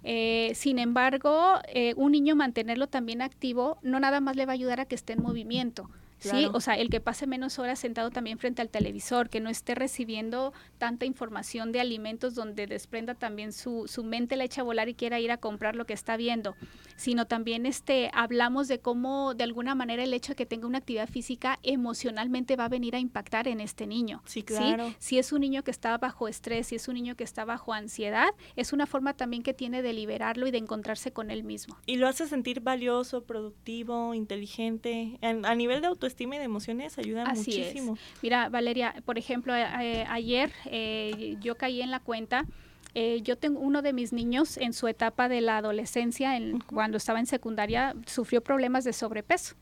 Eh, 0.03 0.51
sin 0.53 0.77
embargo, 0.77 1.55
eh, 1.67 1.95
un 1.97 2.11
niño 2.11 2.35
mantenerlo 2.35 2.85
también 2.85 3.23
activo 3.23 3.79
no 3.81 3.99
nada 3.99 4.19
más 4.19 4.35
le 4.35 4.45
va 4.45 4.51
a 4.51 4.53
ayudar 4.53 4.81
a 4.81 4.85
que 4.85 4.93
esté 4.93 5.13
en 5.13 5.23
movimiento 5.23 5.89
Sí, 6.21 6.47
o 6.53 6.61
sea, 6.61 6.75
el 6.75 6.89
que 6.89 7.01
pase 7.01 7.25
menos 7.25 7.57
horas 7.57 7.79
sentado 7.79 8.11
también 8.11 8.37
frente 8.37 8.61
al 8.61 8.69
televisor, 8.69 9.29
que 9.29 9.39
no 9.39 9.49
esté 9.49 9.73
recibiendo 9.73 10.53
tanta 10.77 11.05
información 11.05 11.71
de 11.71 11.79
alimentos 11.79 12.35
donde 12.35 12.67
desprenda 12.67 13.15
también 13.15 13.51
su, 13.53 13.85
su 13.87 14.03
mente 14.03 14.35
la 14.35 14.43
echa 14.43 14.61
a 14.61 14.63
volar 14.63 14.87
y 14.87 14.93
quiera 14.93 15.19
ir 15.19 15.31
a 15.31 15.37
comprar 15.37 15.75
lo 15.75 15.85
que 15.85 15.93
está 15.93 16.17
viendo, 16.17 16.55
sino 16.95 17.25
también 17.25 17.65
este 17.65 18.11
hablamos 18.13 18.67
de 18.67 18.79
cómo 18.79 19.33
de 19.33 19.43
alguna 19.43 19.73
manera 19.73 20.03
el 20.03 20.13
hecho 20.13 20.33
de 20.33 20.35
que 20.35 20.45
tenga 20.45 20.67
una 20.67 20.77
actividad 20.77 21.09
física 21.09 21.57
emocionalmente 21.63 22.55
va 22.55 22.65
a 22.65 22.69
venir 22.69 22.95
a 22.95 22.99
impactar 22.99 23.47
en 23.47 23.59
este 23.59 23.87
niño. 23.87 24.21
Sí, 24.25 24.43
claro. 24.43 24.93
Si 24.99 25.17
es 25.17 25.31
un 25.31 25.41
niño 25.41 25.63
que 25.63 25.71
está 25.71 25.97
bajo 25.97 26.27
estrés, 26.27 26.67
si 26.67 26.75
es 26.75 26.87
un 26.87 26.95
niño 26.95 27.15
que 27.15 27.23
está 27.23 27.45
bajo 27.45 27.73
ansiedad, 27.73 28.29
es 28.55 28.73
una 28.73 28.85
forma 28.85 29.15
también 29.15 29.41
que 29.41 29.55
tiene 29.55 29.81
de 29.81 29.93
liberarlo 29.93 30.45
y 30.45 30.51
de 30.51 30.59
encontrarse 30.59 31.11
con 31.11 31.31
él 31.31 31.43
mismo. 31.43 31.77
Y 31.87 31.97
lo 31.97 32.07
hace 32.07 32.27
sentir 32.27 32.61
valioso, 32.61 33.23
productivo, 33.23 34.13
inteligente, 34.13 35.17
a 35.21 35.55
nivel 35.55 35.81
de 35.81 35.87
autoestima 35.87 36.10
estima 36.11 36.35
y 36.35 36.39
de 36.39 36.45
emociones 36.45 36.97
ayuda 36.97 37.25
muchísimo. 37.25 37.97
Mira, 38.21 38.49
Valeria, 38.49 38.95
por 39.05 39.17
ejemplo, 39.17 39.55
eh, 39.55 40.05
ayer 40.09 40.51
eh, 40.65 41.37
yo 41.41 41.55
caí 41.55 41.81
en 41.81 41.91
la 41.91 41.99
cuenta 41.99 42.45
eh, 42.93 43.21
yo 43.23 43.37
tengo 43.37 43.59
uno 43.59 43.81
de 43.81 43.93
mis 43.93 44.11
niños 44.11 44.57
en 44.57 44.73
su 44.73 44.87
etapa 44.87 45.29
de 45.29 45.39
la 45.39 45.57
adolescencia, 45.57 46.35
en, 46.35 46.59
cuando 46.59 46.97
estaba 46.97 47.19
en 47.19 47.25
secundaria, 47.25 47.95
sufrió 48.05 48.41
problemas 48.41 48.83
de 48.83 48.91
sobrepeso. 48.91 49.55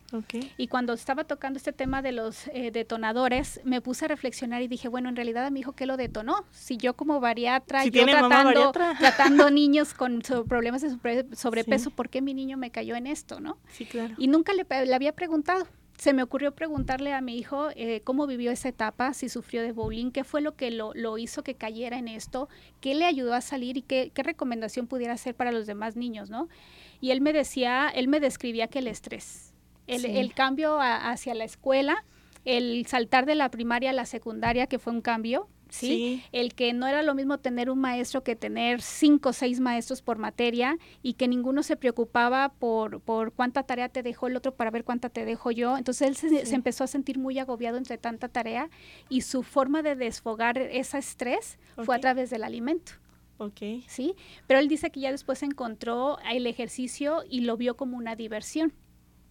Y 0.57 0.67
cuando 0.67 0.93
estaba 0.93 1.23
tocando 1.25 1.57
este 1.57 1.71
tema 1.71 2.01
de 2.01 2.11
los 2.11 2.47
eh, 2.47 2.71
detonadores, 2.71 3.61
me 3.63 3.81
puse 3.81 4.05
a 4.05 4.07
reflexionar 4.07 4.63
y 4.63 4.67
dije, 4.67 4.87
bueno, 4.87 5.09
en 5.09 5.15
realidad 5.15 5.45
a 5.45 5.51
mi 5.51 5.59
hijo, 5.59 5.73
¿qué 5.73 5.85
lo 5.85 5.97
detonó? 5.97 6.45
Si 6.51 6.77
yo 6.77 6.95
como 6.95 7.19
bariatra, 7.19 7.85
yo 7.85 8.05
tratando, 8.05 8.71
tratando 8.99 9.51
niños 9.51 9.93
con 9.93 10.21
problemas 10.47 10.81
de 10.81 10.97
sobrepeso, 11.35 11.91
¿por 11.91 12.09
qué 12.09 12.21
mi 12.21 12.33
niño 12.33 12.57
me 12.57 12.71
cayó 12.71 12.95
en 12.95 13.05
esto, 13.05 13.39
no? 13.39 13.59
Sí, 13.71 13.85
claro. 13.85 14.15
Y 14.17 14.27
nunca 14.27 14.53
le, 14.53 14.65
le 14.85 14.95
había 14.95 15.13
preguntado. 15.13 15.67
Se 15.99 16.13
me 16.13 16.23
ocurrió 16.23 16.53
preguntarle 16.55 17.13
a 17.13 17.19
mi 17.19 17.37
hijo 17.37 17.67
eh, 17.75 17.99
cómo 18.05 18.25
vivió 18.25 18.51
esa 18.51 18.69
etapa, 18.69 19.13
si 19.13 19.27
sufrió 19.27 19.61
de 19.61 19.73
bullying, 19.73 20.11
qué 20.11 20.23
fue 20.23 20.39
lo 20.39 20.55
que 20.55 20.71
lo, 20.71 20.93
lo, 20.95 21.17
hizo 21.17 21.43
que 21.43 21.55
cayera 21.55 21.97
en 21.99 22.07
esto, 22.07 22.47
qué 22.79 22.95
le 22.95 23.03
ayudó 23.03 23.33
a 23.33 23.41
salir 23.41 23.75
y 23.75 23.81
qué, 23.81 24.09
qué 24.13 24.23
recomendación 24.23 24.87
pudiera 24.87 25.11
hacer 25.13 25.35
para 25.35 25.51
los 25.51 25.67
demás 25.67 25.97
niños, 25.97 26.29
¿no? 26.29 26.47
Y 27.01 27.11
él 27.11 27.19
me 27.19 27.33
decía, 27.33 27.89
él 27.93 28.07
me 28.07 28.21
describía 28.21 28.67
que 28.67 28.79
el 28.79 28.87
estrés, 28.87 29.53
el, 29.87 30.01
Sí. 30.03 30.17
el 30.17 30.33
cambio 30.33 30.79
a- 30.79 31.11
hacia 31.11 31.35
la 31.35 31.43
escuela, 31.43 32.05
el 32.45 32.85
saltar 32.87 33.25
de 33.25 33.35
la 33.35 33.51
primaria 33.51 33.89
a 33.89 33.93
la 33.93 34.05
secundaria, 34.05 34.67
que 34.67 34.79
fue 34.79 34.93
un 34.93 35.01
cambio, 35.01 35.49
¿sí? 35.69 35.87
Sí. 35.87 36.23
El 36.31 36.53
que 36.55 36.73
no 36.73 36.87
era 36.87 37.03
lo 37.03 37.15
mismo 37.15 37.37
tener 37.37 37.69
un 37.69 37.79
maestro 37.79 38.23
que 38.23 38.35
tener 38.35 38.81
cinco 38.81 39.29
o 39.29 39.33
seis 39.33 39.59
maestros 39.59 40.01
por 40.01 40.17
materia 40.17 40.77
y 41.01 41.13
que 41.13 41.27
ninguno 41.27 41.63
se 41.63 41.75
preocupaba 41.75 42.49
por, 42.49 43.01
por 43.01 43.31
cuánta 43.33 43.63
tarea 43.63 43.89
te 43.89 44.03
dejó 44.03 44.27
el 44.27 44.35
otro 44.35 44.53
para 44.55 44.71
ver 44.71 44.83
cuánta 44.83 45.09
te 45.09 45.25
dejo 45.25 45.51
yo. 45.51 45.77
Entonces 45.77 46.07
él 46.07 46.15
se, 46.15 46.29
Sí. 46.29 46.45
se 46.45 46.55
empezó 46.55 46.83
a 46.83 46.87
sentir 46.87 47.17
muy 47.17 47.39
agobiado 47.39 47.77
entre 47.77 47.97
tanta 47.97 48.27
tarea 48.29 48.69
y 49.09 49.21
su 49.21 49.43
forma 49.43 49.81
de 49.81 49.95
desfogar 49.95 50.57
ese 50.57 50.97
estrés 50.97 51.57
fue 51.85 51.95
a 51.95 51.99
través 51.99 52.29
del 52.29 52.43
alimento. 52.43 52.93
¿sí? 53.87 54.15
Pero 54.47 54.59
él 54.59 54.67
dice 54.67 54.89
que 54.89 54.99
ya 54.99 55.11
después 55.11 55.43
encontró 55.43 56.17
el 56.29 56.45
ejercicio 56.45 57.23
y 57.29 57.41
lo 57.41 57.55
vio 57.55 57.77
como 57.77 57.95
una 57.95 58.15
diversión. 58.17 58.73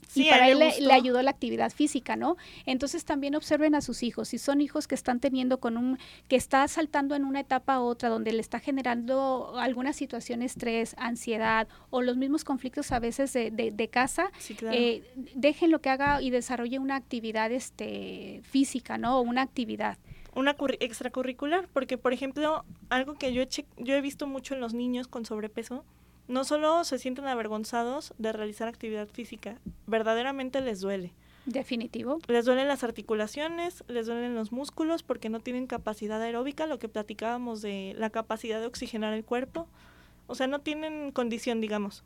Sí, 0.08 0.26
y 0.26 0.30
para 0.30 0.48
él 0.48 0.58
le 0.58 0.92
ayudó 0.92 1.22
la 1.22 1.30
actividad 1.30 1.70
física, 1.70 2.16
¿no? 2.16 2.36
Entonces 2.66 3.04
también 3.04 3.34
observen 3.36 3.74
a 3.74 3.82
sus 3.82 4.02
hijos. 4.02 4.28
Si 4.28 4.38
son 4.38 4.60
hijos 4.62 4.88
que 4.88 4.94
están 4.94 5.20
teniendo 5.20 5.60
con 5.60 5.76
un, 5.76 5.98
que 6.28 6.36
está 6.36 6.66
saltando 6.66 7.14
en 7.14 7.24
una 7.26 7.40
etapa 7.40 7.74
a 7.74 7.80
otra, 7.80 8.08
donde 8.08 8.32
le 8.32 8.40
está 8.40 8.58
generando 8.58 9.58
alguna 9.58 9.92
situación, 9.92 10.40
estrés, 10.42 10.94
ansiedad 10.98 11.68
o 11.90 12.00
los 12.02 12.16
mismos 12.16 12.42
conflictos 12.42 12.90
a 12.90 12.98
veces 13.00 13.32
de, 13.34 13.50
de- 13.50 13.70
de 13.70 13.88
casa, 13.88 14.30
Sí, 14.38 14.54
claro. 14.54 14.74
eh, 14.76 15.02
déjenlo 15.34 15.80
que 15.80 15.90
haga 15.90 16.22
y 16.22 16.30
desarrolle 16.30 16.78
una 16.78 16.96
actividad 16.96 17.52
este, 17.52 18.40
física, 18.44 18.96
¿no? 18.98 19.18
O 19.18 19.20
una 19.20 19.42
actividad. 19.42 19.98
Una 20.34 20.56
curri- 20.56 20.78
extracurricular, 20.80 21.68
porque 21.74 21.98
por 21.98 22.12
ejemplo, 22.14 22.64
algo 22.88 23.14
que 23.18 23.32
yo 23.34 23.42
he, 23.42 23.48
yo 23.76 23.94
he 23.94 24.00
visto 24.00 24.26
mucho 24.26 24.54
en 24.54 24.60
los 24.60 24.72
niños 24.72 25.06
con 25.06 25.26
sobrepeso, 25.26 25.84
no 26.28 26.44
solo 26.44 26.84
se 26.84 26.98
sienten 26.98 27.26
avergonzados 27.26 28.14
de 28.18 28.32
realizar 28.32 28.68
actividad 28.68 29.08
física, 29.08 29.58
verdaderamente 29.86 30.60
les 30.60 30.80
duele. 30.80 31.12
Definitivo. 31.46 32.18
Les 32.28 32.44
duelen 32.44 32.68
las 32.68 32.84
articulaciones, 32.84 33.82
les 33.88 34.06
duelen 34.06 34.34
los 34.34 34.52
músculos 34.52 35.02
porque 35.02 35.30
no 35.30 35.40
tienen 35.40 35.66
capacidad 35.66 36.20
aeróbica, 36.20 36.66
lo 36.66 36.78
que 36.78 36.88
platicábamos 36.88 37.62
de 37.62 37.94
la 37.96 38.10
capacidad 38.10 38.60
de 38.60 38.66
oxigenar 38.66 39.14
el 39.14 39.24
cuerpo. 39.24 39.66
O 40.26 40.34
sea, 40.34 40.46
no 40.46 40.60
tienen 40.60 41.10
condición, 41.10 41.62
digamos. 41.62 42.04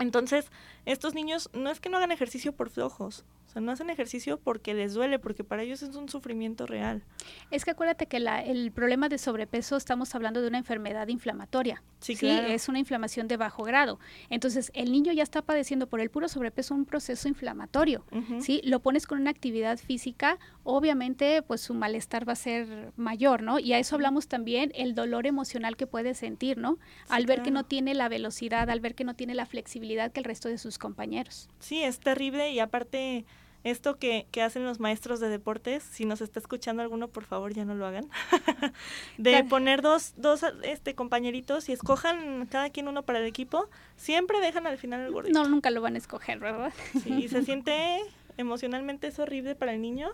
Entonces, 0.00 0.50
estos 0.86 1.14
niños 1.14 1.50
no 1.52 1.70
es 1.70 1.78
que 1.78 1.88
no 1.88 1.98
hagan 1.98 2.10
ejercicio 2.10 2.52
por 2.52 2.68
flojos, 2.68 3.24
sea, 3.54 3.62
no 3.62 3.72
hacen 3.72 3.88
ejercicio 3.88 4.38
porque 4.38 4.74
les 4.74 4.92
duele, 4.94 5.18
porque 5.18 5.44
para 5.44 5.62
ellos 5.62 5.82
es 5.82 5.96
un 5.96 6.08
sufrimiento 6.10 6.66
real. 6.66 7.02
Es 7.50 7.64
que 7.64 7.70
acuérdate 7.70 8.06
que 8.06 8.20
la- 8.20 8.42
el 8.42 8.70
problema 8.72 9.08
de 9.08 9.16
sobrepeso 9.18 9.76
estamos 9.76 10.14
hablando 10.14 10.42
de 10.42 10.48
una 10.48 10.58
enfermedad 10.58 11.08
inflamatoria. 11.08 11.82
Sí, 12.00 12.16
claro. 12.16 12.48
es 12.48 12.68
una 12.68 12.78
inflamación 12.78 13.28
de 13.28 13.38
bajo 13.38 13.62
grado. 13.62 13.98
Entonces, 14.28 14.70
el 14.74 14.92
niño 14.92 15.10
ya 15.14 15.22
está 15.22 15.40
padeciendo 15.40 15.86
por 15.86 16.00
el 16.02 16.10
puro 16.10 16.28
sobrepeso 16.28 16.74
un 16.74 16.84
proceso 16.84 17.28
inflamatorio. 17.28 18.04
¿sí? 18.40 18.60
Lo 18.62 18.80
pones 18.80 19.06
con 19.06 19.18
una 19.22 19.30
actividad 19.30 19.78
física, 19.78 20.38
obviamente, 20.64 21.40
pues 21.42 21.62
su 21.62 21.72
malestar 21.72 22.28
va 22.28 22.34
a 22.34 22.36
ser 22.36 22.92
mayor, 22.96 23.42
¿no? 23.42 23.58
Y 23.58 23.72
a 23.72 23.78
eso 23.78 23.94
hablamos 23.94 24.28
también 24.28 24.70
el 24.74 24.94
dolor 24.94 25.26
emocional 25.26 25.76
que 25.78 25.86
puede 25.86 26.12
sentir, 26.14 26.58
¿no? 26.58 26.78
al 27.08 27.24
ver 27.26 27.42
que 27.42 27.50
no 27.50 27.64
tiene 27.64 27.94
la 27.94 28.08
velocidad, 28.10 28.68
al 28.68 28.80
ver 28.80 28.94
que 28.94 29.04
no 29.04 29.14
tiene 29.14 29.34
la 29.34 29.46
flexibilidad 29.46 30.12
que 30.12 30.20
el 30.20 30.24
resto 30.24 30.48
de 30.48 30.58
sus 30.58 30.78
compañeros. 30.78 31.48
Sí, 31.60 31.82
es 31.82 32.00
terrible 32.00 32.50
y 32.52 32.58
aparte 32.58 33.24
esto 33.64 33.96
que, 33.96 34.26
que 34.30 34.42
hacen 34.42 34.64
los 34.64 34.78
maestros 34.78 35.20
de 35.20 35.28
deportes, 35.28 35.82
si 35.82 36.04
nos 36.04 36.20
está 36.20 36.38
escuchando 36.38 36.82
alguno, 36.82 37.08
por 37.08 37.24
favor 37.24 37.52
ya 37.52 37.64
no 37.64 37.74
lo 37.74 37.86
hagan, 37.86 38.08
de 39.18 39.42
poner 39.44 39.82
dos, 39.82 40.14
dos 40.16 40.44
este, 40.62 40.94
compañeritos 40.94 41.68
y 41.68 41.72
escojan 41.72 42.46
cada 42.46 42.70
quien 42.70 42.88
uno 42.88 43.02
para 43.02 43.18
el 43.18 43.26
equipo, 43.26 43.68
siempre 43.96 44.40
dejan 44.40 44.66
al 44.66 44.78
final 44.78 45.00
el 45.00 45.12
gordito. 45.12 45.42
No, 45.42 45.48
nunca 45.48 45.70
lo 45.70 45.80
van 45.80 45.94
a 45.96 45.98
escoger, 45.98 46.38
¿verdad? 46.38 46.72
Sí, 47.02 47.12
y 47.24 47.28
se 47.28 47.42
siente 47.42 48.00
emocionalmente 48.36 49.06
es 49.06 49.18
horrible 49.18 49.54
para 49.54 49.72
el 49.74 49.80
niño 49.80 50.10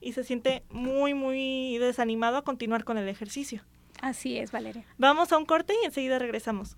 y 0.00 0.12
se 0.12 0.24
siente 0.24 0.62
muy, 0.70 1.14
muy 1.14 1.78
desanimado 1.78 2.36
a 2.36 2.42
continuar 2.42 2.84
con 2.84 2.98
el 2.98 3.08
ejercicio. 3.08 3.62
Así 4.00 4.38
es, 4.38 4.50
Valeria. 4.50 4.84
Vamos 4.98 5.32
a 5.32 5.38
un 5.38 5.44
corte 5.44 5.74
y 5.82 5.86
enseguida 5.86 6.18
regresamos. 6.18 6.76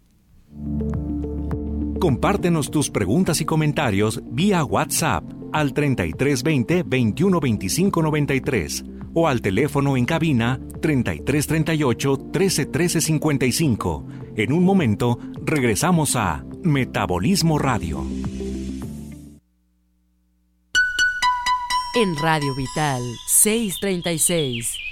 Compártenos 2.03 2.69
tus 2.69 2.91
preguntas 2.91 3.41
y 3.41 3.45
comentarios 3.45 4.21
vía 4.25 4.65
WhatsApp 4.65 5.23
al 5.53 5.73
3320 5.73 6.83
2125 6.83 8.03
93 8.03 8.85
o 9.15 9.29
al 9.29 9.41
teléfono 9.41 9.97
en 9.97 10.05
cabina 10.05 10.59
3338 10.81 12.17
1313 12.17 13.01
55. 13.01 14.05
En 14.35 14.53
un 14.53 14.65
momento 14.65 15.21
regresamos 15.45 16.17
a 16.17 16.45
Metabolismo 16.65 17.61
Radio. 17.61 18.05
En 21.95 22.17
Radio 22.17 22.53
Vital 22.57 23.01
636. 23.29 24.91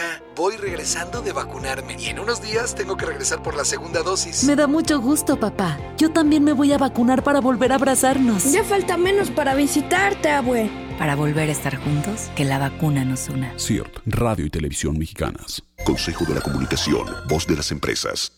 Hija, 0.00 0.22
voy 0.34 0.56
regresando 0.56 1.20
de 1.20 1.32
vacunarme 1.32 1.96
y 1.98 2.06
en 2.06 2.18
unos 2.18 2.40
días 2.40 2.74
tengo 2.74 2.96
que 2.96 3.06
regresar 3.06 3.42
por 3.42 3.56
la 3.56 3.64
segunda 3.64 4.02
dosis. 4.02 4.44
Me 4.44 4.56
da 4.56 4.66
mucho 4.66 5.00
gusto, 5.00 5.38
papá. 5.38 5.78
Yo 5.98 6.10
también 6.10 6.42
me 6.42 6.52
voy 6.52 6.72
a 6.72 6.78
vacunar 6.78 7.22
para 7.22 7.40
volver 7.40 7.72
a 7.72 7.74
abrazarnos. 7.74 8.50
Ya 8.50 8.64
falta 8.64 8.96
menos 8.96 9.30
para 9.30 9.54
visitarte, 9.54 10.30
abue. 10.30 10.70
Para 10.98 11.16
volver 11.16 11.48
a 11.48 11.52
estar 11.52 11.76
juntos, 11.76 12.30
que 12.34 12.44
la 12.44 12.58
vacuna 12.58 13.04
nos 13.04 13.28
una. 13.28 13.58
CIRT, 13.58 13.98
Radio 14.06 14.46
y 14.46 14.50
Televisión 14.50 14.98
Mexicanas. 14.98 15.62
Consejo 15.84 16.24
de 16.24 16.34
la 16.34 16.40
Comunicación, 16.40 17.06
voz 17.28 17.46
de 17.46 17.56
las 17.56 17.70
empresas. 17.70 18.32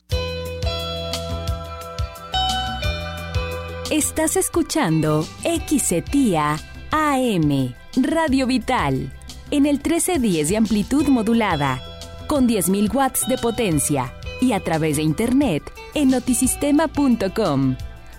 Estás 3.90 4.36
escuchando 4.36 5.26
XETIA 5.42 6.58
AM, 6.90 7.74
Radio 7.96 8.46
Vital, 8.46 9.12
en 9.52 9.66
el 9.66 9.76
1310 9.76 10.48
de 10.48 10.56
amplitud 10.56 11.06
modulada, 11.08 11.80
con 12.26 12.48
10.000 12.48 12.92
watts 12.92 13.28
de 13.28 13.36
potencia 13.36 14.12
y 14.40 14.52
a 14.52 14.60
través 14.60 14.96
de 14.96 15.02
internet 15.02 15.62
en 15.94 16.08
notisistema.com. 16.08 17.76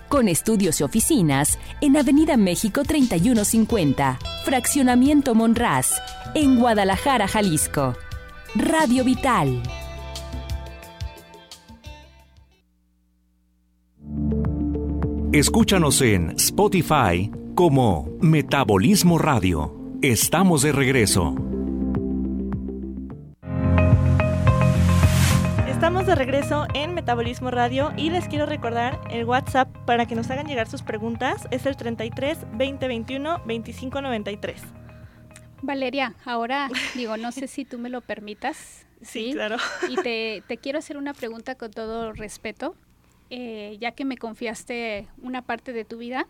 Con 0.08 0.28
estudios 0.28 0.80
y 0.80 0.84
oficinas 0.84 1.58
en 1.80 1.96
Avenida 1.96 2.36
México 2.36 2.84
3150, 2.84 4.20
Fraccionamiento 4.44 5.34
Monraz, 5.34 6.00
en 6.36 6.56
Guadalajara, 6.56 7.26
Jalisco. 7.26 7.94
Radio 8.54 9.02
Vital. 9.02 9.60
Escúchanos 15.32 16.00
en 16.00 16.30
Spotify 16.36 17.28
como 17.56 18.08
Metabolismo 18.20 19.18
Radio. 19.18 19.73
Estamos 20.06 20.60
de 20.60 20.70
regreso. 20.70 21.34
Estamos 25.66 26.06
de 26.06 26.14
regreso 26.14 26.66
en 26.74 26.92
Metabolismo 26.92 27.50
Radio 27.50 27.90
y 27.96 28.10
les 28.10 28.28
quiero 28.28 28.44
recordar 28.44 29.00
el 29.10 29.24
WhatsApp 29.24 29.74
para 29.86 30.04
que 30.04 30.14
nos 30.14 30.30
hagan 30.30 30.46
llegar 30.46 30.68
sus 30.68 30.82
preguntas. 30.82 31.48
Es 31.50 31.64
el 31.64 31.76
33 31.78 32.36
20 32.52 32.86
21 32.86 33.44
25 33.46 34.02
93. 34.02 34.62
Valeria, 35.62 36.14
ahora 36.26 36.68
digo, 36.94 37.16
no 37.16 37.32
sé 37.32 37.46
si 37.46 37.64
tú 37.64 37.78
me 37.78 37.88
lo 37.88 38.02
permitas. 38.02 38.86
Sí, 39.00 39.32
claro. 39.32 39.56
Y 39.88 39.96
te, 39.96 40.42
te 40.46 40.58
quiero 40.58 40.80
hacer 40.80 40.98
una 40.98 41.14
pregunta 41.14 41.54
con 41.54 41.70
todo 41.70 42.12
respeto, 42.12 42.76
eh, 43.30 43.78
ya 43.80 43.92
que 43.92 44.04
me 44.04 44.18
confiaste 44.18 45.08
una 45.22 45.40
parte 45.40 45.72
de 45.72 45.86
tu 45.86 45.96
vida. 45.96 46.26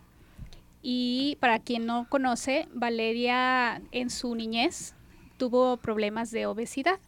Y 0.86 1.38
para 1.40 1.60
quien 1.60 1.86
no 1.86 2.06
conoce, 2.10 2.68
Valeria 2.74 3.80
en 3.90 4.10
su 4.10 4.34
niñez 4.34 4.94
tuvo 5.38 5.78
problemas 5.78 6.30
de 6.30 6.44
obesidad. 6.44 7.00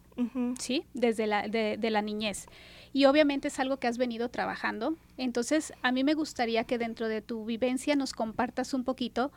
¿sí? 0.58 0.84
Desde 0.94 1.26
la, 1.26 1.46
de, 1.46 1.76
de 1.76 1.90
la 1.90 2.00
niñez. 2.00 2.46
y 2.94 3.04
obviamente 3.04 3.48
es 3.48 3.60
algo 3.60 3.76
que 3.76 3.86
has 3.86 3.98
venido 3.98 4.30
trabajando. 4.30 4.96
Entonces, 5.18 5.74
a 5.82 5.92
mí 5.92 6.04
me 6.04 6.14
gustaría 6.14 6.64
que 6.64 6.78
dentro 6.78 7.06
de 7.08 7.20
tu 7.20 7.44
vivencia 7.44 7.94
nos 7.96 8.14
compartas 8.14 8.72
un 8.72 8.82
poquito 8.82 9.30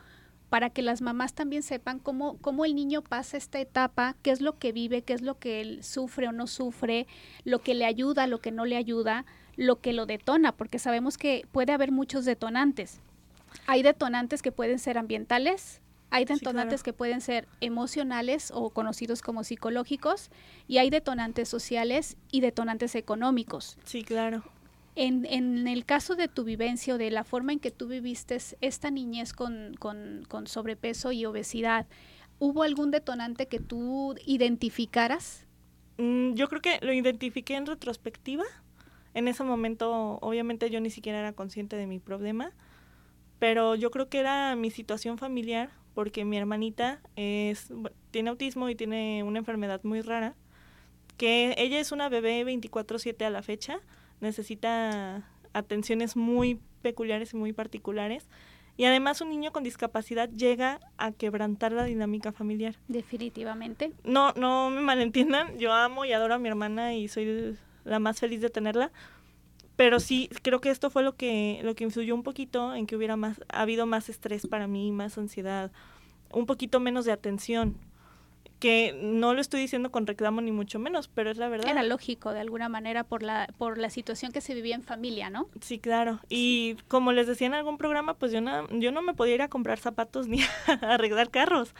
para 0.50 0.70
que 0.70 0.82
las 0.82 1.02
mamás 1.02 1.34
también 1.34 1.62
sepan 1.62 2.00
cómo, 2.00 2.38
cómo 2.38 2.64
el 2.64 2.76
niño 2.76 3.02
pasa 3.02 3.36
esta 3.36 3.60
etapa, 3.60 4.16
qué 4.24 4.32
es 4.32 4.40
lo 4.40 4.58
que 4.58 4.72
vive, 4.72 5.02
qué 5.02 5.12
es 5.12 5.22
lo 5.22 5.38
que 5.38 5.60
él 5.60 5.84
sufre 5.84 6.30
o 6.30 6.32
no 6.32 6.48
sufre, 6.48 7.06
lo 7.44 7.60
que 7.60 7.76
le 7.76 7.84
ayuda, 7.86 8.26
lo 8.26 8.40
que 8.40 8.52
no 8.52 8.64
le 8.64 8.78
ayuda, 8.78 9.26
lo 9.58 9.82
que 9.82 9.92
lo 9.92 10.06
detona, 10.06 10.54
porque 10.54 10.80
sabemos 10.80 11.18
que 11.18 11.46
puede 11.52 11.74
haber 11.74 11.92
muchos 11.92 12.24
detonantes. 12.24 13.02
Hay 13.68 13.84
detonantes 13.84 14.42
que 14.42 14.52
pueden 14.52 14.80
ser 14.80 14.98
ambientales, 14.98 15.82
hay 16.12 16.26
detonantes 16.26 16.82
que 16.82 16.94
pueden 16.94 17.22
ser 17.22 17.48
emocionales 17.62 18.52
o 18.54 18.72
conocidos 18.72 19.22
como 19.22 19.44
psicológicos 19.44 20.32
y 20.68 20.80
hay 20.80 20.90
detonantes 20.90 21.48
sociales 21.50 22.18
y 22.32 22.42
detonantes 22.42 22.96
económicos. 22.96 23.78
Sí, 23.84 24.04
claro. 24.04 24.44
En, 24.96 25.26
en, 25.26 25.68
el 25.68 25.86
caso 25.86 26.16
de 26.16 26.28
tu 26.28 26.44
vivencia 26.44 26.96
o 26.96 26.98
de 26.98 27.12
la 27.12 27.24
forma 27.24 27.54
en 27.54 27.60
que 27.60 27.72
tú 27.72 27.88
viviste 27.88 28.38
esta 28.60 28.92
niñez 28.92 29.34
con, 29.34 29.76
con, 29.80 30.26
con, 30.28 30.48
sobrepeso 30.48 31.12
y 31.12 31.26
obesidad, 31.26 31.86
¿hubo 32.40 32.64
algún 32.64 32.92
detonante 32.92 33.48
que 33.48 33.60
tú 33.60 34.16
identificaras? 34.26 35.46
Mm, 35.98 36.34
yo 36.34 36.50
creo 36.50 36.62
que 36.62 36.80
lo 36.82 36.92
identifiqué 36.92 37.56
en 37.56 37.66
retrospectiva. 37.66 38.44
En 39.14 39.28
ese 39.28 39.44
momento, 39.44 40.18
obviamente, 40.22 40.70
yo 40.70 40.82
ni 40.82 40.90
siquiera 40.90 41.20
era 41.20 41.34
consciente 41.34 41.76
de 41.76 41.88
mi 41.88 42.00
problema, 42.00 42.52
pero 43.40 43.76
yo 43.76 43.90
creo 43.92 44.10
que 44.10 44.20
era 44.20 44.56
mi 44.56 44.70
situación 44.70 45.18
familiar, 45.18 45.70
porque 45.96 46.26
mi 46.26 46.38
hermanita 46.38 47.02
es, 47.16 47.74
tiene 48.12 48.30
autismo 48.30 48.70
y 48.70 48.76
tiene 48.76 49.24
una 49.24 49.40
enfermedad 49.40 49.82
muy 49.84 50.02
rara, 50.02 50.36
que 51.18 51.56
ella 51.58 51.80
es 51.80 51.92
una 51.92 52.08
bebé 52.10 52.44
24/7 52.46 53.26
a 53.26 53.30
la 53.30 53.42
fecha 53.42 53.82
necesita 54.22 55.24
atenciones 55.54 56.16
muy 56.16 56.60
peculiares 56.82 57.34
y 57.34 57.38
muy 57.38 57.54
particulares. 57.54 58.28
Y 58.78 58.86
además 58.86 59.20
un 59.20 59.30
niño 59.30 59.52
con 59.52 59.64
discapacidad 59.64 60.30
llega 60.30 60.80
a 60.98 61.12
quebrantar 61.12 61.74
la 61.74 61.84
dinámica 61.84 62.32
familiar. 62.32 62.76
Definitivamente. 62.88 63.92
No, 64.06 64.32
no 64.34 64.70
me 64.70 64.80
malentiendan, 64.80 65.58
yo 65.58 65.74
amo 65.74 66.06
y 66.06 66.14
adoro 66.14 66.36
a 66.36 66.40
mi 66.40 66.48
hermana 66.48 66.94
y 66.94 67.10
soy 67.10 67.58
la 67.84 68.00
más 68.00 68.20
feliz 68.20 68.40
de 68.40 68.50
tenerla. 68.50 68.92
Pero 69.80 70.02
sí, 70.02 70.30
creo 70.42 70.60
que 70.60 70.72
esto 70.72 70.90
fue 70.90 71.04
lo 71.04 71.16
que, 71.16 71.62
lo 71.64 71.74
que 71.74 71.86
influyó 71.86 72.14
un 72.14 72.22
poquito 72.22 72.76
en 72.76 72.86
que 72.86 72.98
hubiera 72.98 73.16
más, 73.16 73.40
ha 73.48 73.62
habido 73.62 73.86
más 73.86 74.10
estrés 74.10 74.46
para 74.46 74.68
mí, 74.68 74.92
más 74.92 75.18
ansiedad, 75.18 75.72
un 76.34 76.46
poquito 76.46 76.82
menos 76.82 77.06
de 77.06 77.14
atención 77.14 77.78
que 78.60 78.94
no 79.02 79.34
lo 79.34 79.40
estoy 79.40 79.62
diciendo 79.62 79.90
con 79.90 80.06
reclamo 80.06 80.42
ni 80.42 80.52
mucho 80.52 80.80
menos, 80.80 81.08
pero 81.08 81.32
es 81.32 81.38
la 81.38 81.48
verdad. 81.48 81.72
Era 81.72 81.84
lógico 81.84 82.34
de 82.34 82.42
alguna 82.42 82.68
manera 82.68 83.06
por 83.06 83.24
la 83.24 83.48
por 83.58 83.78
la 83.78 83.90
situación 83.90 84.34
que 84.34 84.42
se 84.42 84.54
vivía 84.54 84.76
en 84.76 84.84
familia, 84.84 85.30
¿no? 85.30 85.48
Sí, 85.62 85.80
claro. 85.80 86.20
Y 86.28 86.76
como 86.90 87.14
les 87.14 87.26
decía 87.26 87.48
en 87.48 87.54
algún 87.54 87.78
programa, 87.78 88.16
pues 88.16 88.34
yo 88.34 88.42
no, 88.42 88.68
yo 88.80 88.92
no 88.92 89.02
me 89.02 89.14
podía 89.14 89.36
ir 89.36 89.42
a 89.44 89.48
comprar 89.48 89.80
zapatos 89.80 90.28
ni 90.28 90.42
a 90.42 90.74
arreglar 90.74 91.30
carros. 91.30 91.74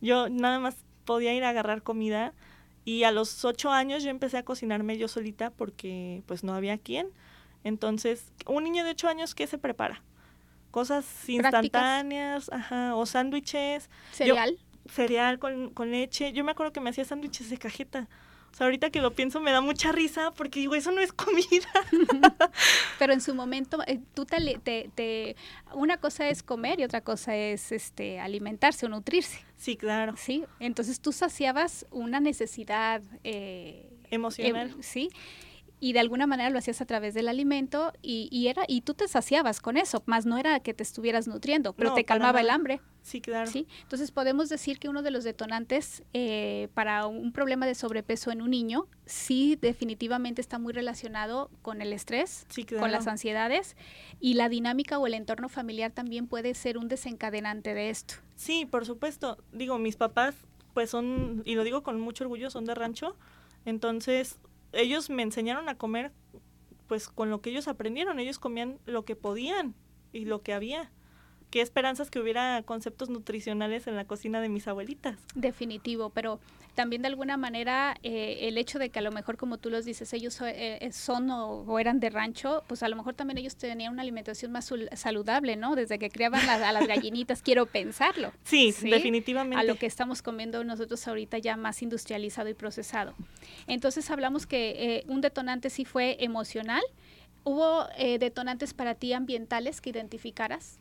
Yo 0.00 0.28
nada 0.28 0.58
más 0.58 0.74
podía 1.04 1.32
ir 1.32 1.44
a 1.44 1.50
agarrar 1.50 1.84
comida 1.84 2.32
y 2.84 3.04
a 3.04 3.12
los 3.12 3.44
ocho 3.44 3.70
años 3.70 4.02
yo 4.02 4.10
empecé 4.10 4.38
a 4.38 4.44
cocinarme 4.44 4.98
yo 4.98 5.06
solita 5.06 5.50
porque 5.50 6.24
pues 6.26 6.42
no 6.42 6.52
había 6.52 6.78
quien. 6.78 7.06
Entonces, 7.64 8.32
un 8.46 8.64
niño 8.64 8.84
de 8.84 8.90
ocho 8.90 9.08
años, 9.08 9.34
¿qué 9.34 9.46
se 9.46 9.58
prepara? 9.58 10.02
Cosas 10.70 11.28
instantáneas, 11.28 12.50
ajá, 12.52 12.94
o 12.94 13.06
sándwiches. 13.06 13.90
¿Cereal? 14.12 14.58
cereal 14.90 15.38
con, 15.38 15.70
con 15.70 15.90
leche. 15.90 16.32
Yo 16.32 16.44
me 16.44 16.52
acuerdo 16.52 16.72
que 16.72 16.80
me 16.80 16.90
hacía 16.90 17.04
sándwiches 17.04 17.50
de 17.50 17.58
cajeta. 17.58 18.08
O 18.52 18.56
sea, 18.56 18.66
ahorita 18.66 18.90
que 18.90 19.00
lo 19.00 19.12
pienso 19.12 19.40
me 19.40 19.50
da 19.50 19.60
mucha 19.60 19.90
risa 19.90 20.30
porque 20.32 20.60
digo, 20.60 20.76
eso 20.76 20.92
no 20.92 21.00
es 21.00 21.12
comida. 21.12 21.68
Pero 22.98 23.12
en 23.12 23.20
su 23.20 23.34
momento, 23.34 23.80
eh, 23.86 24.00
tú 24.14 24.26
te, 24.26 24.60
te, 24.94 25.36
una 25.72 25.96
cosa 25.96 26.28
es 26.28 26.42
comer 26.42 26.78
y 26.78 26.84
otra 26.84 27.00
cosa 27.00 27.34
es 27.34 27.72
este 27.72 28.20
alimentarse 28.20 28.86
o 28.86 28.88
nutrirse. 28.88 29.44
Sí, 29.56 29.76
claro. 29.76 30.14
Sí, 30.16 30.44
entonces 30.60 31.00
tú 31.00 31.10
saciabas 31.10 31.86
una 31.90 32.20
necesidad 32.20 33.02
eh, 33.24 33.90
emocional. 34.10 34.70
Em, 34.70 34.82
sí 34.82 35.10
y 35.84 35.92
de 35.92 36.00
alguna 36.00 36.26
manera 36.26 36.48
lo 36.48 36.56
hacías 36.56 36.80
a 36.80 36.86
través 36.86 37.12
del 37.12 37.28
alimento 37.28 37.92
y, 38.00 38.46
era 38.46 38.64
y 38.66 38.80
tú 38.80 38.94
te 38.94 39.06
saciabas 39.06 39.60
con 39.60 39.76
eso, 39.76 40.02
más 40.06 40.24
no 40.24 40.38
era 40.38 40.58
que 40.60 40.72
te 40.72 40.82
estuvieras 40.82 41.28
nutriendo, 41.28 41.74
pero 41.74 41.92
te 41.92 42.06
calmaba 42.06 42.40
el 42.40 42.48
hambre. 42.48 42.80
Sí, 43.02 43.20
claro. 43.20 43.50
¿sí? 43.50 43.68
Entonces 43.82 44.10
podemos 44.10 44.48
decir 44.48 44.78
que 44.78 44.88
uno 44.88 45.02
de 45.02 45.10
los 45.10 45.24
detonantes 45.24 46.02
eh, 46.14 46.68
para 46.72 47.06
un 47.06 47.32
problema 47.32 47.66
de 47.66 47.74
sobrepeso 47.74 48.30
en 48.30 48.40
un 48.40 48.52
niño 48.52 48.86
sí 49.04 49.58
definitivamente 49.60 50.40
está 50.40 50.58
muy 50.58 50.72
relacionado 50.72 51.50
con 51.60 51.82
el 51.82 51.92
estrés, 51.92 52.46
con 52.78 52.90
las 52.90 53.06
ansiedades 53.06 53.76
y 54.20 54.34
la 54.34 54.48
dinámica 54.48 54.98
o 54.98 55.06
el 55.06 55.12
entorno 55.12 55.50
familiar 55.50 55.92
también 55.92 56.28
puede 56.28 56.54
ser 56.54 56.78
un 56.78 56.88
desencadenante 56.88 57.74
de 57.74 57.90
esto. 57.90 58.14
Sí, 58.36 58.64
por 58.64 58.86
supuesto. 58.86 59.36
Digo, 59.52 59.78
mis 59.78 59.96
papás 59.96 60.34
pues 60.72 60.88
son, 60.88 61.42
y 61.44 61.56
lo 61.56 61.62
digo 61.62 61.82
con 61.82 62.00
mucho 62.00 62.24
orgullo, 62.24 62.48
son 62.48 62.64
de 62.64 62.74
rancho, 62.74 63.16
entonces 63.66 64.38
ellos 64.74 65.10
me 65.10 65.22
enseñaron 65.22 65.68
a 65.68 65.76
comer 65.76 66.12
pues 66.86 67.08
con 67.08 67.30
lo 67.30 67.40
que 67.40 67.50
ellos 67.50 67.68
aprendieron, 67.68 68.18
ellos 68.18 68.38
comían 68.38 68.78
lo 68.84 69.04
que 69.04 69.16
podían 69.16 69.74
y 70.12 70.26
lo 70.26 70.42
que 70.42 70.52
había. 70.52 70.92
Qué 71.54 71.60
esperanzas 71.60 72.10
que 72.10 72.18
hubiera 72.18 72.60
conceptos 72.64 73.10
nutricionales 73.10 73.86
en 73.86 73.94
la 73.94 74.06
cocina 74.06 74.40
de 74.40 74.48
mis 74.48 74.66
abuelitas. 74.66 75.20
Definitivo, 75.36 76.10
pero 76.10 76.40
también 76.74 77.02
de 77.02 77.06
alguna 77.06 77.36
manera 77.36 77.96
eh, 78.02 78.48
el 78.48 78.58
hecho 78.58 78.80
de 78.80 78.88
que 78.88 78.98
a 78.98 79.02
lo 79.02 79.12
mejor, 79.12 79.36
como 79.36 79.58
tú 79.58 79.70
los 79.70 79.84
dices, 79.84 80.12
ellos 80.14 80.40
eh, 80.40 80.78
eh, 80.80 80.90
son 80.90 81.30
o, 81.30 81.78
eran 81.78 82.00
de 82.00 82.10
rancho, 82.10 82.64
pues 82.66 82.82
a 82.82 82.88
lo 82.88 82.96
mejor 82.96 83.14
también 83.14 83.38
ellos 83.38 83.54
tenían 83.54 83.92
una 83.92 84.02
alimentación 84.02 84.50
más 84.50 84.68
saludable, 84.96 85.54
¿no? 85.54 85.76
Desde 85.76 86.00
que 86.00 86.10
criaban 86.10 86.40
a 86.48 86.72
las 86.72 86.88
gallinitas, 86.88 87.40
quiero 87.44 87.66
pensarlo. 87.66 88.32
Sí, 88.42 88.74
definitivamente. 88.82 89.56
A 89.56 89.62
lo 89.62 89.76
que 89.76 89.86
estamos 89.86 90.22
comiendo 90.22 90.64
nosotros 90.64 91.06
ahorita 91.06 91.38
ya 91.38 91.56
más 91.56 91.82
industrializado 91.82 92.48
y 92.48 92.54
procesado. 92.54 93.14
Entonces 93.68 94.10
hablamos 94.10 94.48
que 94.48 95.04
un 95.06 95.20
detonante 95.20 95.70
sí 95.70 95.84
fue 95.84 96.16
emocional. 96.18 96.82
¿Hubo 97.44 97.86
detonantes 98.18 98.74
para 98.74 98.96
ti 98.96 99.12
ambientales 99.12 99.80
que 99.80 99.90
identificaras? 99.90 100.80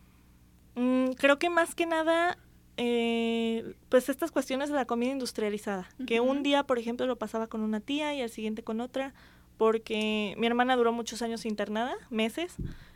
Mm, 0.76 1.12
creo 1.12 1.38
que 1.38 1.50
más 1.50 1.76
que 1.76 1.86
nada, 1.86 2.38
eh, 2.78 3.76
pues 3.90 4.10
estas 4.10 4.32
cuestiones 4.32 4.70
de 4.70 4.76
la 4.76 4.86
comida 4.86 5.12
industrializada, 5.12 5.88
que 6.08 6.20
un 6.20 6.44
día, 6.44 6.64
por 6.64 6.80
ejemplo, 6.80 7.06
lo 7.06 7.18
pasaba 7.18 7.48
con 7.48 7.62
una 7.62 7.80
tía 7.80 8.14
y 8.16 8.22
al 8.22 8.30
siguiente 8.30 8.64
con 8.64 8.82
otra, 8.82 9.14
porque 9.58 10.34
mi 10.38 10.48
hermana 10.48 10.76
duró 10.76 10.92
muchos 10.92 11.22
años 11.22 11.46
internada, 11.46 11.94
meses, 12.10 12.56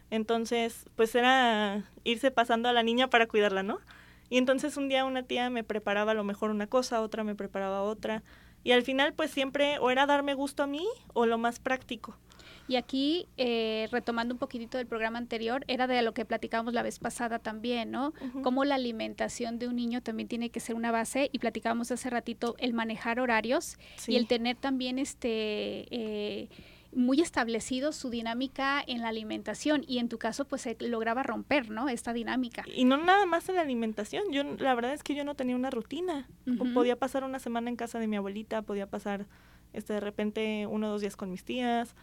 entonces 0.09 0.85
pues 0.95 1.13
era 1.15 1.83
irse 2.03 2.31
pasando 2.31 2.69
a 2.69 2.73
la 2.73 2.81
niña 2.83 3.09
para 3.09 3.27
cuidarla, 3.27 3.61
¿no? 3.61 3.79
Y 4.29 4.37
entonces 4.37 4.75
un 4.77 4.89
día 4.89 5.05
una 5.05 5.23
tía 5.23 5.49
me 5.49 5.63
preparaba 5.63 6.11
a 6.11 6.15
lo 6.15 6.23
mejor 6.23 6.49
una 6.49 6.67
cosa, 6.67 7.01
otra 7.01 7.23
me 7.23 7.35
preparaba 7.35 7.83
otra, 7.83 8.23
y 8.63 8.71
al 8.71 8.81
final 8.83 9.13
pues 9.13 9.31
siempre 9.31 9.77
o 9.79 9.91
era 9.91 10.05
darme 10.07 10.33
gusto 10.33 10.63
a 10.63 10.67
mí 10.67 10.85
o 11.13 11.25
lo 11.25 11.37
más 11.37 11.59
práctico. 11.59 12.17
Y 12.67 12.75
aquí, 12.75 13.27
eh, 13.37 13.87
retomando 13.91 14.33
un 14.33 14.39
poquitito 14.39 14.77
del 14.77 14.87
programa 14.87 15.17
anterior, 15.17 15.63
era 15.67 15.87
de 15.87 16.01
lo 16.01 16.13
que 16.13 16.25
platicábamos 16.25 16.73
la 16.73 16.83
vez 16.83 16.99
pasada 16.99 17.39
también, 17.39 17.91
¿no? 17.91 18.13
Cómo 18.43 18.65
la 18.65 18.75
alimentación 18.75 19.59
de 19.59 19.67
un 19.67 19.75
niño 19.75 20.01
también 20.01 20.27
tiene 20.27 20.49
que 20.49 20.59
ser 20.59 20.75
una 20.75 20.91
base, 20.91 21.29
y 21.31 21.39
platicábamos 21.39 21.91
hace 21.91 22.09
ratito 22.09 22.55
el 22.59 22.73
manejar 22.73 23.19
horarios 23.19 23.77
y 24.07 24.15
el 24.15 24.27
tener 24.27 24.57
también 24.57 24.99
este... 24.99 25.87
Eh, 25.91 26.49
muy 26.93 27.21
establecido 27.21 27.91
su 27.91 28.09
dinámica 28.09 28.83
en 28.85 29.01
la 29.01 29.09
alimentación 29.09 29.83
y 29.87 29.99
en 29.99 30.09
tu 30.09 30.17
caso 30.17 30.45
pues 30.45 30.63
se 30.63 30.77
lograba 30.79 31.21
romper, 31.21 31.69
¿no? 31.69 31.89
Esta 31.89 32.13
dinámica. 32.13 32.63
Y 32.73 32.85
no 32.85 32.97
nada 32.97 33.25
más 33.25 33.47
en 33.49 33.55
la 33.55 33.61
alimentación, 33.61 34.23
yo 34.31 34.43
la 34.43 34.73
verdad 34.73 34.93
es 34.93 35.03
que 35.03 35.13
yo 35.13 35.23
no 35.23 35.35
tenía 35.35 35.55
una 35.55 35.69
rutina. 35.69 36.27
Podía 36.73 36.95
pasar 36.95 37.23
una 37.23 37.39
semana 37.39 37.69
en 37.69 37.75
casa 37.75 37.99
de 37.99 38.07
mi 38.07 38.15
abuelita, 38.15 38.61
podía 38.61 38.87
pasar 38.87 39.27
este 39.73 39.93
de 39.93 39.99
repente 39.99 40.65
uno 40.65 40.87
o 40.87 40.91
dos 40.91 41.01
días 41.01 41.15
con 41.15 41.29
mis 41.29 41.43
tías, 41.43 41.93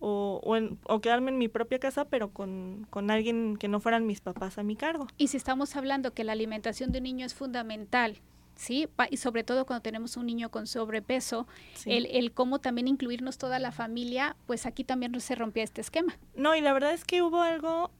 o, 0.00 0.40
o, 0.44 0.56
en, 0.56 0.78
o, 0.84 1.00
quedarme 1.00 1.30
en 1.30 1.38
mi 1.38 1.48
propia 1.48 1.78
casa, 1.78 2.04
pero 2.04 2.30
con, 2.32 2.86
con, 2.90 3.10
alguien 3.10 3.56
que 3.56 3.68
no 3.68 3.80
fueran 3.80 4.06
mis 4.06 4.20
papás 4.20 4.58
a 4.58 4.62
mi 4.62 4.76
cargo. 4.76 5.06
Y 5.16 5.28
si 5.28 5.36
estamos 5.36 5.76
hablando 5.76 6.12
que 6.14 6.24
la 6.24 6.32
alimentación 6.32 6.92
de 6.92 6.98
un 6.98 7.04
niño 7.04 7.26
es 7.26 7.34
fundamental, 7.34 8.20
¿sí? 8.54 8.88
Y 9.10 9.16
sobre 9.16 9.44
todo 9.44 9.64
cuando 9.64 9.82
tenemos 9.82 10.16
un 10.16 10.26
niño 10.26 10.50
con 10.50 10.66
sobrepeso, 10.66 11.46
el, 11.86 12.06
el 12.06 12.32
cómo 12.32 12.60
también 12.60 12.88
incluirnos 12.88 13.38
toda 13.38 13.58
la 13.58 13.72
familia, 13.72 14.36
pues 14.46 14.66
aquí 14.66 14.84
también 14.84 15.18
se 15.20 15.34
rompía 15.34 15.64
este 15.64 15.80
esquema. 15.80 16.18
No, 16.34 16.54
y 16.54 16.60
la 16.60 16.72
verdad 16.72 16.92
es 16.92 17.04
que 17.04 17.22
hubo 17.22 17.40
algo 17.40 17.90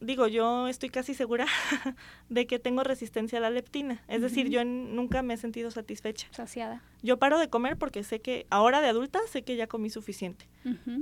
digo, 0.00 0.26
yo 0.26 0.68
estoy 0.68 0.90
casi 0.90 1.14
segura 1.14 1.46
de 2.28 2.46
que 2.46 2.58
tengo 2.58 2.82
resistencia 2.84 3.38
a 3.38 3.40
la 3.40 3.50
leptina. 3.50 4.02
Es 4.08 4.22
decir, 4.22 4.48
yo 4.48 4.64
nunca 4.64 5.22
me 5.22 5.34
he 5.34 5.36
sentido 5.36 5.70
satisfecha. 5.70 6.28
Saciada. 6.30 6.82
Yo 7.02 7.18
paro 7.18 7.38
de 7.38 7.48
comer 7.48 7.76
porque 7.76 8.02
sé 8.04 8.20
que, 8.20 8.46
ahora 8.50 8.80
de 8.80 8.88
adulta, 8.88 9.20
sé 9.28 9.42
que 9.42 9.56
ya 9.56 9.66
comí 9.66 9.90
suficiente. 9.90 10.48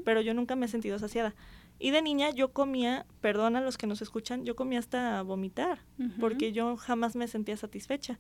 Pero 0.04 0.20
yo 0.20 0.34
nunca 0.34 0.56
me 0.56 0.66
he 0.66 0.68
sentido 0.68 0.98
saciada. 0.98 1.34
Y 1.78 1.90
de 1.90 2.02
niña 2.02 2.30
yo 2.30 2.52
comía, 2.52 3.06
perdón 3.20 3.56
a 3.56 3.60
los 3.60 3.76
que 3.78 3.86
nos 3.86 4.00
escuchan, 4.00 4.44
yo 4.44 4.54
comía 4.54 4.78
hasta 4.78 5.22
vomitar, 5.22 5.80
porque 6.20 6.52
yo 6.52 6.76
jamás 6.76 7.16
me 7.16 7.26
sentía 7.26 7.56
satisfecha. 7.56 8.18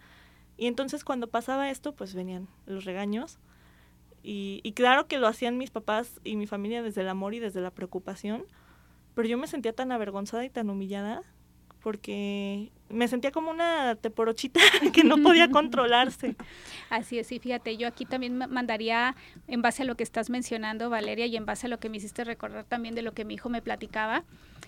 Y 0.56 0.66
entonces 0.66 1.04
cuando 1.04 1.28
pasaba 1.28 1.70
esto, 1.70 1.94
pues 1.94 2.14
venían 2.14 2.48
los 2.66 2.84
regaños. 2.84 3.38
Y, 4.22 4.60
y 4.62 4.72
claro 4.72 5.06
que 5.06 5.18
lo 5.18 5.28
hacían 5.28 5.58
mis 5.58 5.70
papás 5.70 6.20
y 6.24 6.36
mi 6.36 6.46
familia 6.46 6.82
desde 6.82 7.02
el 7.02 7.08
amor 7.08 7.34
y 7.34 7.40
desde 7.40 7.60
la 7.60 7.70
preocupación, 7.70 8.46
pero 9.14 9.28
yo 9.28 9.38
me 9.38 9.46
sentía 9.46 9.72
tan 9.72 9.92
avergonzada 9.92 10.44
y 10.44 10.50
tan 10.50 10.70
humillada 10.70 11.22
porque 11.82 12.72
me 12.88 13.08
sentía 13.08 13.30
como 13.30 13.50
una 13.50 13.96
teporochita 13.96 14.60
que 14.92 15.04
no 15.04 15.18
podía 15.18 15.48
controlarse. 15.50 16.36
Así 16.90 17.18
es, 17.18 17.30
y 17.32 17.38
fíjate, 17.38 17.76
yo 17.76 17.88
aquí 17.88 18.04
también 18.04 18.36
mandaría, 18.36 19.16
en 19.48 19.62
base 19.62 19.82
a 19.82 19.86
lo 19.86 19.96
que 19.96 20.02
estás 20.02 20.30
mencionando, 20.30 20.90
Valeria, 20.90 21.26
y 21.26 21.36
en 21.36 21.46
base 21.46 21.66
a 21.66 21.70
lo 21.70 21.78
que 21.78 21.88
me 21.88 21.96
hiciste 21.96 22.24
recordar 22.24 22.64
también 22.64 22.94
de 22.94 23.02
lo 23.02 23.12
que 23.12 23.24
mi 23.24 23.34
hijo 23.34 23.48
me 23.48 23.62
platicaba, 23.62 24.24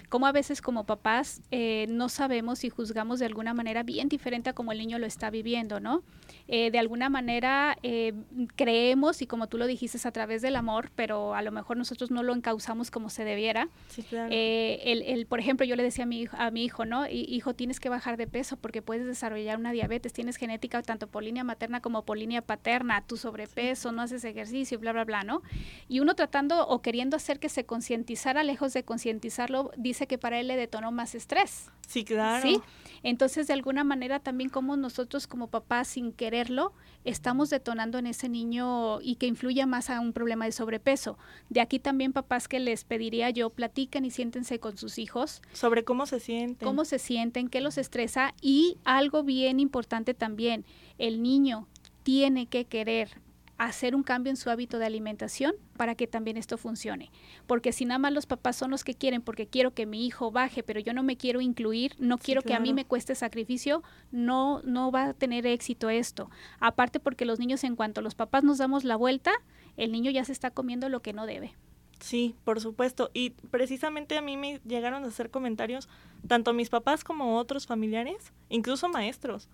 como 0.08 0.26
a 0.26 0.32
veces 0.32 0.62
como 0.62 0.84
papás 0.84 1.42
eh, 1.50 1.86
no 1.88 2.08
sabemos 2.08 2.62
y 2.64 2.70
juzgamos 2.70 3.18
de 3.18 3.26
alguna 3.26 3.54
manera 3.54 3.82
bien 3.82 4.08
diferente 4.08 4.50
a 4.50 4.52
como 4.52 4.72
el 4.72 4.78
niño 4.78 4.98
lo 4.98 5.06
está 5.06 5.30
viviendo, 5.30 5.80
¿no? 5.80 6.02
Eh, 6.48 6.70
de 6.70 6.78
alguna 6.78 7.08
manera 7.08 7.76
eh, 7.82 8.12
creemos, 8.54 9.20
y 9.20 9.26
como 9.26 9.48
tú 9.48 9.58
lo 9.58 9.66
dijiste, 9.66 9.96
a 10.06 10.12
través 10.12 10.42
del 10.42 10.56
amor, 10.56 10.90
pero 10.94 11.34
a 11.34 11.42
lo 11.42 11.50
mejor 11.50 11.76
nosotros 11.76 12.10
no 12.10 12.22
lo 12.22 12.34
encauzamos 12.34 12.90
como 12.90 13.08
se 13.08 13.24
debiera. 13.24 13.68
Sí, 13.88 14.02
claro. 14.02 14.28
el, 14.30 15.02
el, 15.02 15.26
por 15.26 15.40
ejemplo, 15.40 15.64
yo 15.64 15.74
le 15.74 15.82
decía 15.82 16.04
a 16.04 16.06
mi, 16.06 16.26
a 16.32 16.50
mi 16.50 16.64
hijo, 16.64 16.84
¿no? 16.84 17.08
Hijo, 17.08 17.54
tienes 17.54 17.80
que 17.80 17.88
bajar 17.88 18.05
de 18.16 18.28
peso 18.28 18.56
porque 18.56 18.82
puedes 18.82 19.04
desarrollar 19.04 19.58
una 19.58 19.72
diabetes, 19.72 20.12
tienes 20.12 20.36
genética 20.36 20.80
tanto 20.82 21.08
por 21.08 21.24
línea 21.24 21.42
materna 21.42 21.80
como 21.80 22.04
por 22.04 22.16
línea 22.16 22.42
paterna, 22.42 23.04
tu 23.04 23.16
sobrepeso, 23.16 23.90
no 23.90 24.02
haces 24.02 24.24
ejercicio, 24.24 24.78
bla, 24.78 24.92
bla, 24.92 25.04
bla, 25.04 25.24
¿no? 25.24 25.42
Y 25.88 25.98
uno 25.98 26.14
tratando 26.14 26.68
o 26.68 26.80
queriendo 26.80 27.16
hacer 27.16 27.40
que 27.40 27.48
se 27.48 27.66
concientizara, 27.66 28.44
lejos 28.44 28.72
de 28.72 28.84
concientizarlo, 28.84 29.72
dice 29.76 30.06
que 30.06 30.18
para 30.18 30.38
él 30.38 30.46
le 30.46 30.56
detonó 30.56 30.92
más 30.92 31.16
estrés. 31.16 31.72
Sí, 31.88 32.04
claro. 32.04 32.42
¿Sí? 32.42 32.60
Entonces, 33.02 33.46
de 33.46 33.52
alguna 33.52 33.84
manera, 33.84 34.20
también 34.20 34.50
como 34.50 34.76
nosotros 34.76 35.26
como 35.26 35.48
papás, 35.48 35.88
sin 35.88 36.12
quererlo, 36.12 36.72
estamos 37.04 37.50
detonando 37.50 37.98
en 37.98 38.06
ese 38.06 38.28
niño 38.28 39.00
y 39.00 39.16
que 39.16 39.26
influya 39.26 39.66
más 39.66 39.90
a 39.90 40.00
un 40.00 40.12
problema 40.12 40.44
de 40.44 40.52
sobrepeso. 40.52 41.16
De 41.48 41.60
aquí 41.60 41.78
también, 41.78 42.12
papás, 42.12 42.48
que 42.48 42.58
les 42.58 42.84
pediría 42.84 43.30
yo, 43.30 43.50
platiquen 43.50 44.04
y 44.04 44.10
siéntense 44.10 44.58
con 44.58 44.76
sus 44.76 44.98
hijos. 44.98 45.42
Sobre 45.52 45.84
cómo 45.84 46.06
se 46.06 46.18
sienten. 46.18 46.66
Cómo 46.66 46.84
se 46.84 46.98
sienten, 46.98 47.48
qué 47.48 47.60
los 47.60 47.78
estresa 47.78 47.95
y 48.40 48.78
algo 48.84 49.22
bien 49.22 49.60
importante 49.60 50.14
también, 50.14 50.64
el 50.98 51.22
niño 51.22 51.66
tiene 52.02 52.46
que 52.46 52.64
querer 52.64 53.20
hacer 53.58 53.94
un 53.94 54.02
cambio 54.02 54.30
en 54.30 54.36
su 54.36 54.50
hábito 54.50 54.78
de 54.78 54.86
alimentación 54.86 55.54
para 55.76 55.94
que 55.94 56.06
también 56.06 56.36
esto 56.36 56.58
funcione. 56.58 57.10
Porque 57.46 57.72
si 57.72 57.84
nada 57.84 57.98
más 57.98 58.12
los 58.12 58.26
papás 58.26 58.56
son 58.56 58.70
los 58.70 58.84
que 58.84 58.94
quieren, 58.94 59.22
porque 59.22 59.46
quiero 59.46 59.72
que 59.72 59.86
mi 59.86 60.06
hijo 60.06 60.30
baje, 60.30 60.62
pero 60.62 60.80
yo 60.80 60.92
no 60.92 61.02
me 61.02 61.16
quiero 61.16 61.40
incluir, 61.40 61.94
no 61.98 62.18
quiero 62.18 62.42
que 62.42 62.54
a 62.54 62.60
mí 62.60 62.74
me 62.74 62.84
cueste 62.84 63.14
sacrificio, 63.14 63.82
no, 64.10 64.60
no 64.62 64.90
va 64.90 65.06
a 65.06 65.14
tener 65.14 65.46
éxito 65.46 65.88
esto. 65.90 66.30
Aparte 66.60 67.00
porque 67.00 67.24
los 67.24 67.38
niños, 67.38 67.64
en 67.64 67.76
cuanto 67.76 68.02
los 68.02 68.14
papás 68.14 68.44
nos 68.44 68.58
damos 68.58 68.84
la 68.84 68.96
vuelta, 68.96 69.32
el 69.76 69.92
niño 69.92 70.10
ya 70.10 70.24
se 70.24 70.32
está 70.32 70.50
comiendo 70.50 70.88
lo 70.88 71.00
que 71.00 71.12
no 71.12 71.26
debe. 71.26 71.54
Sí, 72.00 72.34
por 72.44 72.60
supuesto. 72.60 73.10
Y 73.14 73.30
precisamente 73.30 74.16
a 74.18 74.22
mí 74.22 74.36
me 74.36 74.60
llegaron 74.66 75.04
a 75.04 75.08
hacer 75.08 75.30
comentarios, 75.30 75.88
tanto 76.28 76.52
mis 76.52 76.68
papás 76.68 77.04
como 77.04 77.38
otros 77.38 77.66
familiares, 77.66 78.32
incluso 78.48 78.88
maestros 78.88 79.48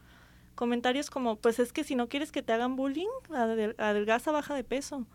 comentarios 0.54 1.10
como, 1.10 1.36
pues 1.36 1.58
es 1.58 1.72
que 1.72 1.84
si 1.84 1.94
no 1.94 2.08
quieres 2.08 2.32
que 2.32 2.42
te 2.42 2.52
hagan 2.52 2.76
bullying, 2.76 3.08
adelgaza, 3.78 4.32
baja 4.32 4.54
de 4.54 4.64
peso. 4.64 5.06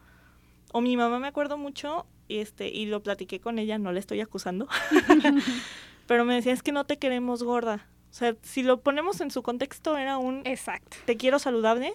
O 0.71 0.81
mi 0.81 0.97
mamá 0.97 1.19
me 1.19 1.27
acuerdo 1.27 1.57
mucho, 1.57 2.05
y, 2.27 2.39
este, 2.39 2.67
y 2.67 2.85
lo 2.85 3.01
platiqué 3.01 3.39
con 3.39 3.57
ella, 3.59 3.77
no 3.77 3.91
le 3.91 3.99
estoy 3.99 4.19
acusando, 4.19 4.67
pero 6.07 6.25
me 6.25 6.35
decía, 6.35 6.53
es 6.53 6.63
que 6.63 6.71
no 6.71 6.85
te 6.85 6.97
queremos 6.97 7.43
gorda. 7.43 7.87
O 8.09 8.13
sea, 8.13 8.35
si 8.41 8.63
lo 8.63 8.81
ponemos 8.81 9.21
en 9.21 9.31
su 9.31 9.43
contexto, 9.43 9.97
era 9.97 10.17
un... 10.17 10.41
Exacto. 10.45 10.97
Te 11.05 11.17
quiero 11.17 11.39
saludable, 11.39 11.93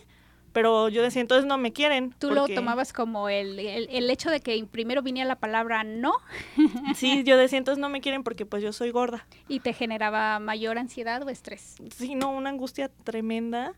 pero 0.53 0.89
yo 0.89 1.03
decía, 1.03 1.23
entonces 1.23 1.47
no 1.47 1.59
me 1.59 1.73
quieren. 1.73 2.15
Tú 2.19 2.31
lo 2.31 2.47
tomabas 2.47 2.93
como 2.93 3.29
el, 3.29 3.59
el, 3.59 4.11
hecho 4.11 4.31
de 4.31 4.41
que 4.41 4.65
primero 4.71 5.03
viniera 5.03 5.27
la 5.27 5.37
palabra 5.37 5.83
no. 5.85 6.15
sí, 6.95 7.25
yo 7.25 7.37
decía, 7.37 7.59
entonces 7.59 7.81
no 7.81 7.89
me 7.89 8.01
quieren 8.01 8.23
porque 8.23 8.47
pues 8.47 8.63
yo 8.63 8.73
soy 8.73 8.91
gorda. 8.91 9.27
¿Y 9.49 9.61
te 9.61 9.73
generaba 9.73 10.39
mayor 10.39 10.79
ansiedad 10.79 11.23
o 11.23 11.31
estrés? 11.31 11.77
Sí, 11.97 12.15
no, 12.15 12.31
una 12.31 12.51
angustia 12.51 12.91
tremenda. 13.05 13.75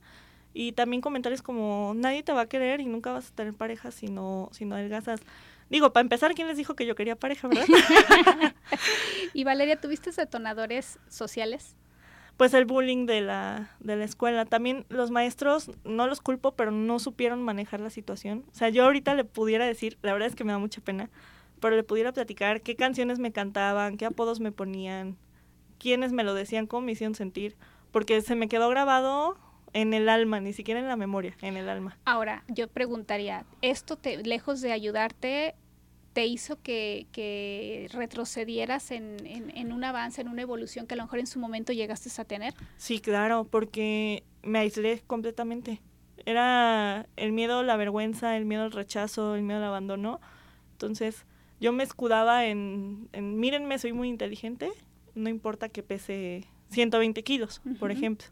Y 0.53 0.73
también 0.73 1.01
comentarios 1.01 1.43
como, 1.43 1.93
nadie 1.97 2.23
te 2.23 2.33
va 2.33 2.43
a 2.43 2.47
querer 2.47 2.81
y 2.81 2.87
nunca 2.87 3.13
vas 3.13 3.31
a 3.31 3.35
tener 3.35 3.55
pareja 3.55 3.91
si 3.91 4.07
no, 4.07 4.49
si 4.53 4.65
no 4.65 4.77
adelgazas. 4.77 5.21
Digo, 5.69 5.93
para 5.93 6.03
empezar, 6.03 6.35
¿quién 6.35 6.47
les 6.47 6.57
dijo 6.57 6.75
que 6.75 6.87
yo 6.87 6.95
quería 6.95 7.17
pareja, 7.17 7.49
verdad? 7.49 7.67
y 9.33 9.45
Valeria, 9.45 9.81
¿tuviste 9.81 10.13
detonadores 10.13 10.99
sociales? 11.09 11.75
Pues 12.37 12.55
el 12.55 12.65
bullying 12.65 13.07
de 13.07 13.21
la, 13.21 13.71
de 13.81 13.97
la 13.97 14.05
escuela. 14.05 14.45
También 14.45 14.87
los 14.89 15.11
maestros, 15.11 15.71
no 15.85 16.07
los 16.07 16.21
culpo, 16.21 16.53
pero 16.53 16.71
no 16.71 16.99
supieron 16.99 17.43
manejar 17.43 17.81
la 17.81 17.91
situación. 17.91 18.45
O 18.53 18.55
sea, 18.55 18.69
yo 18.69 18.85
ahorita 18.85 19.15
le 19.15 19.25
pudiera 19.25 19.67
decir, 19.67 19.99
la 20.03 20.13
verdad 20.13 20.29
es 20.29 20.35
que 20.35 20.45
me 20.45 20.53
da 20.53 20.59
mucha 20.59 20.81
pena, 20.81 21.11
pero 21.61 21.77
le 21.77 21.85
pudiera 21.85 22.13
platicar 22.13 22.61
qué 22.61 22.77
canciones 22.77 23.19
me 23.19 23.33
cantaban, 23.33 23.97
qué 23.97 24.07
apodos 24.07 24.41
me 24.41 24.53
ponían, 24.53 25.17
quiénes 25.79 26.13
me 26.13 26.25
lo 26.25 26.35
decían, 26.35 26.67
cómo 26.67 26.87
me 26.87 26.93
hicieron 26.93 27.15
sentir, 27.15 27.57
porque 27.91 28.21
se 28.21 28.35
me 28.35 28.49
quedó 28.49 28.69
grabado 28.69 29.37
en 29.73 29.93
el 29.93 30.09
alma, 30.09 30.41
ni 30.41 30.53
siquiera 30.53 30.81
en 30.81 30.89
la 30.89 30.97
memoria, 30.97 31.37
en 31.43 31.57
el 31.57 31.69
alma. 31.69 31.99
Ahora, 32.05 32.45
yo 32.49 32.69
preguntaría, 32.69 33.45
¿esto 33.61 33.97
te, 33.97 34.17
lejos 34.19 34.61
de 34.61 34.73
ayudarte, 34.73 35.55
te 36.15 36.27
hizo 36.27 36.63
que, 36.63 37.09
que 37.13 37.89
retrocedieras 37.93 38.93
en, 38.93 39.17
en, 39.27 39.73
un 39.73 39.85
avance, 39.85 40.21
en 40.21 40.29
una 40.29 40.43
evolución 40.43 40.87
que 40.87 40.95
a 40.95 40.97
lo 40.97 41.03
mejor 41.03 41.19
en 41.19 41.27
su 41.27 41.41
momento 41.41 41.73
llegaste 41.73 42.09
a 42.21 42.25
tener? 42.25 42.55
Sí, 42.77 43.01
claro, 43.01 43.45
porque 43.45 44.23
me 44.43 44.61
aislé 44.61 45.03
completamente. 45.07 45.83
Era 46.25 47.07
el 47.17 47.33
miedo, 47.33 47.65
la 47.65 47.77
vergüenza, 47.77 48.37
el 48.37 48.45
miedo 48.45 48.63
al 48.63 48.73
rechazo, 48.73 49.35
el 49.35 49.43
miedo 49.43 49.59
al 49.59 49.65
abandono. 49.65 50.21
Entonces 50.73 51.27
yo 51.61 51.73
me 51.73 51.83
escudaba 51.83 52.47
en, 52.47 53.09
en 53.13 53.37
mírenme, 53.39 53.79
soy 53.81 53.93
muy 53.93 54.09
inteligente, 54.09 54.71
no 55.17 55.29
importa 55.29 55.69
que 55.69 55.83
pese 55.83 56.45
120 56.71 57.25
kilos, 57.25 57.61
por 57.81 57.91
ejemplo 57.91 58.29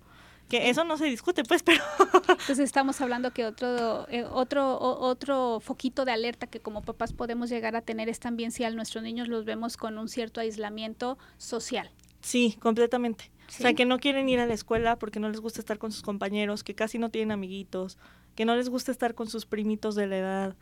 que 0.52 0.68
eso 0.68 0.84
no 0.84 0.98
se 0.98 1.06
discute, 1.06 1.44
pues, 1.44 1.62
pero... 1.64 1.82
Entonces 2.28 2.58
estamos 2.58 3.00
hablando 3.00 3.30
que 3.32 3.46
otro, 3.46 4.06
eh, 4.10 4.24
otro, 4.30 4.78
otro 4.78 5.60
foquito 5.60 6.04
de 6.04 6.12
alerta 6.12 6.46
que 6.46 6.60
como 6.60 6.82
papás 6.82 7.14
podemos 7.14 7.48
llegar 7.48 7.74
a 7.74 7.80
tener 7.80 8.10
es 8.10 8.20
también 8.20 8.52
si 8.52 8.62
a 8.62 8.70
nuestros 8.70 9.02
niños 9.02 9.28
los 9.28 9.46
vemos 9.46 9.78
con 9.78 9.96
un 9.96 10.08
cierto 10.10 10.42
aislamiento 10.42 11.16
social. 11.38 11.90
Sí, 12.20 12.58
completamente. 12.60 13.30
O 13.48 13.62
sea, 13.62 13.72
que 13.72 13.86
no 13.86 13.98
quieren 13.98 14.28
ir 14.28 14.40
a 14.40 14.46
la 14.46 14.52
escuela 14.52 14.98
porque 14.98 15.20
no 15.20 15.30
les 15.30 15.40
gusta 15.40 15.60
estar 15.60 15.78
con 15.78 15.90
sus 15.90 16.02
compañeros, 16.02 16.64
que 16.64 16.74
casi 16.74 16.98
no 16.98 17.08
tienen 17.08 17.32
amiguitos, 17.32 17.96
que 18.34 18.44
no 18.44 18.54
les 18.54 18.68
gusta 18.68 18.92
estar 18.92 19.14
con 19.14 19.28
sus 19.28 19.46
primitos 19.46 19.94
de 19.94 20.06
la 20.06 20.18
edad. 20.18 20.56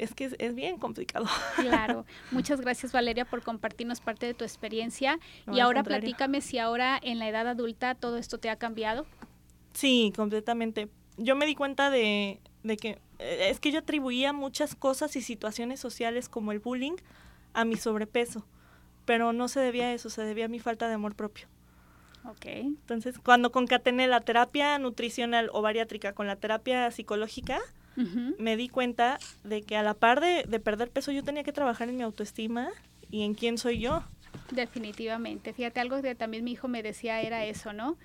Es 0.00 0.14
que 0.14 0.34
es, 0.38 0.54
bien 0.54 0.78
complicado. 0.78 1.26
Claro. 1.56 2.06
Muchas 2.30 2.62
gracias 2.62 2.90
Valeria 2.90 3.26
por 3.26 3.42
compartirnos 3.42 4.00
parte 4.00 4.24
de 4.24 4.32
tu 4.32 4.44
experiencia. 4.44 5.18
y 5.52 5.60
ahora 5.60 5.82
platícame 5.82 6.40
si 6.40 6.58
ahora 6.58 6.98
en 7.02 7.18
la 7.18 7.28
edad 7.28 7.46
adulta 7.46 7.94
todo 7.94 8.16
esto 8.16 8.38
te 8.38 8.48
ha 8.48 8.56
cambiado. 8.56 9.06
Sí, 9.74 10.10
completamente. 10.16 10.88
Yo 11.18 11.36
me 11.36 11.44
di 11.44 11.54
cuenta 11.54 11.90
de, 11.90 12.40
que 12.80 12.98
eh, 13.18 13.48
es 13.50 13.60
que 13.60 13.72
yo 13.72 13.80
atribuía 13.80 14.32
muchas 14.32 14.74
cosas 14.74 15.14
y 15.16 15.20
situaciones 15.20 15.80
sociales 15.80 16.30
como 16.30 16.52
el 16.52 16.60
bullying 16.60 16.96
a 17.52 17.66
mi 17.66 17.76
sobrepeso, 17.76 18.46
pero 19.04 19.34
no 19.34 19.48
se 19.48 19.60
debía 19.60 19.88
a 19.88 19.92
eso, 19.92 20.08
se 20.08 20.22
debía 20.22 20.46
a 20.46 20.48
mi 20.48 20.60
falta 20.60 20.88
de 20.88 20.94
amor 20.94 21.14
propio. 21.14 21.46
Ok. 22.24 22.46
Entonces, 22.46 23.18
cuando 23.18 23.52
concatené 23.52 24.06
la 24.06 24.20
terapia 24.22 24.78
nutricional 24.78 25.50
o 25.52 25.60
bariátrica 25.60 26.14
con 26.14 26.26
la 26.26 26.36
terapia 26.36 26.90
psicológica, 26.90 27.60
me 28.38 28.56
di 28.56 28.68
cuenta 28.68 29.18
de 29.44 29.62
que 29.62 29.76
a 29.76 29.82
la 29.82 29.94
par 29.94 30.20
de, 30.20 30.44
de 30.48 30.60
perder 30.60 30.90
peso 30.90 31.12
yo 31.12 31.22
tenía 31.22 31.42
que 31.42 31.52
trabajar 31.52 31.88
en 31.88 31.96
mi 31.96 32.02
autoestima 32.02 32.70
y 33.10 33.22
en 33.22 33.34
quién 33.34 33.58
soy 33.58 33.80
yo. 33.80 34.02
Definitivamente. 34.52 35.52
Fíjate, 35.52 35.80
algo 35.80 36.00
que 36.00 36.14
también 36.14 36.44
mi 36.44 36.52
hijo 36.52 36.68
me 36.68 36.82
decía 36.82 37.20
era 37.20 37.44
eso, 37.44 37.72
¿no? 37.72 37.96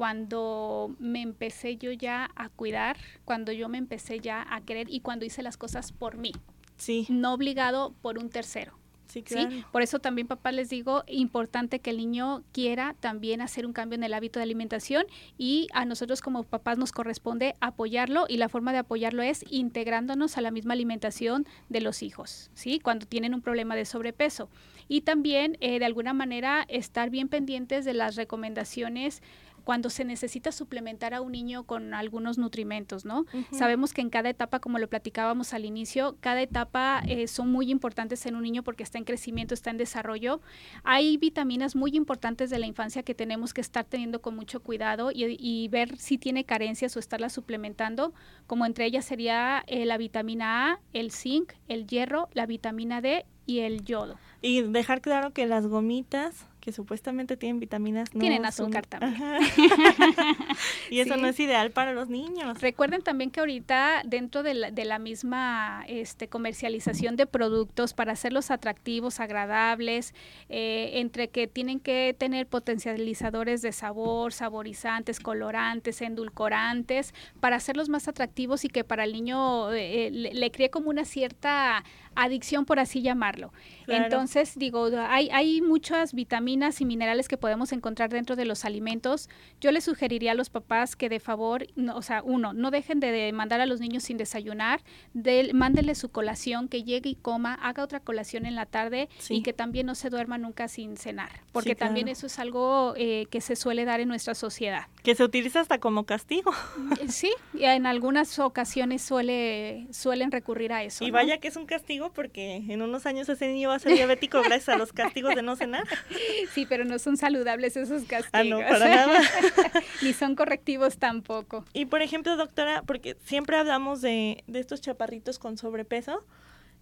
cuando 0.00 0.96
me 0.98 1.20
empecé 1.20 1.76
yo 1.76 1.92
ya 1.92 2.30
a 2.34 2.48
cuidar, 2.48 2.96
cuando 3.26 3.52
yo 3.52 3.68
me 3.68 3.76
empecé 3.76 4.18
ya 4.18 4.46
a 4.48 4.62
querer 4.62 4.86
y 4.88 5.00
cuando 5.00 5.26
hice 5.26 5.42
las 5.42 5.58
cosas 5.58 5.92
por 5.92 6.16
mí. 6.16 6.32
Sí. 6.78 7.06
No 7.10 7.34
obligado 7.34 7.92
por 8.00 8.16
un 8.16 8.30
tercero. 8.30 8.79
Sí, 9.10 9.22
claro. 9.22 9.50
Por 9.72 9.82
eso 9.82 9.98
también, 9.98 10.26
papá, 10.26 10.52
les 10.52 10.70
digo, 10.70 11.04
importante 11.06 11.80
que 11.80 11.90
el 11.90 11.96
niño 11.96 12.42
quiera 12.52 12.94
también 13.00 13.40
hacer 13.40 13.66
un 13.66 13.72
cambio 13.72 13.96
en 13.96 14.04
el 14.04 14.14
hábito 14.14 14.38
de 14.38 14.44
alimentación 14.44 15.04
y 15.36 15.66
a 15.72 15.84
nosotros 15.84 16.20
como 16.20 16.44
papás 16.44 16.78
nos 16.78 16.92
corresponde 16.92 17.56
apoyarlo 17.60 18.26
y 18.28 18.36
la 18.36 18.48
forma 18.48 18.72
de 18.72 18.78
apoyarlo 18.78 19.22
es 19.22 19.44
integrándonos 19.50 20.36
a 20.36 20.40
la 20.40 20.50
misma 20.50 20.74
alimentación 20.74 21.46
de 21.68 21.80
los 21.80 22.02
hijos, 22.02 22.50
¿sí? 22.54 22.78
Cuando 22.78 23.06
tienen 23.06 23.34
un 23.34 23.42
problema 23.42 23.74
de 23.74 23.84
sobrepeso. 23.84 24.48
y 24.88 25.02
también 25.02 25.56
eh, 25.60 25.78
de 25.78 25.84
alguna 25.84 26.12
manera 26.12 26.64
estar 26.68 27.10
bien 27.10 27.28
pendientes 27.28 27.84
de 27.84 27.94
las 27.94 28.16
recomendaciones 28.16 29.22
cuando 29.70 29.88
se 29.88 30.04
necesita 30.04 30.50
suplementar 30.50 31.14
a 31.14 31.20
un 31.20 31.30
niño 31.30 31.62
con 31.62 31.94
algunos 31.94 32.38
nutrimentos, 32.38 33.04
¿no? 33.04 33.26
Sabemos 33.52 33.94
que 33.94 34.00
en 34.00 34.10
cada 34.10 34.28
etapa, 34.28 34.58
como 34.58 34.80
lo 34.80 34.88
platicábamos 34.88 35.54
al 35.54 35.64
inicio, 35.64 36.16
cada 36.18 36.42
etapa 36.42 37.02
eh, 37.06 37.28
son 37.28 37.52
muy 37.52 37.70
importantes 37.70 38.26
en 38.26 38.34
un 38.34 38.42
niño 38.42 38.64
porque 38.64 38.82
está 38.82 38.98
en 38.98 39.04
crecimiento, 39.04 39.54
está 39.54 39.70
en 39.70 39.76
desarrollo. 39.76 40.40
Hay 40.82 41.18
vitaminas 41.18 41.76
muy 41.76 41.92
importantes 41.94 42.50
de 42.50 42.58
la 42.58 42.66
infancia 42.66 43.04
que 43.04 43.14
tenemos 43.14 43.54
que 43.54 43.60
estar 43.60 43.84
teniendo 43.84 44.20
con 44.20 44.34
mucho 44.34 44.58
cuidado 44.58 45.12
y, 45.14 45.68
ver 45.68 45.96
si 45.98 46.18
tiene 46.18 46.42
carencias 46.42 46.96
o 46.96 46.98
estarla 46.98 47.28
suplementando, 47.28 48.12
como 48.48 48.66
entre 48.66 48.86
ellas 48.86 49.04
sería 49.04 49.62
eh, 49.68 49.86
la 49.86 49.98
vitamina 49.98 50.72
A, 50.72 50.80
el 50.92 51.12
zinc, 51.12 51.52
el 51.68 51.86
hierro, 51.86 52.28
la 52.32 52.46
vitamina 52.46 53.00
D 53.00 53.24
y 53.46 53.60
el 53.60 53.84
yodo. 53.84 54.16
Y 54.42 54.62
dejar 54.62 55.00
claro 55.00 55.32
que 55.32 55.46
las 55.46 55.68
gomitas 55.68 56.49
que 56.60 56.72
supuestamente 56.72 57.36
tienen 57.36 57.58
vitaminas 57.58 58.14
no 58.14 58.20
tienen 58.20 58.44
azúcar 58.44 58.86
también. 58.86 59.14
Y 60.90 61.00
eso 61.00 61.16
no 61.16 61.28
es 61.28 61.38
ideal 61.40 61.70
para 61.70 61.92
los 61.92 62.08
niños. 62.08 62.60
Recuerden 62.60 63.02
también 63.02 63.30
que 63.30 63.40
ahorita 63.40 64.02
dentro 64.04 64.42
de 64.42 64.54
la, 64.54 64.70
de 64.70 64.84
la 64.84 64.98
misma 64.98 65.84
este, 65.86 66.28
comercialización 66.28 67.16
de 67.16 67.26
productos 67.26 67.94
para 67.94 68.12
hacerlos 68.12 68.50
atractivos 68.50 69.20
agradables 69.20 70.14
eh, 70.48 70.92
entre 70.94 71.28
que 71.28 71.46
tienen 71.46 71.80
que 71.80 72.14
tener 72.18 72.46
potencializadores 72.46 73.62
de 73.62 73.72
sabor 73.72 74.32
saborizantes 74.32 75.20
colorantes 75.20 76.02
endulcorantes 76.02 77.14
para 77.40 77.56
hacerlos 77.56 77.88
más 77.88 78.08
atractivos 78.08 78.64
y 78.64 78.68
que 78.68 78.84
para 78.84 79.04
el 79.04 79.12
niño 79.12 79.72
eh, 79.72 80.10
le, 80.12 80.34
le 80.34 80.50
cree 80.50 80.70
como 80.70 80.90
una 80.90 81.04
cierta 81.04 81.84
adicción 82.14 82.64
por 82.64 82.78
así 82.78 83.02
llamarlo 83.02 83.52
entonces 83.86 84.56
digo 84.56 84.88
hay 85.08 85.30
hay 85.30 85.60
muchas 85.60 86.14
vitaminas 86.14 86.80
y 86.80 86.84
minerales 86.84 87.28
que 87.28 87.36
podemos 87.36 87.72
encontrar 87.72 88.10
dentro 88.10 88.36
de 88.36 88.44
los 88.44 88.64
alimentos, 88.64 89.28
yo 89.60 89.72
les 89.72 89.84
sugeriría 89.84 90.32
a 90.32 90.34
los 90.34 90.50
papás 90.50 90.96
que 90.96 91.08
de 91.08 91.20
favor, 91.20 91.66
o 91.94 92.02
sea, 92.02 92.22
uno, 92.22 92.52
no 92.52 92.70
dejen 92.70 93.00
de, 93.00 93.32
mandar 93.32 93.60
a 93.60 93.66
los 93.66 93.80
niños 93.80 94.04
sin 94.04 94.16
desayunar, 94.16 94.80
de, 95.14 95.50
mándenle 95.54 95.94
su 95.94 96.10
colación, 96.10 96.68
que 96.68 96.82
llegue 96.82 97.10
y 97.10 97.14
coma, 97.14 97.54
haga 97.54 97.82
otra 97.82 98.00
colación 98.00 98.46
en 98.46 98.54
la 98.54 98.66
tarde 98.66 99.08
y 99.28 99.42
que 99.42 99.52
también 99.52 99.86
no 99.86 99.94
se 99.94 100.10
duerma 100.10 100.38
nunca 100.38 100.68
sin 100.68 100.96
cenar, 100.96 101.30
porque 101.52 101.74
también 101.74 102.08
eso 102.08 102.26
es 102.26 102.38
algo 102.38 102.94
eh, 102.96 103.26
que 103.30 103.40
se 103.40 103.56
suele 103.56 103.84
dar 103.84 104.00
en 104.00 104.08
nuestra 104.08 104.34
sociedad. 104.34 104.86
Que 105.02 105.14
se 105.14 105.24
utiliza 105.24 105.60
hasta 105.60 105.78
como 105.78 106.04
castigo. 106.04 106.52
Eh, 107.00 107.08
sí, 107.08 107.32
en 107.54 107.86
algunas 107.86 108.38
ocasiones 108.38 109.02
suele, 109.02 109.86
suelen 109.90 110.30
recurrir 110.30 110.72
a 110.72 110.82
eso. 110.82 111.04
Y 111.04 111.10
vaya 111.10 111.38
que 111.38 111.48
es 111.48 111.56
un 111.56 111.66
castigo 111.66 111.99
porque 112.08 112.56
en 112.56 112.80
unos 112.80 113.04
años 113.04 113.28
ese 113.28 113.48
niño 113.48 113.68
va 113.68 113.74
a 113.74 113.78
ser 113.78 113.92
diabético 113.92 114.40
gracias 114.42 114.70
a 114.70 114.78
los 114.78 114.92
castigos 114.92 115.34
de 115.34 115.42
no 115.42 115.56
cenar. 115.56 115.84
Sí, 116.54 116.66
pero 116.68 116.84
no 116.84 116.98
son 116.98 117.16
saludables 117.16 117.76
esos 117.76 118.04
castigos. 118.04 118.30
Ah, 118.32 118.42
no, 118.44 118.58
para 118.58 118.88
nada. 118.88 119.20
Ni 120.02 120.12
son 120.12 120.34
correctivos 120.34 120.98
tampoco. 120.98 121.64
Y 121.72 121.84
por 121.84 122.02
ejemplo, 122.02 122.36
doctora, 122.36 122.82
porque 122.86 123.16
siempre 123.24 123.56
hablamos 123.56 124.00
de, 124.00 124.42
de 124.46 124.58
estos 124.58 124.80
chaparritos 124.80 125.38
con 125.38 125.56
sobrepeso, 125.58 126.24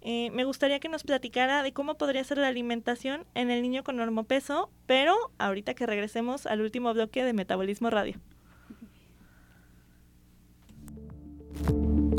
eh, 0.01 0.31
me 0.31 0.45
gustaría 0.45 0.79
que 0.79 0.89
nos 0.89 1.03
platicara 1.03 1.63
de 1.63 1.73
cómo 1.73 1.97
podría 1.97 2.23
ser 2.25 2.39
la 2.39 2.47
alimentación 2.47 3.27
en 3.35 3.51
el 3.51 3.63
niño 3.63 3.83
con 3.83 3.97
normopeso, 3.97 4.71
pero 4.87 5.15
ahorita 5.39 5.75
que 5.75 5.87
regresemos 5.87 6.47
al 6.47 6.61
último 6.61 6.95
bloque 6.95 7.25
de 7.25 7.33
Metabolismo 7.33 7.91
Radio. 7.91 8.21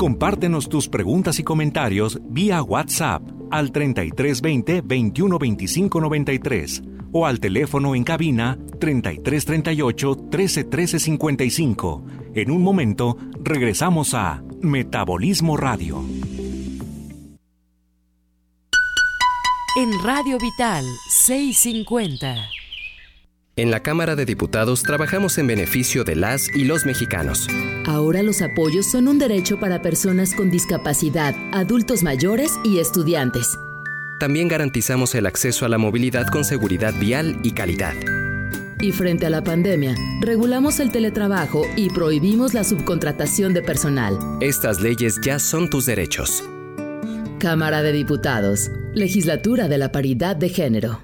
Compártenos 0.00 0.70
tus 0.70 0.88
preguntas 0.88 1.38
y 1.40 1.44
comentarios 1.44 2.18
vía 2.24 2.62
WhatsApp 2.62 3.20
al 3.50 3.70
3320 3.70 4.80
2125 4.80 6.00
93 6.00 6.82
o 7.12 7.26
al 7.26 7.38
teléfono 7.38 7.94
en 7.94 8.02
cabina 8.02 8.56
3338 8.78 10.16
131355. 10.32 12.02
En 12.34 12.50
un 12.50 12.62
momento 12.62 13.18
regresamos 13.44 14.14
a 14.14 14.42
Metabolismo 14.62 15.58
Radio. 15.58 16.02
En 19.76 20.02
Radio 20.02 20.38
Vital 20.38 20.86
650. 21.10 22.36
En 23.56 23.70
la 23.70 23.80
Cámara 23.80 24.16
de 24.16 24.24
Diputados 24.24 24.82
trabajamos 24.82 25.36
en 25.36 25.46
beneficio 25.46 26.04
de 26.04 26.16
las 26.16 26.48
y 26.56 26.64
los 26.64 26.86
mexicanos. 26.86 27.46
Ahora 27.86 28.22
los 28.22 28.42
apoyos 28.42 28.90
son 28.90 29.08
un 29.08 29.18
derecho 29.18 29.58
para 29.58 29.82
personas 29.82 30.34
con 30.34 30.50
discapacidad, 30.50 31.34
adultos 31.52 32.02
mayores 32.02 32.52
y 32.64 32.78
estudiantes 32.78 33.58
también 34.20 34.48
garantizamos 34.48 35.14
el 35.14 35.26
acceso 35.26 35.64
a 35.64 35.68
la 35.70 35.78
movilidad 35.78 36.26
con 36.26 36.44
seguridad 36.44 36.92
vial 37.00 37.40
y 37.42 37.52
calidad. 37.52 37.94
Y 38.78 38.92
frente 38.92 39.26
a 39.26 39.30
la 39.30 39.42
pandemia, 39.42 39.94
regulamos 40.20 40.78
el 40.78 40.92
teletrabajo 40.92 41.62
y 41.74 41.88
prohibimos 41.88 42.52
la 42.52 42.62
subcontratación 42.62 43.54
de 43.54 43.62
personal. 43.62 44.18
Estas 44.40 44.80
leyes 44.80 45.18
ya 45.22 45.38
son 45.38 45.70
tus 45.70 45.86
derechos. 45.86 46.44
Cámara 47.38 47.82
de 47.82 47.92
Diputados, 47.92 48.70
Legislatura 48.94 49.68
de 49.68 49.78
la 49.78 49.90
Paridad 49.90 50.36
de 50.36 50.50
Género. 50.50 51.00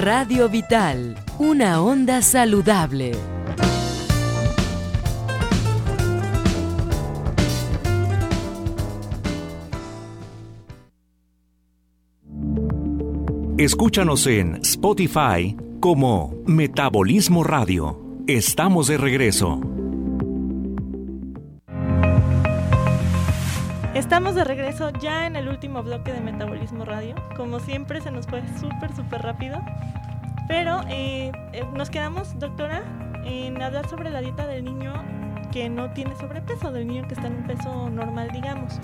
Radio 0.00 0.48
Vital, 0.48 1.16
una 1.40 1.80
onda 1.80 2.20
saludable. 2.20 3.12
Escúchanos 13.56 14.26
en 14.26 14.56
Spotify 14.56 15.56
como 15.80 16.34
Metabolismo 16.44 17.42
Radio. 17.42 17.98
Estamos 18.26 18.88
de 18.88 18.98
regreso. 18.98 19.62
Estamos 23.94 24.34
de 24.34 24.44
regreso 24.44 24.90
ya 25.00 25.26
en 25.26 25.36
el 25.36 25.48
último 25.48 25.82
bloque 25.82 26.12
de 26.12 26.20
Metabolismo 26.20 26.84
Radio. 26.84 27.14
Como 27.34 27.60
siempre 27.60 28.02
se 28.02 28.10
nos 28.10 28.26
fue 28.26 28.42
súper, 28.60 28.94
súper 28.94 29.22
rápido. 29.22 29.58
Pero 30.50 30.80
eh, 30.88 31.30
eh, 31.52 31.64
nos 31.76 31.90
quedamos, 31.90 32.36
doctora, 32.40 32.82
en 33.24 33.62
hablar 33.62 33.88
sobre 33.88 34.10
la 34.10 34.20
dieta 34.20 34.48
del 34.48 34.64
niño 34.64 34.92
que 35.52 35.68
no 35.68 35.92
tiene 35.92 36.16
sobrepeso, 36.16 36.72
del 36.72 36.88
niño 36.88 37.06
que 37.06 37.14
está 37.14 37.28
en 37.28 37.36
un 37.36 37.46
peso 37.46 37.88
normal, 37.88 38.30
digamos. 38.32 38.74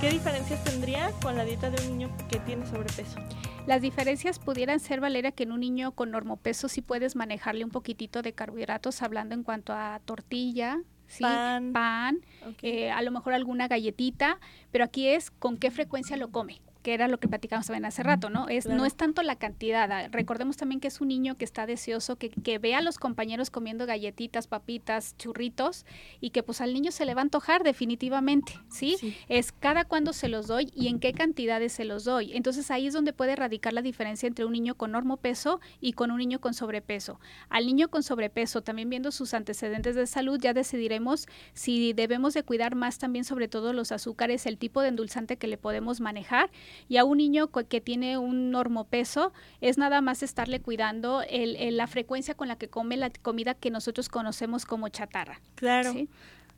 ¿Qué 0.00 0.10
diferencias 0.10 0.64
tendría 0.64 1.12
con 1.22 1.36
la 1.36 1.44
dieta 1.44 1.70
de 1.70 1.80
un 1.86 1.96
niño 1.96 2.16
que 2.28 2.40
tiene 2.40 2.66
sobrepeso? 2.66 3.20
Las 3.68 3.80
diferencias 3.82 4.40
pudieran 4.40 4.80
ser, 4.80 4.98
Valeria, 4.98 5.30
que 5.30 5.44
en 5.44 5.52
un 5.52 5.60
niño 5.60 5.92
con 5.92 6.10
normopeso 6.10 6.68
sí 6.68 6.82
puedes 6.82 7.14
manejarle 7.14 7.64
un 7.64 7.70
poquitito 7.70 8.20
de 8.22 8.32
carbohidratos, 8.32 9.00
hablando 9.00 9.36
en 9.36 9.44
cuanto 9.44 9.72
a 9.72 10.00
tortilla, 10.04 10.80
¿sí? 11.06 11.22
pan, 11.22 12.18
eh, 12.62 12.90
a 12.90 13.00
lo 13.00 13.12
mejor 13.12 13.34
alguna 13.34 13.68
galletita, 13.68 14.40
pero 14.72 14.82
aquí 14.82 15.06
es 15.06 15.30
con 15.30 15.56
qué 15.56 15.70
frecuencia 15.70 16.16
lo 16.16 16.32
come 16.32 16.60
que 16.82 16.94
era 16.94 17.08
lo 17.08 17.18
que 17.18 17.28
platicamos 17.28 17.66
también 17.66 17.84
hace 17.84 18.02
rato, 18.02 18.30
¿no? 18.30 18.48
Es, 18.48 18.66
No 18.66 18.84
es 18.84 18.94
tanto 18.94 19.22
la 19.22 19.36
cantidad. 19.36 19.90
Ah, 19.90 20.08
recordemos 20.10 20.56
también 20.56 20.80
que 20.80 20.88
es 20.88 21.00
un 21.00 21.08
niño 21.08 21.36
que 21.36 21.44
está 21.44 21.66
deseoso, 21.66 22.16
que, 22.16 22.30
que 22.30 22.58
ve 22.58 22.74
a 22.74 22.80
los 22.80 22.98
compañeros 22.98 23.50
comiendo 23.50 23.86
galletitas, 23.86 24.46
papitas, 24.46 25.16
churritos, 25.18 25.86
y 26.20 26.30
que 26.30 26.42
pues 26.42 26.60
al 26.60 26.72
niño 26.74 26.90
se 26.92 27.04
le 27.04 27.14
va 27.14 27.20
a 27.20 27.22
antojar 27.22 27.62
definitivamente, 27.62 28.54
¿sí? 28.68 28.96
Es 29.28 29.52
cada 29.52 29.84
cuándo 29.84 30.12
se 30.12 30.28
los 30.28 30.46
doy 30.46 30.72
y 30.74 30.88
en 30.88 30.98
qué 30.98 31.12
cantidades 31.12 31.72
se 31.72 31.84
los 31.84 32.04
doy. 32.04 32.36
Entonces 32.36 32.70
ahí 32.70 32.86
es 32.86 32.94
donde 32.94 33.12
puede 33.12 33.36
radicar 33.36 33.72
la 33.72 33.82
diferencia 33.82 34.26
entre 34.26 34.44
un 34.44 34.52
niño 34.52 34.74
con 34.74 34.92
peso 35.16 35.60
y 35.80 35.92
con 35.92 36.10
un 36.10 36.18
niño 36.18 36.40
con 36.40 36.54
sobrepeso. 36.54 37.20
Al 37.48 37.66
niño 37.66 37.88
con 37.88 38.02
sobrepeso, 38.02 38.62
también 38.62 38.88
viendo 38.88 39.10
sus 39.10 39.34
antecedentes 39.34 39.94
de 39.94 40.06
salud, 40.06 40.38
ya 40.40 40.54
decidiremos 40.54 41.26
si 41.54 41.92
debemos 41.92 42.34
de 42.34 42.42
cuidar 42.42 42.74
más 42.74 42.98
también 42.98 43.24
sobre 43.24 43.48
todo 43.48 43.72
los 43.72 43.92
azúcares, 43.92 44.46
el 44.46 44.58
tipo 44.58 44.80
de 44.80 44.88
endulzante 44.88 45.36
que 45.36 45.46
le 45.46 45.58
podemos 45.58 46.00
manejar 46.00 46.50
y 46.88 46.96
a 46.96 47.04
un 47.04 47.18
niño 47.18 47.48
que 47.48 47.80
tiene 47.80 48.18
un 48.18 48.50
normopeso 48.50 49.32
es 49.60 49.78
nada 49.78 50.00
más 50.00 50.22
estarle 50.22 50.60
cuidando 50.60 51.22
el, 51.28 51.76
la 51.76 51.86
frecuencia 51.86 52.34
con 52.34 52.48
la 52.48 52.56
que 52.56 52.68
come 52.68 52.96
la 52.96 53.10
comida 53.10 53.54
que 53.54 53.70
nosotros 53.70 54.08
conocemos 54.08 54.64
como 54.66 54.88
chatarra. 54.88 55.40
Claro. 55.54 55.94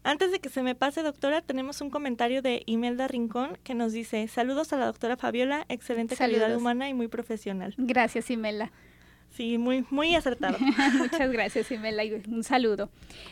Antes 0.02 0.32
de 0.32 0.38
que 0.38 0.50
se 0.50 0.62
me 0.62 0.74
pase, 0.74 1.02
doctora, 1.02 1.40
tenemos 1.40 1.80
un 1.80 1.88
comentario 1.88 2.42
de 2.42 2.62
Imelda 2.66 3.08
Rincón 3.08 3.56
que 3.64 3.74
nos 3.74 3.92
dice, 3.92 4.28
saludos 4.28 4.72
a 4.74 4.76
la 4.76 4.84
doctora 4.84 5.16
Fabiola, 5.16 5.64
excelente 5.70 6.14
calidad 6.14 6.54
humana 6.54 6.90
y 6.90 6.94
muy 6.94 7.08
profesional. 7.08 7.74
Gracias, 7.78 8.30
Imelda. 8.30 8.70
Sí, 9.34 9.58
muy, 9.58 9.84
muy 9.90 10.14
acertado. 10.14 10.58
Muchas 10.98 11.32
gracias, 11.32 11.70
Imela, 11.72 12.04
y 12.04 12.22
un 12.28 12.44
saludo. 12.44 12.88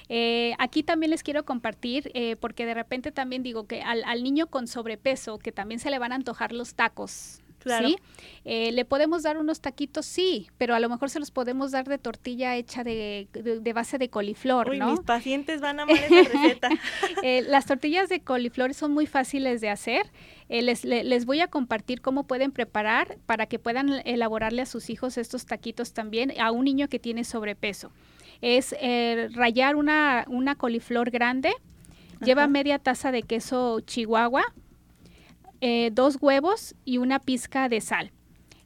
Eh, 0.08 0.52
aquí 0.58 0.82
también 0.82 1.10
les 1.10 1.22
quiero 1.22 1.44
compartir, 1.44 2.10
eh, 2.14 2.34
porque 2.34 2.66
de 2.66 2.74
repente 2.74 3.12
también 3.12 3.44
digo 3.44 3.68
que 3.68 3.82
al, 3.82 4.02
al, 4.04 4.24
niño 4.24 4.48
con 4.48 4.66
sobrepeso, 4.66 5.38
que 5.38 5.52
también 5.52 5.78
se 5.78 5.90
le 5.90 6.00
van 6.00 6.10
a 6.10 6.16
antojar 6.16 6.52
los 6.52 6.74
tacos, 6.74 7.41
Claro. 7.62 7.88
¿sí? 7.88 7.96
Eh, 8.44 8.72
¿Le 8.72 8.84
podemos 8.84 9.22
dar 9.22 9.38
unos 9.38 9.60
taquitos? 9.60 10.04
Sí, 10.04 10.48
pero 10.58 10.74
a 10.74 10.80
lo 10.80 10.88
mejor 10.88 11.10
se 11.10 11.20
los 11.20 11.30
podemos 11.30 11.70
dar 11.70 11.86
de 11.86 11.98
tortilla 11.98 12.56
hecha 12.56 12.82
de, 12.82 13.28
de, 13.32 13.72
base 13.72 13.98
de 13.98 14.08
coliflor, 14.08 14.70
Uy, 14.70 14.78
¿no? 14.78 14.90
mis 14.90 15.00
pacientes 15.00 15.60
van 15.60 15.80
a 15.80 15.84
amar 15.84 15.96
esa 15.96 16.28
receta. 16.28 16.68
eh, 17.22 17.42
las 17.42 17.66
tortillas 17.66 18.08
de 18.08 18.20
coliflor 18.20 18.74
son 18.74 18.92
muy 18.92 19.06
fáciles 19.06 19.60
de 19.60 19.68
hacer. 19.70 20.10
Eh, 20.48 20.62
les, 20.62 20.84
les, 20.84 21.04
les, 21.04 21.24
voy 21.24 21.40
a 21.40 21.48
compartir 21.48 22.00
cómo 22.00 22.26
pueden 22.26 22.50
preparar 22.50 23.18
para 23.26 23.46
que 23.46 23.58
puedan 23.58 24.02
elaborarle 24.04 24.62
a 24.62 24.66
sus 24.66 24.90
hijos 24.90 25.16
estos 25.18 25.46
taquitos 25.46 25.92
también 25.92 26.32
a 26.40 26.50
un 26.50 26.64
niño 26.64 26.88
que 26.88 26.98
tiene 26.98 27.24
sobrepeso. 27.24 27.92
Es 28.40 28.74
eh, 28.80 29.28
rayar 29.32 29.76
una, 29.76 30.24
una 30.28 30.56
coliflor 30.56 31.10
grande, 31.10 31.50
Ajá. 32.16 32.26
lleva 32.26 32.48
media 32.48 32.78
taza 32.80 33.12
de 33.12 33.22
queso 33.22 33.80
chihuahua, 33.80 34.42
eh, 35.64 35.90
dos 35.92 36.18
huevos 36.20 36.74
y 36.84 36.98
una 36.98 37.20
pizca 37.20 37.68
de 37.68 37.80
sal. 37.80 38.10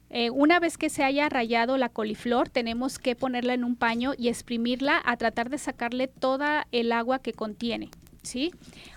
Eh, 0.09 0.31
una 0.31 0.59
vez 0.59 0.79
que 0.79 0.89
se 0.89 1.03
haya 1.03 1.29
rayado 1.29 1.77
la 1.77 1.89
coliflor, 1.89 2.49
tenemos 2.49 2.97
que 2.97 3.15
ponerla 3.15 3.53
en 3.53 3.63
un 3.63 3.75
paño 3.75 4.13
y 4.17 4.29
exprimirla 4.29 4.99
a 5.05 5.15
tratar 5.15 5.51
de 5.51 5.59
sacarle 5.59 6.07
toda 6.07 6.65
el 6.71 6.91
agua 6.91 7.19
que 7.19 7.33
contiene. 7.33 7.91
¿sí? 8.23 8.51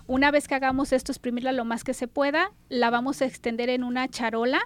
Una 0.06 0.30
vez 0.30 0.48
que 0.48 0.54
hagamos 0.54 0.94
esto, 0.94 1.12
exprimirla 1.12 1.52
lo 1.52 1.66
más 1.66 1.84
que 1.84 1.92
se 1.92 2.08
pueda, 2.08 2.52
la 2.70 2.88
vamos 2.88 3.20
a 3.20 3.26
extender 3.26 3.68
en 3.68 3.84
una 3.84 4.08
charola. 4.08 4.62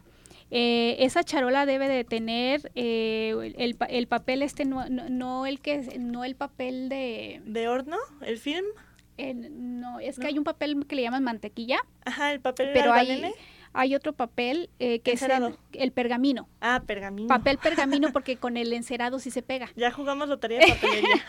Eh, 0.52 0.96
esa 1.00 1.24
charola 1.24 1.66
debe 1.66 1.88
de 1.88 2.04
tener 2.04 2.70
el, 2.76 3.76
el, 3.88 4.06
papel 4.06 4.42
este 4.42 4.64
no, 4.64 4.88
no, 4.88 5.08
no, 5.08 5.46
el 5.46 5.58
que 5.58 5.98
no 5.98 6.22
el 6.22 6.36
papel 6.36 6.88
de 6.88 7.42
de 7.46 7.66
horno 7.66 7.96
el 8.20 8.38
film 8.38 8.66
no 9.18 10.00
es 10.00 10.18
que 10.18 10.26
hay 10.26 10.38
un 10.38 10.44
papel 10.44 10.86
que 10.86 10.96
le 10.96 11.02
llaman 11.02 11.24
mantequilla 11.24 11.78
ajá 12.04 12.32
el 12.32 12.40
papel 12.40 12.70
pero 12.72 12.92
hay 12.92 13.32
hay 13.74 13.96
otro 13.96 14.12
papel 14.12 14.70
eh, 14.78 15.00
que 15.00 15.10
encerado. 15.10 15.48
es 15.48 15.54
el, 15.72 15.82
el, 15.82 15.92
pergamino. 15.92 16.48
Ah, 16.60 16.84
pergamino. 16.86 17.26
Papel 17.26 17.58
pergamino 17.62 18.12
porque 18.12 18.36
con 18.36 18.56
el 18.56 18.72
encerado 18.72 19.18
sí 19.18 19.32
se 19.32 19.42
pega. 19.42 19.68
Ya 19.74 19.90
jugamos 19.90 20.28
lotería 20.28 20.60
de 20.60 20.68
papelería. 20.68 21.24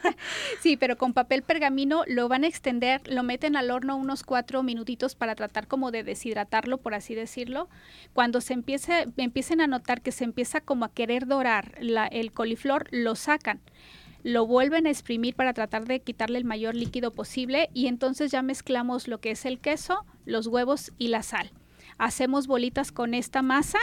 sí, 0.60 0.76
pero 0.76 0.96
con 0.96 1.12
papel 1.12 1.42
pergamino 1.42 2.04
lo 2.06 2.28
van 2.28 2.44
a 2.44 2.46
extender, 2.46 3.02
lo 3.08 3.24
meten 3.24 3.56
al 3.56 3.72
horno 3.72 3.96
unos 3.96 4.22
cuatro 4.22 4.62
minutitos 4.62 5.16
para 5.16 5.34
tratar 5.34 5.66
como 5.66 5.90
de 5.90 6.04
deshidratarlo, 6.04 6.78
por 6.78 6.94
así 6.94 7.16
decirlo. 7.16 7.68
Cuando 8.12 8.40
se 8.40 8.54
empiece, 8.54 9.08
empiecen 9.16 9.60
a 9.60 9.66
notar 9.66 10.00
que 10.00 10.12
se 10.12 10.22
empieza 10.22 10.60
como 10.60 10.84
a 10.84 10.92
querer 10.92 11.26
dorar 11.26 11.74
la, 11.80 12.06
el 12.06 12.32
coliflor, 12.32 12.86
lo 12.92 13.16
sacan 13.16 13.60
lo 14.22 14.46
vuelven 14.46 14.86
a 14.86 14.90
exprimir 14.90 15.34
para 15.34 15.54
tratar 15.54 15.86
de 15.86 16.00
quitarle 16.00 16.38
el 16.38 16.44
mayor 16.44 16.74
líquido 16.74 17.12
posible 17.12 17.70
y 17.74 17.86
entonces 17.86 18.30
ya 18.30 18.42
mezclamos 18.42 19.08
lo 19.08 19.20
que 19.20 19.30
es 19.30 19.44
el 19.44 19.58
queso, 19.60 20.04
los 20.24 20.46
huevos 20.46 20.92
y 20.98 21.08
la 21.08 21.22
sal 21.22 21.52
hacemos 21.98 22.46
bolitas 22.46 22.92
con 22.92 23.12
esta 23.12 23.42
masa 23.42 23.78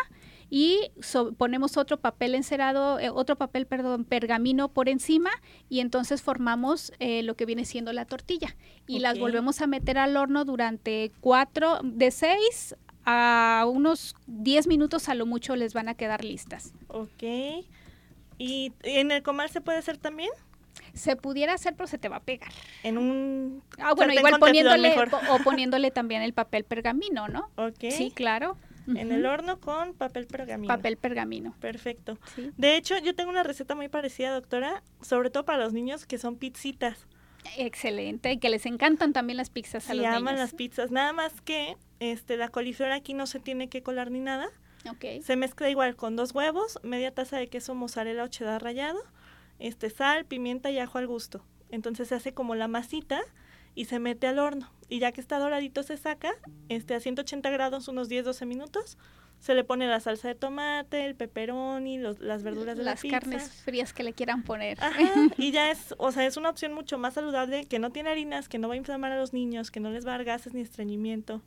y 0.49 0.91
so, 1.01 1.33
ponemos 1.33 1.75
otro 1.75 1.97
papel 1.97 2.35
encerado, 2.35 2.99
eh, 2.99 3.09
otro 3.09 3.35
papel, 3.35 3.65
perdón, 3.65 4.05
pergamino 4.05 4.69
por 4.69 4.89
encima 4.89 5.31
y 5.69 5.79
entonces 5.79 6.21
formamos 6.21 6.93
eh, 6.99 7.23
lo 7.23 7.35
que 7.35 7.45
viene 7.45 7.65
siendo 7.65 7.91
la 7.93 8.05
tortilla 8.05 8.55
y 8.87 8.93
okay. 8.93 8.99
las 8.99 9.19
volvemos 9.19 9.61
a 9.61 9.67
meter 9.67 9.97
al 9.97 10.15
horno 10.15 10.45
durante 10.45 11.11
cuatro, 11.19 11.79
de 11.83 12.11
seis 12.11 12.75
a 13.05 13.65
unos 13.67 14.15
diez 14.27 14.65
minutos 14.67 15.09
a 15.09 15.15
lo 15.15 15.25
mucho 15.25 15.55
les 15.55 15.73
van 15.73 15.89
a 15.89 15.95
quedar 15.95 16.23
listas. 16.23 16.73
Ok. 16.87 17.23
¿Y 18.37 18.73
en 18.83 19.11
el 19.11 19.23
comal 19.23 19.49
se 19.49 19.61
puede 19.61 19.77
hacer 19.77 19.97
también? 19.97 20.29
se 20.93 21.15
pudiera 21.15 21.53
hacer, 21.53 21.75
pero 21.75 21.87
se 21.87 21.97
te 21.97 22.09
va 22.09 22.17
a 22.17 22.23
pegar. 22.23 22.51
En 22.83 22.97
un. 22.97 23.63
Ah, 23.77 23.93
bueno, 23.93 24.13
igual 24.13 24.39
poniéndole 24.39 24.95
o 25.29 25.39
poniéndole 25.39 25.91
también 25.91 26.21
el 26.21 26.33
papel 26.33 26.63
pergamino, 26.63 27.27
¿no? 27.27 27.49
Ok. 27.55 27.91
Sí, 27.91 28.11
claro. 28.11 28.57
Uh 28.87 28.91
-huh. 28.91 28.99
En 28.99 29.11
el 29.11 29.25
horno 29.25 29.59
con 29.59 29.93
papel 29.93 30.27
pergamino. 30.27 30.73
Papel 30.73 30.97
pergamino. 30.97 31.55
Perfecto. 31.59 32.17
Sí. 32.35 32.51
De 32.55 32.77
hecho, 32.77 32.97
yo 32.99 33.15
tengo 33.15 33.29
una 33.29 33.43
receta 33.43 33.75
muy 33.75 33.89
parecida, 33.89 34.31
doctora, 34.31 34.83
sobre 35.01 35.29
todo 35.29 35.43
para 35.43 35.63
los 35.63 35.73
niños 35.73 36.05
que 36.05 36.17
son 36.17 36.37
pizzitas. 36.37 37.07
Excelente, 37.57 38.31
y 38.31 38.37
que 38.39 38.49
les 38.49 38.65
encantan 38.65 39.13
también 39.13 39.37
las 39.37 39.49
pizzas 39.49 39.83
sí, 39.83 39.91
a 39.91 39.95
los 39.95 40.05
aman 40.05 40.23
niños. 40.23 40.39
las 40.39 40.53
pizzas, 40.53 40.91
nada 40.91 41.13
más 41.13 41.41
que 41.41 41.77
este 41.99 42.37
la 42.37 42.49
coliflor 42.49 42.91
aquí 42.91 43.13
no 43.13 43.27
se 43.27 43.39
tiene 43.39 43.69
que 43.69 43.83
colar 43.83 44.09
ni 44.09 44.19
nada. 44.19 44.49
Okay. 44.91 45.21
Se 45.21 45.35
mezcla 45.35 45.69
igual 45.69 45.95
con 45.95 46.15
dos 46.15 46.33
huevos, 46.33 46.79
media 46.83 47.13
taza 47.13 47.37
de 47.37 47.47
queso 47.47 47.75
mozzarella 47.75 48.23
o 48.23 48.27
cheddar 48.27 48.63
rallado, 48.63 48.99
este 49.59 49.89
sal, 49.89 50.25
pimienta 50.25 50.69
y 50.71 50.79
ajo 50.79 50.97
al 50.97 51.07
gusto. 51.07 51.43
Entonces 51.69 52.07
se 52.09 52.15
hace 52.15 52.33
como 52.33 52.55
la 52.55 52.67
masita 52.67 53.21
y 53.73 53.85
se 53.85 53.99
mete 53.99 54.27
al 54.27 54.39
horno. 54.39 54.71
Y 54.89 54.99
ya 54.99 55.11
que 55.11 55.21
está 55.21 55.39
doradito 55.39 55.83
se 55.83 55.97
saca 55.97 56.33
este, 56.69 56.95
a 56.95 56.99
180 56.99 57.49
grados 57.49 57.87
unos 57.87 58.09
10-12 58.09 58.45
minutos. 58.45 58.97
Se 59.39 59.53
le 59.53 59.63
pone 59.63 59.85
la 59.87 59.99
salsa 59.99 60.29
de 60.29 60.35
tomate, 60.35 61.05
el 61.05 61.15
pepperoni, 61.15 61.97
los, 61.97 62.19
las 62.19 62.41
verduras 62.41 62.77
de 62.77 62.83
las 62.83 62.95
la 62.95 63.01
pizza. 63.01 63.19
carnes 63.19 63.51
frías 63.63 63.93
que 63.93 64.03
le 64.03 64.13
quieran 64.13 64.43
poner. 64.43 64.81
Ajá, 64.81 65.01
y 65.37 65.51
ya 65.51 65.71
es, 65.71 65.93
o 65.97 66.11
sea, 66.11 66.25
es 66.25 66.37
una 66.37 66.49
opción 66.49 66.73
mucho 66.73 66.97
más 66.97 67.15
saludable 67.15 67.65
que 67.65 67.77
no 67.77 67.91
tiene 67.91 68.09
harinas, 68.09 68.47
que 68.47 68.57
no 68.59 68.69
va 68.69 68.75
a 68.75 68.77
inflamar 68.77 69.11
a 69.11 69.19
los 69.19 69.33
niños, 69.33 69.71
que 69.71 69.81
no 69.81 69.91
les 69.91 70.05
va 70.05 70.11
a 70.11 70.17
dar 70.17 70.25
gases 70.25 70.53
ni 70.53 70.61
estreñimiento. 70.61 71.41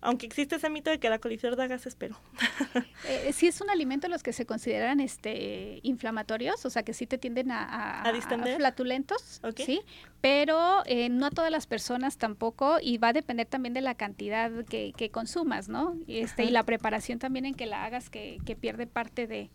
Aunque 0.00 0.26
existe 0.26 0.56
ese 0.56 0.70
mito 0.70 0.90
de 0.90 0.98
que 0.98 1.08
la 1.08 1.18
coliflor 1.18 1.56
da 1.56 1.66
gases, 1.66 1.94
pero... 1.94 2.16
eh, 3.08 3.32
sí 3.32 3.48
es 3.48 3.60
un 3.60 3.70
alimento 3.70 4.08
los 4.08 4.22
que 4.22 4.32
se 4.32 4.46
consideran 4.46 5.00
este 5.00 5.80
inflamatorios, 5.82 6.64
o 6.64 6.70
sea 6.70 6.82
que 6.82 6.92
sí 6.92 7.06
te 7.06 7.18
tienden 7.18 7.50
a, 7.50 7.64
a, 7.64 8.08
¿A, 8.08 8.12
distender? 8.12 8.54
a 8.54 8.56
flatulentos, 8.56 9.40
okay. 9.42 9.64
sí, 9.64 9.80
pero 10.20 10.82
eh, 10.86 11.08
no 11.08 11.26
a 11.26 11.30
todas 11.30 11.50
las 11.50 11.66
personas 11.66 12.18
tampoco 12.18 12.78
y 12.80 12.98
va 12.98 13.08
a 13.08 13.12
depender 13.12 13.46
también 13.46 13.74
de 13.74 13.80
la 13.80 13.94
cantidad 13.94 14.50
que, 14.66 14.92
que 14.96 15.10
consumas, 15.10 15.68
¿no? 15.68 15.96
Este, 16.06 16.44
y 16.44 16.50
la 16.50 16.62
preparación 16.62 17.18
también 17.18 17.46
en 17.46 17.54
que 17.54 17.66
la 17.66 17.84
hagas 17.84 18.10
que, 18.10 18.38
que 18.44 18.54
pierde 18.54 18.86
parte 18.86 19.26
de, 19.26 19.50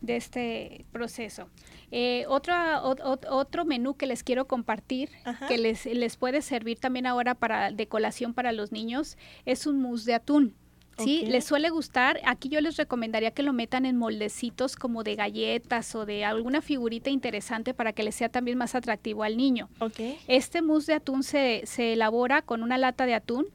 de 0.00 0.16
este 0.16 0.84
proceso. 0.92 1.48
Eh, 1.90 2.24
otro, 2.28 2.54
o, 2.82 3.18
otro 3.30 3.64
menú 3.64 3.94
que 3.94 4.06
les 4.06 4.22
quiero 4.22 4.46
compartir, 4.46 5.10
Ajá. 5.24 5.46
que 5.46 5.58
les, 5.58 5.86
les 5.86 6.16
puede 6.16 6.42
servir 6.42 6.78
también 6.78 7.06
ahora 7.06 7.34
para 7.34 7.70
de 7.70 7.86
colación 7.86 8.34
para 8.34 8.52
los 8.52 8.72
niños, 8.72 9.16
es 9.44 9.66
un 9.66 9.80
mousse 9.80 10.06
de 10.06 10.14
atún. 10.14 10.54
Sí, 10.98 11.18
okay. 11.20 11.30
les 11.30 11.44
suele 11.44 11.68
gustar. 11.68 12.20
Aquí 12.24 12.48
yo 12.48 12.60
les 12.62 12.76
recomendaría 12.76 13.30
que 13.30 13.42
lo 13.42 13.52
metan 13.52 13.84
en 13.84 13.98
moldecitos 13.98 14.76
como 14.76 15.02
de 15.02 15.14
galletas 15.14 15.94
o 15.94 16.06
de 16.06 16.24
alguna 16.24 16.62
figurita 16.62 17.10
interesante 17.10 17.74
para 17.74 17.92
que 17.92 18.02
les 18.02 18.14
sea 18.14 18.30
también 18.30 18.56
más 18.56 18.74
atractivo 18.74 19.22
al 19.22 19.36
niño. 19.36 19.68
Okay. 19.78 20.18
Este 20.26 20.62
mousse 20.62 20.86
de 20.86 20.94
atún 20.94 21.22
se, 21.22 21.62
se 21.66 21.92
elabora 21.92 22.40
con 22.40 22.62
una 22.62 22.78
lata 22.78 23.04
de 23.04 23.14
atún, 23.14 23.46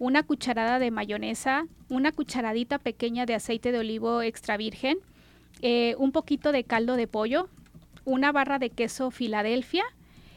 una 0.00 0.24
cucharada 0.24 0.80
de 0.80 0.90
mayonesa, 0.90 1.66
una 1.88 2.10
cucharadita 2.10 2.78
pequeña 2.78 3.24
de 3.24 3.34
aceite 3.34 3.70
de 3.70 3.78
olivo 3.78 4.22
extra 4.22 4.56
virgen, 4.56 4.98
eh, 5.62 5.94
un 5.98 6.12
poquito 6.12 6.52
de 6.52 6.64
caldo 6.64 6.96
de 6.96 7.06
pollo, 7.06 7.48
una 8.04 8.32
barra 8.32 8.58
de 8.58 8.70
queso 8.70 9.10
Filadelfia 9.10 9.84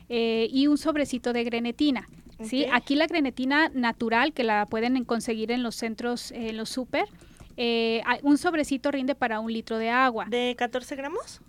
eh, 0.09 0.47
y 0.51 0.67
un 0.67 0.77
sobrecito 0.77 1.33
de 1.33 1.43
grenetina. 1.43 2.07
Okay. 2.35 2.47
¿sí? 2.47 2.65
Aquí 2.71 2.95
la 2.95 3.07
grenetina 3.07 3.69
natural, 3.73 4.33
que 4.33 4.43
la 4.43 4.65
pueden 4.65 5.03
conseguir 5.05 5.51
en 5.51 5.63
los 5.63 5.75
centros, 5.75 6.31
eh, 6.31 6.49
en 6.49 6.57
los 6.57 6.69
súper, 6.69 7.05
un 8.23 8.37
sobrecito 8.37 8.91
rinde 8.91 9.13
para 9.15 9.39
un 9.39 9.53
litro 9.53 9.77
de 9.77 9.89
agua. 9.89 10.25
¿De 10.27 10.55
14 10.57 10.95
gramos? 10.95 11.41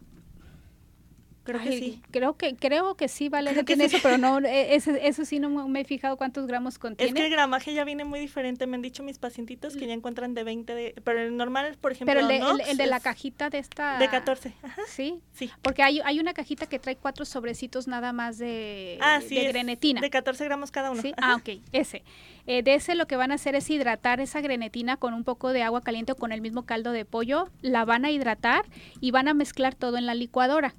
Creo 1.44 1.60
Ay, 1.60 1.68
que 1.68 1.78
sí. 1.78 2.02
Creo 2.10 2.36
que, 2.36 2.56
creo 2.56 2.94
que 2.96 3.08
sí, 3.08 3.28
vale, 3.28 3.50
creo 3.52 3.64
tiene 3.64 3.88
sí. 3.88 3.96
eso, 3.96 4.02
pero 4.02 4.18
no, 4.18 4.38
eso, 4.46 4.90
eso 4.92 5.24
sí 5.24 5.38
no 5.38 5.68
me 5.68 5.80
he 5.80 5.84
fijado 5.84 6.16
cuántos 6.16 6.46
gramos 6.46 6.78
contiene. 6.78 7.10
Es 7.10 7.14
que 7.14 7.26
el 7.26 7.30
gramaje 7.30 7.74
ya 7.74 7.84
viene 7.84 8.04
muy 8.04 8.18
diferente, 8.18 8.66
me 8.66 8.76
han 8.76 8.82
dicho 8.82 9.02
mis 9.02 9.18
pacientitos 9.18 9.76
que 9.76 9.86
ya 9.86 9.92
encuentran 9.92 10.34
de 10.34 10.44
20, 10.44 10.74
de, 10.74 10.94
pero 11.04 11.20
el 11.20 11.36
normal, 11.36 11.76
por 11.80 11.92
ejemplo, 11.92 12.14
Pero 12.14 12.20
el 12.20 12.28
de, 12.28 12.36
el, 12.38 12.70
el 12.70 12.76
de 12.76 12.86
la 12.86 13.00
cajita 13.00 13.50
de 13.50 13.58
esta... 13.58 13.98
De 13.98 14.08
14, 14.08 14.54
Ajá. 14.62 14.82
¿Sí? 14.88 15.20
Sí. 15.32 15.50
Porque 15.62 15.82
hay, 15.82 16.00
hay 16.04 16.18
una 16.18 16.34
cajita 16.34 16.66
que 16.66 16.78
trae 16.78 16.96
cuatro 16.96 17.24
sobrecitos 17.24 17.86
nada 17.86 18.12
más 18.12 18.38
de, 18.38 18.98
ah, 19.00 19.20
sí, 19.26 19.36
de 19.36 19.48
grenetina. 19.48 20.00
De 20.00 20.10
14 20.10 20.44
gramos 20.44 20.70
cada 20.70 20.90
uno. 20.90 21.02
¿Sí? 21.02 21.12
Ah, 21.16 21.36
ok, 21.36 21.60
ese. 21.72 22.02
Eh, 22.46 22.62
de 22.62 22.74
ese 22.74 22.94
lo 22.94 23.06
que 23.06 23.16
van 23.16 23.32
a 23.32 23.34
hacer 23.36 23.54
es 23.54 23.68
hidratar 23.70 24.20
esa 24.20 24.40
grenetina 24.40 24.96
con 24.96 25.14
un 25.14 25.24
poco 25.24 25.52
de 25.52 25.62
agua 25.62 25.80
caliente 25.80 26.12
o 26.12 26.16
con 26.16 26.32
el 26.32 26.40
mismo 26.40 26.64
caldo 26.64 26.92
de 26.92 27.04
pollo, 27.04 27.48
la 27.62 27.84
van 27.84 28.04
a 28.04 28.10
hidratar 28.10 28.64
y 29.00 29.10
van 29.10 29.28
a 29.28 29.34
mezclar 29.34 29.74
todo 29.74 29.96
en 29.96 30.06
la 30.06 30.14
licuadora. 30.14 30.74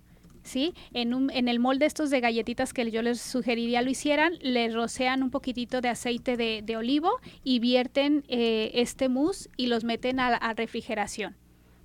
¿Sí? 0.46 0.74
En, 0.94 1.14
un, 1.14 1.30
en 1.32 1.48
el 1.48 1.60
molde 1.60 1.86
estos 1.86 2.10
de 2.10 2.22
galletitas 2.22 2.72
que 2.72 2.90
yo 2.90 3.02
les 3.02 3.20
sugeriría 3.20 3.82
lo 3.82 3.90
hicieran, 3.90 4.34
le 4.42 4.70
rocean 4.70 5.24
un 5.24 5.32
poquitito 5.32 5.82
de 5.82 5.90
aceite 5.90 6.38
de, 6.38 6.62
de 6.64 6.78
olivo 6.78 7.10
y 7.44 7.60
vierten 7.60 8.24
eh, 8.30 8.72
este 8.76 9.10
mousse 9.10 9.50
y 9.58 9.68
los 9.68 9.84
meten 9.84 10.20
a, 10.20 10.28
a 10.28 10.54
refrigeración. 10.54 11.36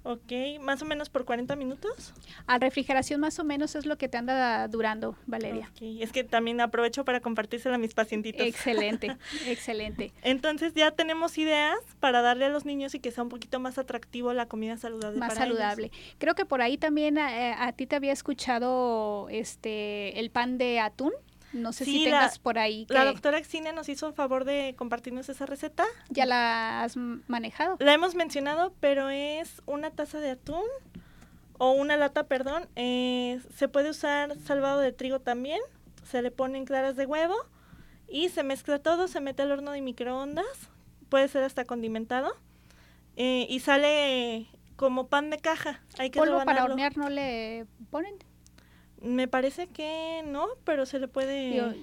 Ok, 0.03 0.33
más 0.61 0.81
o 0.81 0.87
menos 0.87 1.11
por 1.11 1.27
40 1.27 1.57
minutos. 1.57 2.15
A 2.47 2.59
refrigeración 2.59 3.21
más 3.21 3.39
o 3.39 3.45
menos 3.45 3.75
es 3.75 3.85
lo 3.85 3.99
que 3.99 4.09
te 4.09 4.17
anda 4.17 4.67
durando, 4.69 5.17
Valeria. 5.27 5.69
Okay. 5.75 6.03
Es 6.03 6.11
que 6.11 6.25
también 6.25 6.61
aprovecho 6.61 7.05
para 7.05 7.21
compartírsela 7.21 7.75
a 7.75 7.79
mis 7.79 7.93
pacientitos. 7.93 8.47
Excelente, 8.47 9.17
excelente. 9.47 10.13
Entonces 10.23 10.73
ya 10.75 10.91
tenemos 10.91 11.37
ideas 11.37 11.79
para 12.01 12.23
darle 12.23 12.47
a 12.47 12.49
los 12.49 12.65
niños 12.65 12.95
y 12.95 13.01
que 13.01 13.11
sea 13.11 13.25
un 13.25 13.29
poquito 13.29 13.61
más 13.61 13.77
atractivo 13.77 14.33
la 14.33 14.47
comida 14.47 14.79
saludable. 14.79 15.19
Más 15.19 15.31
para 15.31 15.41
saludable. 15.43 15.91
Ellos. 15.93 16.17
Creo 16.19 16.35
que 16.35 16.47
por 16.47 16.63
ahí 16.63 16.79
también 16.79 17.19
a, 17.19 17.67
a, 17.67 17.73
ti 17.73 17.87
te 17.87 17.97
había 17.97 18.13
escuchado 18.13 19.29
este 19.31 20.19
el 20.19 20.31
pan 20.31 20.57
de 20.57 20.81
atún. 20.81 21.13
No 21.53 21.73
sé 21.73 21.85
si 21.85 22.05
tengas 22.05 22.39
por 22.39 22.59
ahí. 22.59 22.87
La 22.89 23.05
doctora 23.05 23.39
Exine 23.39 23.73
nos 23.73 23.89
hizo 23.89 24.07
el 24.07 24.15
favor 24.15 24.45
de 24.45 24.75
compartirnos 24.77 25.29
esa 25.29 25.47
receta. 25.47 25.85
¿Ya 26.09 26.27
la 26.27 26.83
has 26.83 26.97
manejado? 26.97 27.77
La 27.81 27.93
hemos 27.93 28.15
mencionado, 28.15 28.73
pero 28.81 29.11
es 29.11 29.63
una 29.67 29.91
taza 29.91 30.21
de 30.21 30.31
atún 30.31 30.65
o 31.59 31.73
una 31.73 31.97
lata, 31.97 32.25
perdón. 32.25 32.69
Eh, 32.77 33.41
se 33.57 33.69
puede 33.69 33.91
usar 33.91 34.39
salvado 34.41 34.81
de 34.81 34.93
trigo 34.93 35.21
también. 35.21 35.61
Se 36.05 36.23
le 36.23 36.31
ponen 36.31 36.65
claras 36.65 36.97
de 36.97 37.07
huevo 37.07 37.35
y 38.09 38.29
se 38.29 38.43
mezcla 38.43 38.79
todo, 38.79 39.09
se 39.09 39.21
mete 39.21 39.43
al 39.43 39.53
horno 39.53 39.73
de 39.73 39.81
microondas. 39.81 40.47
Puede 41.09 41.29
ser 41.29 41.43
hasta 41.43 41.65
condimentado. 41.65 42.35
Eh, 43.17 43.47
y 43.49 43.61
sale 43.61 44.47
como 44.77 45.09
pan 45.09 45.31
de 45.31 45.39
caja. 45.39 45.83
Hay 45.99 46.11
que 46.11 46.19
¿Polvo 46.19 46.43
para 46.45 46.65
hornear 46.65 46.97
no 46.97 47.11
le 47.11 47.67
ponen? 47.91 48.15
Me 49.03 49.29
parece 49.29 49.67
que 49.67 50.23
no, 50.27 50.47
pero 50.65 50.85
se 50.85 50.99
le 50.99 51.09
puede... 51.09 51.75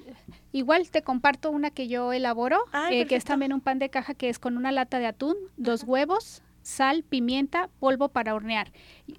igual 0.51 0.89
te 0.89 1.01
comparto 1.01 1.49
una 1.49 1.71
que 1.71 1.87
yo 1.87 2.13
elaboro, 2.13 2.59
eh, 2.91 3.07
que 3.07 3.15
es 3.15 3.25
también 3.25 3.53
un 3.53 3.61
pan 3.61 3.79
de 3.79 3.89
caja 3.89 4.13
que 4.13 4.29
es 4.29 4.37
con 4.37 4.55
una 4.55 4.71
lata 4.71 4.99
de 4.99 5.07
atún, 5.07 5.35
dos 5.57 5.83
huevos, 5.83 6.43
sal, 6.67 7.03
pimienta, 7.03 7.69
polvo 7.79 8.09
para 8.09 8.35
hornear. 8.35 8.73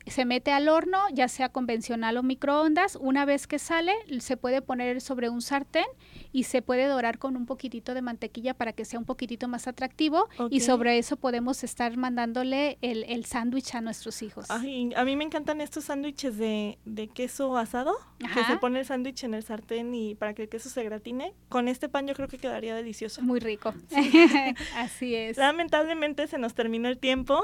Se 0.06 0.26
mete 0.26 0.52
al 0.52 0.68
horno, 0.68 0.98
ya 1.12 1.28
sea 1.28 1.48
convencional 1.48 2.18
o 2.18 2.22
microondas. 2.22 2.96
Una 3.00 3.24
vez 3.24 3.46
que 3.46 3.58
sale, 3.58 3.94
se 4.20 4.36
puede 4.36 4.60
poner 4.60 5.00
sobre 5.00 5.30
un 5.30 5.40
sartén 5.40 5.86
y 6.30 6.44
se 6.44 6.60
puede 6.60 6.84
dorar 6.84 7.18
con 7.18 7.36
un 7.36 7.46
poquitito 7.46 7.94
de 7.94 8.02
mantequilla 8.02 8.52
para 8.52 8.74
que 8.74 8.84
sea 8.84 8.98
un 8.98 9.06
poquitito 9.06 9.48
más 9.48 9.66
atractivo. 9.66 10.28
Y 10.50 10.60
sobre 10.60 10.98
eso 10.98 11.16
podemos 11.16 11.64
estar 11.64 11.96
mandándole 11.96 12.76
el, 12.82 13.04
el 13.04 13.24
sándwich 13.24 13.74
a 13.74 13.80
nuestros 13.80 14.20
hijos. 14.20 14.50
a 14.50 14.58
mí 14.58 15.16
me 15.16 15.24
encantan 15.24 15.62
estos 15.62 15.84
sándwiches 15.84 16.36
de, 16.36 16.78
de, 16.84 17.08
queso 17.08 17.56
asado, 17.56 17.96
que 18.18 18.44
se 18.44 18.58
pone 18.58 18.80
el 18.80 18.84
sándwich 18.84 19.24
en 19.24 19.32
el 19.32 19.42
sartén 19.42 19.94
y 19.94 20.14
para 20.14 20.34
que 20.34 20.42
el 20.42 20.48
queso 20.50 20.68
se 20.68 20.84
gratine. 20.84 21.32
Con 21.48 21.68
este 21.68 21.88
pan 21.88 22.06
yo 22.06 22.14
creo 22.14 22.28
que 22.28 22.36
quedaría 22.36 22.74
delicioso. 22.74 23.22
Muy 23.22 23.40
rico. 23.40 23.72
Así 24.76 25.14
es. 25.14 25.38
Lamentablemente 25.38 26.26
se 26.26 26.36
nos 26.36 26.52
terminó 26.52 26.88
el 26.88 26.98
tiempo 26.98 27.37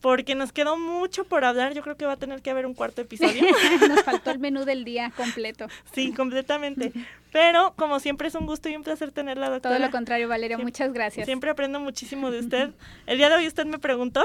porque 0.00 0.34
nos 0.34 0.52
quedó 0.52 0.78
mucho 0.78 1.24
por 1.24 1.44
hablar. 1.44 1.74
Yo 1.74 1.82
creo 1.82 1.96
que 1.96 2.06
va 2.06 2.12
a 2.12 2.16
tener 2.16 2.42
que 2.42 2.50
haber 2.50 2.66
un 2.66 2.74
cuarto 2.74 3.02
episodio. 3.02 3.42
nos 3.88 4.02
faltó 4.02 4.30
el 4.30 4.38
menú 4.38 4.64
del 4.64 4.84
día 4.84 5.12
completo. 5.16 5.66
Sí, 5.92 6.12
completamente. 6.12 6.92
Pero 7.32 7.74
como 7.76 8.00
siempre 8.00 8.28
es 8.28 8.34
un 8.34 8.46
gusto 8.46 8.68
y 8.68 8.76
un 8.76 8.82
placer 8.82 9.12
tenerla, 9.12 9.50
doctora. 9.50 9.76
Todo 9.76 9.86
lo 9.86 9.92
contrario, 9.92 10.28
Valeria, 10.28 10.58
muchas 10.58 10.92
gracias. 10.92 11.26
Siempre 11.26 11.50
aprendo 11.50 11.78
muchísimo 11.80 12.30
de 12.30 12.40
usted. 12.40 12.70
El 13.06 13.18
día 13.18 13.28
de 13.28 13.36
hoy 13.36 13.46
usted 13.46 13.66
me 13.66 13.78
preguntó. 13.78 14.22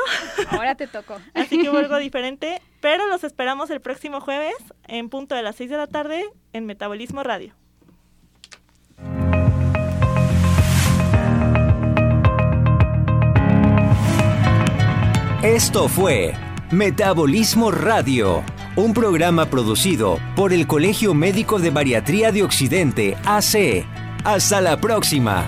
Ahora 0.50 0.76
te 0.76 0.88
tocó. 0.88 1.20
Así 1.34 1.60
que 1.60 1.68
algo 1.68 1.98
diferente. 1.98 2.62
Pero 2.82 3.08
los 3.08 3.24
esperamos 3.24 3.70
el 3.70 3.82
próximo 3.82 4.22
jueves 4.22 4.56
en 4.88 5.10
punto 5.10 5.36
de 5.36 5.44
las 5.44 5.56
6 5.56 5.70
de 5.70 5.78
la 5.78 5.88
tarde 5.88 6.26
en 6.54 6.66
Metabolismo 6.66 7.24
Radio. 7.24 7.54
Esto 15.46 15.88
fue 15.88 16.34
Metabolismo 16.72 17.70
Radio, 17.70 18.44
un 18.76 18.96
programa 18.96 19.46
producido 19.46 20.18
por 20.36 20.52
el 20.52 20.66
Colegio 20.66 21.14
Médico 21.14 21.60
de 21.60 21.70
Bariatría 21.70 22.32
de 22.32 22.42
Occidente, 22.42 23.16
AC. 23.26 23.86
Hasta 24.24 24.60
la 24.60 24.82
próxima. 24.82 25.46